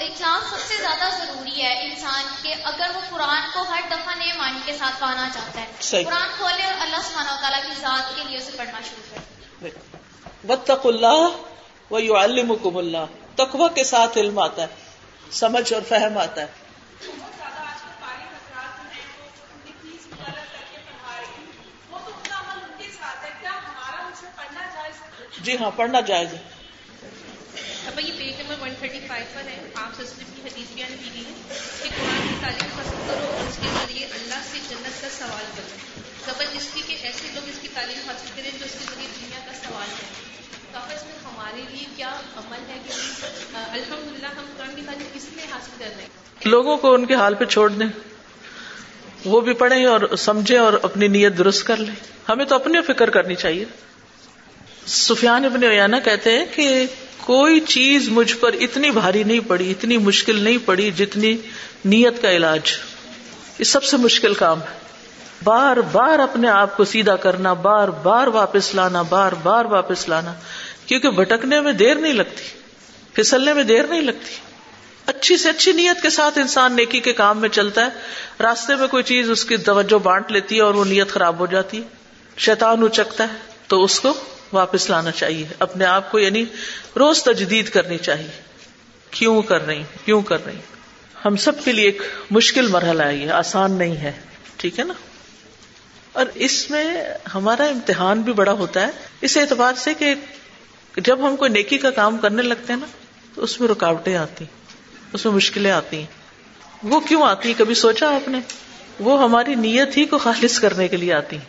اخلاص 0.00 0.50
سب 0.50 0.68
سے 0.68 0.74
زیادہ 0.76 1.14
ضروری 1.18 1.62
ہے 1.62 1.86
انسان 1.86 2.24
کے 2.42 2.54
اگر 2.54 2.90
وہ 2.94 3.00
قرآن 3.10 3.42
کو 3.52 3.60
ہر 3.62 3.80
دفعہ 3.90 4.14
نئے 4.14 4.32
معنی 4.38 4.58
کے 4.64 4.78
ساتھ 4.78 5.00
پانا 5.00 5.28
چاہتا 5.34 5.60
ہے۔ 5.60 5.66
صحیح۔ 5.80 6.04
قرآن 6.04 6.28
کھولے 6.36 6.64
اور 6.64 6.74
اللہ 6.80 6.96
سبحانہ 6.96 7.30
و 7.30 7.36
تعالیٰ 7.40 7.62
کی 7.62 7.80
ذات 7.80 8.16
کے 8.16 8.24
لیے 8.24 8.38
اسے 8.38 8.50
پڑھنا 8.56 8.78
شروع 8.90 9.18
کرے 9.62 9.70
وطق 10.48 10.86
اللہ 10.86 11.92
و 11.92 11.98
یو 11.98 12.16
المکم 12.16 12.76
اللہ۔ 12.76 13.04
تقوی 13.36 13.68
کے 13.74 13.84
ساتھ 13.84 14.18
علم 14.18 14.38
آتا 14.38 14.62
ہے 14.62 14.66
سمجھ 15.30 15.72
اور 15.72 15.82
فہم 15.88 16.18
آتا 16.18 16.40
ہے۔ 16.40 16.46
جی 25.40 25.56
ہاں 25.56 25.70
پڑھنا 25.76 26.00
جائز 26.00 26.32
ہے۔ 26.32 26.59
اب 27.86 28.00
یہ 28.00 28.12
پیج 28.18 28.40
نمبر 28.40 28.66
135 28.66 29.34
پر 29.34 29.48
ہے۔ 29.48 29.60
آپ 29.74 30.02
سسلم 30.02 30.24
کی 30.36 30.42
حدیث 30.44 30.74
بیان 30.74 30.94
کی 31.04 31.10
گئی 31.14 31.24
ہے 31.24 31.54
کہ 31.82 31.88
قرآن 31.88 32.28
کی 32.28 32.34
تعلیم 32.40 32.78
حاصل 32.78 32.96
کرو 33.06 33.26
اور 33.26 33.48
اس 33.48 33.56
کے 33.56 33.68
ذریعے 33.74 34.06
اللہ 34.06 34.34
سے 34.52 34.58
جنت 34.70 35.02
کا 35.02 35.08
سوال 35.18 35.44
کرو۔ 35.56 36.00
سبب 36.24 36.44
اس 36.52 36.68
کی 36.74 36.82
کہ 36.86 36.96
ایسے 37.02 37.28
لوگ 37.34 37.48
اس 37.48 37.58
کی 37.62 37.68
تعلیم 37.74 38.08
حاصل 38.08 38.28
کریں 38.36 38.50
جو 38.58 38.64
اس 38.64 38.72
کے 38.72 38.84
ذریعے 38.94 39.08
دنیا 39.20 39.38
کا 39.46 39.52
سوال 39.52 39.88
کریں۔ 39.88 40.42
تو 40.72 40.78
اب 40.78 40.92
اس 40.94 41.02
میں 41.04 41.14
ہمارے 41.24 41.62
لیے 41.70 41.84
کیا 41.96 42.08
عمل 42.36 42.70
ہے 42.70 42.78
کہ 42.88 42.92
الحمد 43.54 44.16
للہ 44.16 44.26
ہم 44.26 44.44
قرآن 44.56 44.74
کی 44.76 44.82
تعلیم 44.86 45.08
کس 45.12 45.26
میں 45.32 45.44
حاصل 45.50 45.70
کر 45.78 45.90
رہے 45.96 46.02
ہیں؟ 46.02 46.08
لوگوں 46.44 46.76
کو 46.76 46.94
ان 46.94 47.06
کے 47.06 47.14
حال 47.14 47.34
پہ 47.34 47.44
چھوڑ 47.44 47.70
دیں۔ 47.70 47.86
وہ 49.24 49.40
بھی 49.40 49.52
پڑھیں 49.52 49.84
اور 49.84 50.16
سمجھیں 50.18 50.58
اور 50.58 50.72
اپنی 50.82 51.08
نیت 51.08 51.38
درست 51.38 51.66
کر 51.66 51.76
لیں۔ 51.76 51.94
ہمیں 52.28 52.44
تو 52.44 52.54
اپنی 52.54 52.78
فکر 52.82 53.10
کرنی 53.10 53.34
چاہیے۔ 53.34 53.64
سفیان 54.90 55.44
ابن 55.44 55.64
عیانہ 55.64 55.96
کہتے 56.04 56.38
ہیں 56.38 56.44
کہ 56.54 56.86
کوئی 57.16 57.60
چیز 57.60 58.08
مجھ 58.08 58.36
پر 58.36 58.52
اتنی 58.52 58.90
بھاری 58.90 59.22
نہیں 59.22 59.40
پڑی، 59.40 59.70
اتنی 59.70 59.98
مشکل 59.98 60.42
نہیں 60.42 60.58
پڑی 60.64 60.90
جتنی 60.90 61.36
نیت 61.84 62.22
کا 62.22 62.30
علاج۔ 62.30 62.60
یہ 63.58 63.64
سب 63.64 63.84
سے 63.84 63.96
مشکل 63.96 64.34
کام 64.34 64.60
ہے۔ 64.60 64.78
بار 65.44 65.76
بار 65.76 66.18
اپنے 66.18 66.48
آپ 66.48 66.76
کو 66.76 66.84
سیدھا 66.84 67.16
کرنا، 67.16 67.52
بار 67.52 67.88
بار 67.88 68.26
واپس 68.26 68.74
لانا، 68.74 69.02
بار 69.02 69.32
بار 69.32 69.64
واپس 69.64 70.08
لانا، 70.08 70.34
کیونکہ 70.86 71.10
بھٹکنے 71.10 71.60
میں 71.60 71.72
دیر 71.72 71.94
نہیں 71.94 72.12
لگتی، 72.12 72.42
پھسلنے 73.12 73.52
میں 73.52 73.62
دیر 73.62 73.86
نہیں 73.86 74.02
لگتی۔ 74.02 74.34
اچھی 75.06 75.36
سے 75.36 75.48
اچھی 75.48 75.72
نیت 75.72 76.02
کے 76.02 76.10
ساتھ 76.10 76.38
انسان 76.38 76.76
نیکی 76.76 77.00
کے 77.00 77.12
کام 77.12 77.38
میں 77.38 77.48
چلتا 77.48 77.80
ہے، 77.80 77.88
راستے 78.40 78.74
میں 78.74 78.88
کوئی 78.88 79.02
چیز 79.02 79.30
اس 79.30 79.44
کی 79.44 79.56
توجہ 79.56 79.98
بانٹ 79.98 80.32
لیتی 80.32 80.56
ہے 80.56 80.60
اور 80.60 80.74
وہ 80.74 80.84
نیت 80.84 81.08
خراب 81.08 81.38
ہو 81.38 81.46
جاتی 81.46 81.76
ہے، 81.76 81.82
شیطان 82.36 82.82
اچکتا 82.82 83.24
ہے، 83.24 83.38
تو 83.66 83.84
اس 83.84 84.00
کو 84.00 84.14
واپس 84.52 84.90
لانا 84.90 85.10
چاہیے۔ 85.10 85.46
اپنے 85.58 85.84
آپ 85.84 86.10
کو 86.10 86.18
یعنی 86.18 86.44
روز 86.96 87.22
تجدید 87.22 87.68
کرنی 87.68 87.98
چاہیے۔ 87.98 88.50
کیوں 89.10 89.42
کر 89.42 89.66
رہی 89.66 89.82
کیوں 90.04 90.22
کر 90.22 90.46
رہی 90.46 90.58
ہم 91.24 91.36
سب 91.36 91.64
کے 91.64 91.72
لیے 91.72 91.84
ایک 91.84 92.02
مشکل 92.30 92.68
مرحلہ 92.68 93.02
ہے 93.02 93.16
یہ، 93.16 93.30
آسان 93.30 93.72
نہیں 93.72 93.96
ہے۔ 93.96 94.12
ٹھیک 94.56 94.78
ہے 94.78 94.84
نا؟ 94.84 94.94
اور 96.12 96.26
اس 96.34 96.70
میں 96.70 96.96
ہمارا 97.34 97.64
امتحان 97.64 98.20
بھی 98.20 98.32
بڑا 98.32 98.52
ہوتا 98.52 98.80
ہے۔ 98.80 98.90
اس 99.20 99.36
اعتبار 99.36 99.72
سے 99.76 99.94
کہ 99.94 100.14
جب 100.96 101.28
ہم 101.28 101.36
کوئی 101.36 101.50
نیکی 101.50 101.78
کا 101.78 101.90
کام 101.90 102.18
کرنے 102.18 102.42
لگتے 102.42 102.72
ہیں 102.72 102.80
نا، 102.80 102.86
تو 103.34 103.42
اس 103.42 103.60
میں 103.60 103.68
رکاوٹیں 103.68 104.16
آتی 104.16 104.44
اس 105.12 105.24
میں 105.24 105.34
مشکلیں 105.34 105.70
آتی 105.70 105.96
ہیں۔ 105.96 106.06
وہ 106.82 107.00
کیوں 107.00 107.22
آتی 107.22 107.48
ہیں؟ 107.48 107.58
کبھی 107.58 107.74
سوچا 107.74 108.16
آپ 108.16 108.28
نے؟ 108.28 108.40
وہ 109.00 109.22
ہماری 109.22 109.54
نیت 109.54 109.96
ہی 109.96 110.04
کو 110.04 110.18
خالص 110.18 110.60
کرنے 110.60 110.88
کے 110.88 110.96
لیے 110.96 111.12
آتی 111.12 111.36
ہیں۔ 111.36 111.44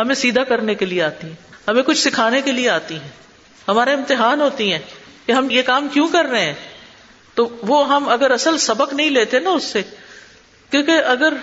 ہمیں 0.00 0.14
سیدھا 0.14 0.44
کرنے 0.44 0.74
کے 0.74 0.84
لیے 0.86 1.02
آتی 1.02 1.26
ہیں۔ 1.26 1.53
ہمیں 1.68 1.82
کچھ 1.82 1.98
سکھانے 1.98 2.42
کے 2.42 2.52
لیے 2.52 2.70
آتی 2.70 2.94
ہیں۔ 3.00 3.08
ہمارے 3.68 3.92
امتحان 3.92 4.40
ہوتی 4.40 4.72
ہیں 4.72 4.78
کہ 5.26 5.32
ہم 5.32 5.50
یہ 5.50 5.62
کام 5.62 5.88
کیوں 5.88 6.08
کر 6.08 6.24
رہے 6.24 6.46
ہیں۔ 6.46 6.54
تو 7.34 7.56
وہ 7.62 7.88
ہم 7.88 8.08
اگر 8.08 8.30
اصل 8.30 8.58
سبق 8.58 8.92
نہیں 8.92 9.10
لیتے 9.10 9.38
نا 9.38 9.50
اس 9.50 9.64
سے، 9.64 9.82
کیونکہ 10.70 10.90
اگر 10.90 11.34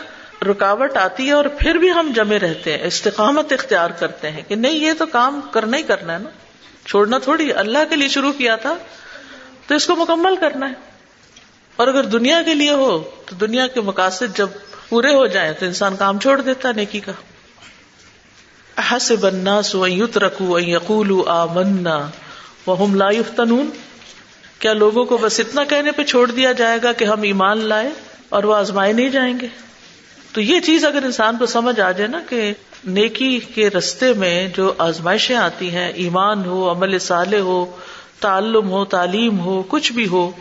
رکاوٹ 0.46 0.98
آتی 0.98 1.28
ہے 1.28 1.32
اور 1.32 1.46
پھر 1.46 1.76
بھی 1.76 1.92
ہم 1.92 2.12
جمے 2.16 2.40
رہتے 2.40 2.78
ہیں، 2.78 2.88
استقامت 2.88 3.54
اختیار 3.54 3.90
کرتے 3.90 4.32
ہیں 4.32 4.42
کہ 4.48 4.56
نہیں، 4.56 4.74
یہ 4.74 4.92
تو 4.98 5.06
کام 5.06 5.42
کرنا 5.52 5.78
ہی 5.78 5.84
کرنا 5.84 6.14
ہے 6.14 6.18
نا۔ 6.18 6.30
چھوڑنا 6.86 7.18
تھوڑی، 7.18 7.54
اللہ 7.54 7.78
کے 7.90 7.96
لیے 7.96 8.08
شروع 8.08 8.32
کیا 8.32 8.56
تھا، 8.56 8.76
تو 9.68 9.76
اس 9.76 9.88
کو 9.88 9.96
مکمل 9.96 10.36
کرنا 10.36 10.70
ہے۔ 10.70 10.74
اور 11.76 11.88
اگر 11.88 12.04
دنیا 12.04 12.42
کے 12.42 12.54
لیے 12.54 12.72
ہو، 12.72 13.10
تو 13.26 13.36
دنیا 13.36 13.68
کے 13.68 13.82
مقاصد 13.82 14.38
جب 14.38 14.48
پورے 14.90 15.14
ہو 15.14 15.28
جائیں 15.28 15.54
تو 15.60 15.66
انسان 15.66 15.96
کام 15.96 16.20
چھوڑ 16.20 16.42
دیتا 16.42 16.70
ہے 16.70 16.74
نیکی 16.74 17.00
کا۔ 17.00 17.12
حسب 18.78 19.26
الناس 19.26 19.76
ان 19.76 19.92
يتركوا 19.92 20.60
ان 20.60 20.64
يقولوا 20.64 21.44
آمنا 21.44 22.10
وهم 22.68 22.96
لا 22.96 23.10
يفتنون 23.12 23.70
کیا 24.60 24.74
لوگوں 24.74 25.06
کو 25.06 25.18
بس 25.18 25.40
اتنا 25.40 25.64
کہنے 25.64 25.92
پہ 25.92 26.04
چھوڑ 26.04 26.32
دیا 26.32 26.52
جائے 26.52 26.80
گا 26.84 26.92
کہ 26.94 27.06
ہم 27.06 27.22
ایمان 27.22 27.58
لائے 27.58 27.90
اور 28.30 28.44
وہ 28.44 28.56
آزمائے 28.56 28.94
نہیں 28.94 29.10
جائیں 29.10 29.40
گے؟ 29.40 29.48
تو 30.34 30.42
یہ 30.42 30.60
چیز 30.60 30.86
اگر 30.86 31.04
انسان 31.04 31.38
کو 31.38 31.46
سمجھ 31.46 31.80
آ 31.80 31.92
جائے 31.92 32.08
نا 32.08 32.20
کہ 32.30 32.54
نیکی 32.88 33.40
کے 33.40 33.70
رستے 33.70 34.14
میں 34.14 34.48
جو 34.48 34.74
آزمائشیں 34.78 35.36
آتی 35.36 35.72
ہیں، 35.72 35.92
ایمان 35.96 36.46
ہو، 36.46 36.72
عمل 36.72 37.00
صالح 37.00 37.40
ہو، 37.40 37.78
تعلم 38.20 38.70
ہو، 38.70 38.86
تعلیم 38.86 39.40
ہو، 39.40 39.64
کچھ 39.68 39.92
بھی 39.92 40.08
ہو، 40.08 40.32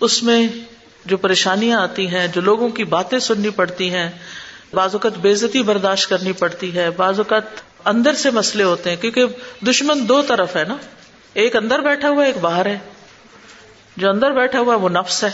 اس 0.00 0.22
میں 0.22 0.48
جو 1.06 1.16
پریشانیاں 1.16 1.80
آتی 1.80 2.06
ہیں، 2.08 2.26
جو 2.28 2.40
لوگوں 2.40 2.68
کی 2.68 2.84
باتیں 2.84 3.18
سننی 3.18 3.50
پڑتی 3.50 3.90
ہیں 3.90 4.10
بعض 4.72 4.94
اوقات 4.94 5.18
بےزتی 5.18 5.62
برداشت 5.62 6.10
کرنی 6.10 6.32
پڑتی 6.32 6.74
ہے، 6.74 6.90
بعض 6.90 7.18
اوقات 7.18 7.42
اندر 7.84 8.14
سے 8.14 8.30
مسئلے 8.30 8.64
ہوتے 8.64 8.90
ہیں، 8.90 8.96
کیونکہ 8.96 9.24
دشمن 9.66 10.08
دو 10.08 10.22
طرف 10.22 10.56
ہے 10.56 10.64
نا، 10.64 10.76
ایک 11.34 11.56
اندر 11.56 11.78
بیٹھا 11.78 12.08
ہوا 12.08 12.24
ایک 12.24 12.36
باہر 12.36 12.66
ہے۔ 12.66 12.78
جو 13.96 14.10
اندر 14.10 14.30
بیٹھا 14.30 14.58
ہوا 14.58 14.74
ہے، 14.74 14.78
وہ 14.78 14.88
نفس 14.88 15.24
ہے۔ 15.24 15.30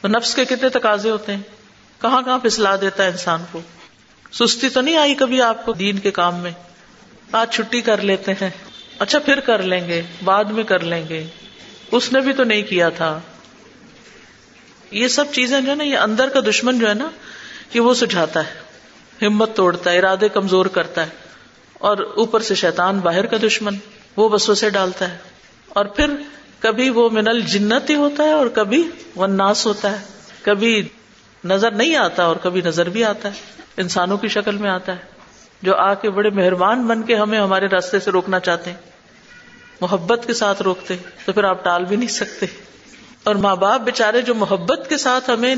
تو 0.00 0.08
نفس 0.08 0.34
کے 0.34 0.44
کتنے 0.44 0.68
تقاضے 0.68 1.10
ہوتے 1.10 1.34
ہیں؟ 1.34 1.42
کہاں 2.00 2.22
کہاں 2.22 2.38
پھسلا 2.38 2.76
دیتا 2.80 3.04
ہے 3.04 3.08
انسان 3.08 3.44
کو؟ 3.52 3.60
سستی 4.32 4.68
تو 4.68 4.80
نہیں 4.80 4.96
آئی 4.96 5.14
کبھی 5.14 5.42
آپ 5.42 5.66
کو 5.66 5.72
دین 5.72 5.98
کے 5.98 6.10
کام 6.10 6.36
میں؟ 6.36 6.50
آج 7.32 7.50
چھٹی 7.50 7.80
کر 7.80 8.00
لیتے 8.00 8.32
ہیں۔ 8.32 8.50
اچھا 8.98 9.18
پھر 9.18 9.40
کر 9.40 9.62
لیں 9.62 9.88
گے، 9.88 10.02
بعد 10.24 10.44
میں 10.44 10.64
کر 10.64 10.80
لیں 10.80 11.08
گے۔ 11.08 11.26
اس 11.92 12.12
نے 12.12 12.20
بھی 12.20 12.32
تو 12.32 12.44
نہیں 12.44 12.62
کیا 12.62 12.88
تھا۔ 12.88 13.20
یہ 14.90 15.08
سب 15.08 15.24
چیزیں 15.32 15.60
جو 15.60 15.70
ہے 15.70 15.76
نا، 15.76 15.84
یہ 15.84 15.98
اندر 15.98 16.28
کا 16.28 16.40
دشمن 16.40 16.78
جو 16.78 16.88
ہے 16.88 16.94
نا 16.94 17.10
یہ 17.74 17.80
وہ 17.80 17.94
سجھاتا 17.94 18.40
ہے، 18.44 18.70
ہمت 19.26 19.56
توڑتا 19.56 19.92
ہے، 19.92 19.98
ارادے 19.98 20.28
کمزور 20.28 20.66
کرتا 20.66 21.02
ہے، 21.02 21.10
اور 21.74 21.98
اوپر 21.98 22.40
سے 22.40 22.54
شیطان 22.54 22.98
باہر 22.98 23.26
کا 23.26 23.36
دشمن 23.42 23.76
وہ 24.16 24.28
بسوں 24.28 24.54
سے 24.54 24.70
ڈالتا 24.70 25.10
ہے۔ 25.10 25.18
اور 25.68 25.84
پھر 25.84 26.06
کبھی 26.60 26.90
وہ 26.90 27.10
من 27.10 27.28
الجنت 27.28 27.90
ہی 27.90 27.94
ہوتا 27.94 28.24
ہے 28.24 28.32
اور 28.32 28.46
کبھی 28.46 28.90
وہ 29.14 29.26
ناس 29.26 29.66
ہوتا 29.66 30.00
ہے۔ 30.00 30.04
کبھی 30.42 30.88
نظر 31.44 31.70
نہیں 31.70 31.96
آتا 31.96 32.24
اور 32.24 32.36
کبھی 32.36 32.60
نظر 32.60 32.88
بھی 32.88 33.04
آتا 33.04 33.28
ہے۔ 33.28 33.62
انسانوں 33.76 34.18
کی 34.18 34.28
شکل 34.28 34.56
میں 34.56 34.70
آتا 34.70 34.92
ہے۔ 34.92 35.20
جو 35.62 35.76
آ 35.76 35.94
کے 35.94 36.10
بڑے 36.10 36.30
مہربان 36.30 36.86
بن 36.86 37.02
کے 37.02 37.14
ہمیں 37.16 37.40
ہمارے 37.40 37.66
راستے 37.66 38.00
سے 38.00 38.10
روکنا 38.10 38.40
چاہتے 38.40 38.70
ہیں، 38.70 38.76
محبت 39.80 40.26
کے 40.26 40.34
ساتھ 40.34 40.62
روکتے 40.62 40.96
تو 41.24 41.32
پھر 41.32 41.44
آپ 41.44 41.64
ٹال 41.64 41.84
بھی 41.84 41.96
نہیں 41.96 42.08
سکتے۔ 42.08 42.46
اور 43.24 43.34
ماں 43.34 43.56
باپ 43.56 43.80
بےچارے 43.80 44.22
جو 44.22 44.34
محبت 44.34 44.86
کے 44.88 44.96
ساتھ 44.96 45.30
ہمیں 45.30 45.54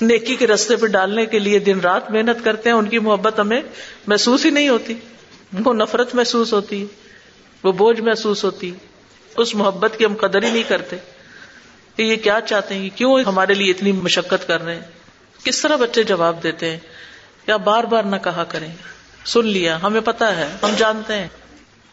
نیکی 0.00 0.36
کے 0.36 0.46
رستے 0.46 0.76
پہ 0.76 0.86
ڈالنے 0.86 1.26
کے 1.26 1.38
لیے 1.38 1.58
دن 1.58 1.80
رات 1.80 2.10
محنت 2.10 2.44
کرتے 2.44 2.70
ہیں، 2.70 2.76
ان 2.76 2.88
کی 2.88 2.98
محبت 2.98 3.40
ہمیں 3.40 3.60
محسوس 4.06 4.44
ہی 4.44 4.50
نہیں 4.50 4.68
ہوتی۔ 4.68 4.94
وہ 5.64 5.74
نفرت 5.74 6.14
محسوس 6.14 6.52
ہوتی 6.52 6.86
وہ 7.62 7.72
بوجھ 7.72 8.00
محسوس 8.00 8.44
ہوتی 8.44 8.74
اس 9.36 9.54
محبت 9.54 9.92
کی 9.98 10.04
ہم 10.04 10.14
قدر 10.14 10.42
ہی 10.42 10.50
نہیں 10.50 10.62
کرتے۔ 10.68 10.96
کہ 11.96 12.02
یہ 12.02 12.16
کیا 12.16 12.40
چاہتے 12.40 12.74
ہیں؟ 12.74 12.90
کیوں 12.94 13.20
ہمارے 13.20 13.54
لیے 13.54 13.70
اتنی 13.70 13.92
مشقت 13.92 14.46
کر 14.46 14.62
رہے 14.62 14.74
ہیں؟ 14.74 14.82
کس 15.44 15.62
طرح 15.62 15.76
بچے 15.76 16.02
جواب 16.02 16.42
دیتے 16.42 16.70
ہیں؟ 16.70 16.78
یا 17.46 17.56
بار 17.56 17.84
بار 17.84 18.02
نہ 18.02 18.16
کہا 18.16 18.44
کریں۔ 18.44 18.74
سن 19.24 19.46
لیا، 19.46 19.82
ہمیں 19.82 20.00
پتا 20.00 20.36
ہے، 20.36 20.48
ہم 20.62 20.70
جانتے 20.76 21.14
ہیں۔ 21.14 21.28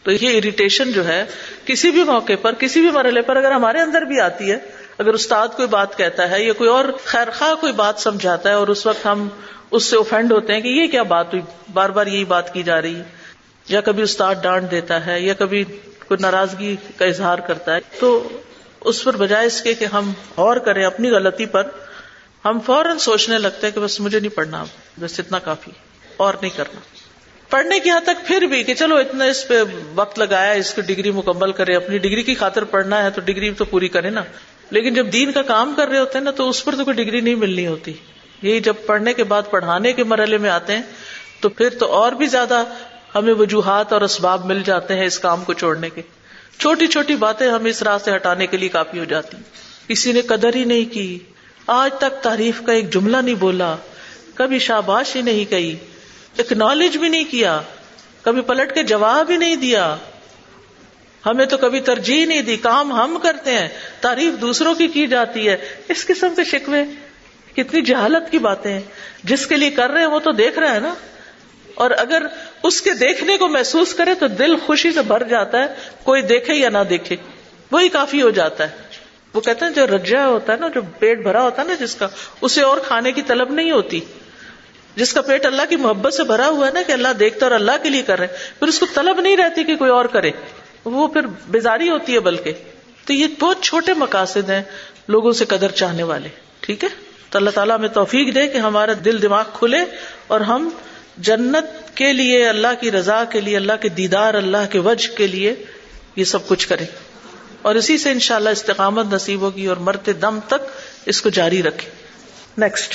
تو 0.03 0.11
یہ 0.11 0.37
اریٹیشن 0.37 0.91
جو 0.91 1.07
ہے، 1.07 1.25
کسی 1.65 1.91
بھی 1.91 2.03
موقع 2.03 2.33
پر، 2.41 2.53
کسی 2.53 2.81
بھی 2.81 2.89
مرحلے 2.89 3.21
پر 3.21 3.35
اگر 3.35 3.51
ہمارے 3.51 3.79
اندر 3.79 4.01
بھی 4.01 4.19
آتی 4.19 4.51
ہے 4.51 4.57
اگر 4.97 5.13
استاد 5.13 5.47
کوئی 5.55 5.67
بات 5.67 5.97
کہتا 5.97 6.29
ہے 6.29 6.43
یا 6.43 6.53
کوئی 6.53 6.69
اور 6.69 6.85
خیر 7.05 7.27
خواہ 7.37 7.55
کوئی 7.55 7.73
بات 7.73 7.99
سمجھاتا 7.99 8.49
ہے 8.49 8.53
اور 8.53 8.67
اس 8.67 8.85
وقت 8.85 9.05
ہم 9.05 9.27
اس 9.71 9.83
سے 9.83 9.95
اوفینڈ 9.95 10.31
ہوتے 10.31 10.53
ہیں 10.53 10.61
کہ 10.61 10.67
یہ 10.67 10.87
کیا 10.87 11.03
بات 11.03 11.27
ہوئی؟ 11.27 11.41
بار 11.73 11.89
بار 11.89 12.07
یہی 12.07 12.25
بات 12.25 12.53
کی 12.53 12.63
جا 12.63 12.81
رہی۔ 12.81 12.95
ہے 12.95 13.03
یا 13.67 13.81
کبھی 13.81 14.03
استاد 14.03 14.35
ڈانٹ 14.43 14.71
دیتا 14.71 15.05
ہے 15.05 15.21
یا 15.21 15.33
کبھی 15.33 15.63
کوئی 16.07 16.21
ناراضگی 16.21 16.75
کا 16.97 17.05
اظہار 17.05 17.37
کرتا 17.37 17.75
ہے۔ 17.75 17.79
تو 17.99 18.27
اس 18.81 19.03
پر 19.03 19.15
بجائے 19.15 19.47
اس 19.47 19.61
کے 19.61 19.73
کہ 19.73 19.85
ہم 19.85 20.13
اور 20.35 20.57
کریں 20.57 20.85
اپنی 20.85 21.09
غلطی 21.09 21.45
پر، 21.45 21.63
ہم 22.45 22.59
فوراً 22.65 22.97
سوچنے 22.97 23.37
لگتے 23.37 23.67
ہیں 23.67 23.73
کہ 23.73 23.81
بس 23.81 23.99
مجھے 23.99 24.19
نہیں 24.19 24.35
پڑھنا، 24.35 24.63
بس 24.99 25.19
اتنا 25.19 25.39
کافی، 25.39 25.71
اور 26.17 26.33
نہیں 26.41 26.57
کرنا۔ 26.57 26.79
پڑھنے 27.49 27.79
کی 27.79 27.91
حد 27.91 28.03
تک 28.03 28.27
پھر 28.27 28.41
بھی 28.41 28.63
کہ 28.63 28.73
چلو 28.73 28.97
اتنا 28.97 29.25
اس 29.25 29.47
پہ 29.47 29.63
وقت 29.95 30.19
لگایا، 30.19 30.51
اس 30.51 30.73
کی 30.73 30.81
ڈگری 30.81 31.11
مکمل 31.11 31.51
کرے، 31.51 31.75
اپنی 31.75 31.97
ڈگری 31.97 32.23
کی 32.23 32.35
خاطر 32.35 32.63
پڑھنا 32.63 33.03
ہے 33.03 33.09
تو 33.09 33.21
ڈگری 33.21 33.51
تو 33.51 33.65
پوری 33.65 33.87
کرے 33.87 34.09
نا۔ 34.09 34.23
لیکن 34.73 34.93
جب 34.93 35.13
دین 35.13 35.31
کا 35.31 35.41
کام 35.41 35.73
کر 35.77 35.87
رہے 35.87 35.99
ہوتے 35.99 36.17
ہیں 36.17 36.25
نا 36.25 36.31
تو 36.31 36.49
اس 36.49 36.65
پر 36.65 36.75
تو 36.75 36.85
کوئی 36.85 37.03
ڈگری 37.03 37.21
نہیں 37.21 37.35
ملنی 37.35 37.67
ہوتی۔ 37.67 37.93
یہی 38.41 38.59
جب 38.59 38.73
پڑھنے 38.85 39.13
کے 39.13 39.23
بعد 39.23 39.41
پڑھانے 39.49 39.93
کے 39.93 40.03
مرحلے 40.03 40.37
میں 40.37 40.49
آتے 40.49 40.75
ہیں 40.75 40.81
تو 41.39 41.49
پھر 41.49 41.69
تو 41.69 41.91
اور 41.91 42.11
بھی 42.11 42.25
زیادہ 42.25 42.63
ہمیں 43.15 43.33
وجوہات 43.33 43.93
اور 43.93 44.01
اسباب 44.01 44.45
مل 44.45 44.61
جاتے 44.65 44.95
ہیں 44.95 45.05
اس 45.05 45.19
کام 45.19 45.43
کو 45.43 45.53
چھوڑنے 45.53 45.89
کے۔ 45.89 46.01
چھوٹی 46.59 46.87
چھوٹی 46.87 47.15
باتیں 47.15 47.51
ہمیں 47.51 47.71
اس 47.71 47.83
راہ 47.83 47.97
سے 47.97 48.15
ہٹانے 48.15 48.47
کے 48.47 48.57
لیے 48.57 48.69
کافی 48.69 48.99
ہو 48.99 49.03
جاتی۔ 49.03 49.37
کسی 49.87 50.11
نے 50.11 50.21
قدر 50.21 50.55
ہی 50.55 50.63
نہیں 50.63 50.93
کی۔ 50.93 51.19
آج 51.67 51.91
تک 51.97 52.23
تعریف 52.23 52.61
کا 52.65 52.73
ایک 52.73 52.93
جملہ 52.93 53.17
نہیں 53.17 53.35
بولا۔ 53.35 53.75
کبھی 54.33 54.59
شاباش 54.59 55.15
ہی 55.15 55.21
نہیں 55.21 55.45
کہی۔ 55.45 55.75
اکنالج 56.37 56.97
بھی 56.97 57.09
نہیں 57.09 57.23
کیا۔ 57.23 57.61
کبھی 58.21 58.41
پلٹ 58.41 58.75
کے 58.75 58.83
جواب 58.83 59.31
ہی 59.31 59.37
نہیں 59.37 59.55
دیا۔ 59.55 59.95
ہمیں 61.25 61.45
تو 61.45 61.57
کبھی 61.57 61.79
ترجیح 61.79 62.25
نہیں 62.25 62.41
دی، 62.41 62.57
کام 62.57 62.91
ہم 62.91 63.19
کرتے 63.23 63.51
ہیں، 63.51 63.69
تعریف 64.01 64.41
دوسروں 64.41 64.75
کی 64.75 64.87
کی 64.87 65.07
جاتی 65.07 65.49
ہے۔ 65.49 65.57
اس 65.89 66.05
قسم 66.05 66.35
کے 66.35 66.43
شکوے، 66.43 66.83
کتنی 67.55 67.81
جہالت 67.81 68.31
کی 68.31 68.39
باتیں 68.39 68.73
ہیں۔ 68.73 68.81
جس 69.23 69.47
کے 69.47 69.55
لیے 69.55 69.71
کر 69.71 69.89
رہے 69.89 69.99
ہیں، 69.99 70.07
وہ 70.07 70.19
تو 70.19 70.31
دیکھ 70.31 70.59
رہا 70.59 70.75
ہے 70.75 70.79
نا۔ 70.79 70.93
اور 71.75 71.91
اگر 71.91 72.25
اس 72.63 72.81
کے 72.81 72.93
دیکھنے 72.93 73.37
کو 73.37 73.47
محسوس 73.47 73.93
کرے 73.93 74.13
تو 74.13 74.27
دل 74.27 74.57
خوشی 74.57 74.91
سے 74.91 75.01
بھر 75.01 75.23
جاتا 75.23 75.59
ہے، 75.59 75.65
کوئی 76.03 76.21
دیکھے 76.21 76.53
یا 76.53 76.69
نہ 76.69 76.77
دیکھے۔ 76.89 77.15
وہی 77.71 77.89
کافی 77.89 78.21
ہو 78.21 78.29
جاتا 78.29 78.63
ہے۔ 78.63 78.75
وہ 79.33 79.41
کہتے 79.41 79.65
ہیں، 79.65 79.71
جو 79.71 79.87
رجا 79.87 80.27
ہوتا 80.27 80.53
ہے 80.53 80.57
نا، 80.57 80.67
جو 80.67 80.81
پیٹ 80.99 81.17
بھرا 81.17 81.41
ہوتا 81.41 81.61
ہے 81.61 81.67
نا، 81.67 81.73
جس 81.73 81.95
کا، 81.95 82.07
اسے 82.41 82.61
اور 82.61 82.77
کھانے 82.77 83.11
کی 83.11 83.21
طلب 83.21 83.51
نہیں 83.51 83.71
ہوتی۔ 83.71 83.99
جس 84.95 85.13
کا 85.13 85.21
پیٹ 85.21 85.45
اللہ 85.45 85.61
کی 85.69 85.75
محبت 85.75 86.13
سے 86.13 86.23
بھرا 86.23 86.47
ہوا 86.47 86.67
ہے 86.67 86.71
نا، 86.71 86.81
کہ 86.81 86.91
اللہ 86.91 87.13
دیکھتا 87.19 87.45
اور 87.45 87.51
اللہ 87.51 87.71
کے 87.83 87.89
لیے 87.89 88.01
کر 88.01 88.19
رہے 88.19 88.27
پھر 88.59 88.67
اس 88.67 88.79
کو 88.79 88.85
طلب 88.93 89.19
نہیں 89.19 89.37
رہتی 89.37 89.63
کہ 89.63 89.75
کوئی 89.75 89.91
اور 89.91 90.05
کرے۔ 90.05 90.31
وہ 90.85 91.07
پھر 91.07 91.27
بیزاری 91.47 91.89
ہوتی 91.89 92.13
ہے 92.13 92.19
بلکہ 92.19 92.53
تو 93.05 93.13
یہ 93.13 93.27
بہت 93.39 93.61
چھوٹے 93.61 93.93
مقاصد 93.93 94.49
ہیں 94.49 94.61
لوگوں 95.07 95.31
سے 95.31 95.45
قدر 95.45 95.71
چاہنے 95.71 96.03
والے، 96.03 96.29
ٹھیک 96.61 96.83
ہے؟ 96.83 96.89
تو 97.29 97.37
اللہ 97.37 97.49
تعالیٰ 97.49 97.77
ہمیں 97.77 97.87
توفیق 97.87 98.35
دے 98.35 98.47
کہ 98.47 98.57
ہمارا 98.57 98.93
دل 99.05 99.21
دماغ 99.21 99.43
کھلے 99.53 99.77
اور 100.27 100.41
ہم 100.41 100.69
جنت 101.17 101.95
کے 101.95 102.13
لیے، 102.13 102.47
اللہ 102.49 102.79
کی 102.79 102.91
رضا 102.91 103.23
کے 103.23 103.41
لیے، 103.41 103.55
اللہ 103.55 103.73
کے 103.81 103.89
دیدار، 103.89 104.33
اللہ 104.33 104.71
کے 104.71 104.79
وجہ 104.79 105.17
کے 105.17 105.27
لیے 105.27 105.55
یہ 106.15 106.23
سب 106.23 106.47
کچھ 106.47 106.67
کرے 106.67 106.85
اور 107.61 107.75
اسی 107.75 107.97
سے 107.97 108.11
انشاءاللہ 108.11 108.49
استقامت 108.49 109.13
نصیب 109.13 109.41
ہوگی 109.41 109.65
اور 109.65 109.77
مرتے 109.77 110.13
دم 110.13 110.39
تک 110.47 110.71
اس 111.05 111.21
کو 111.21 111.29
جاری 111.29 111.63
رکھے 111.63 111.89
نیکسٹ 112.57 112.93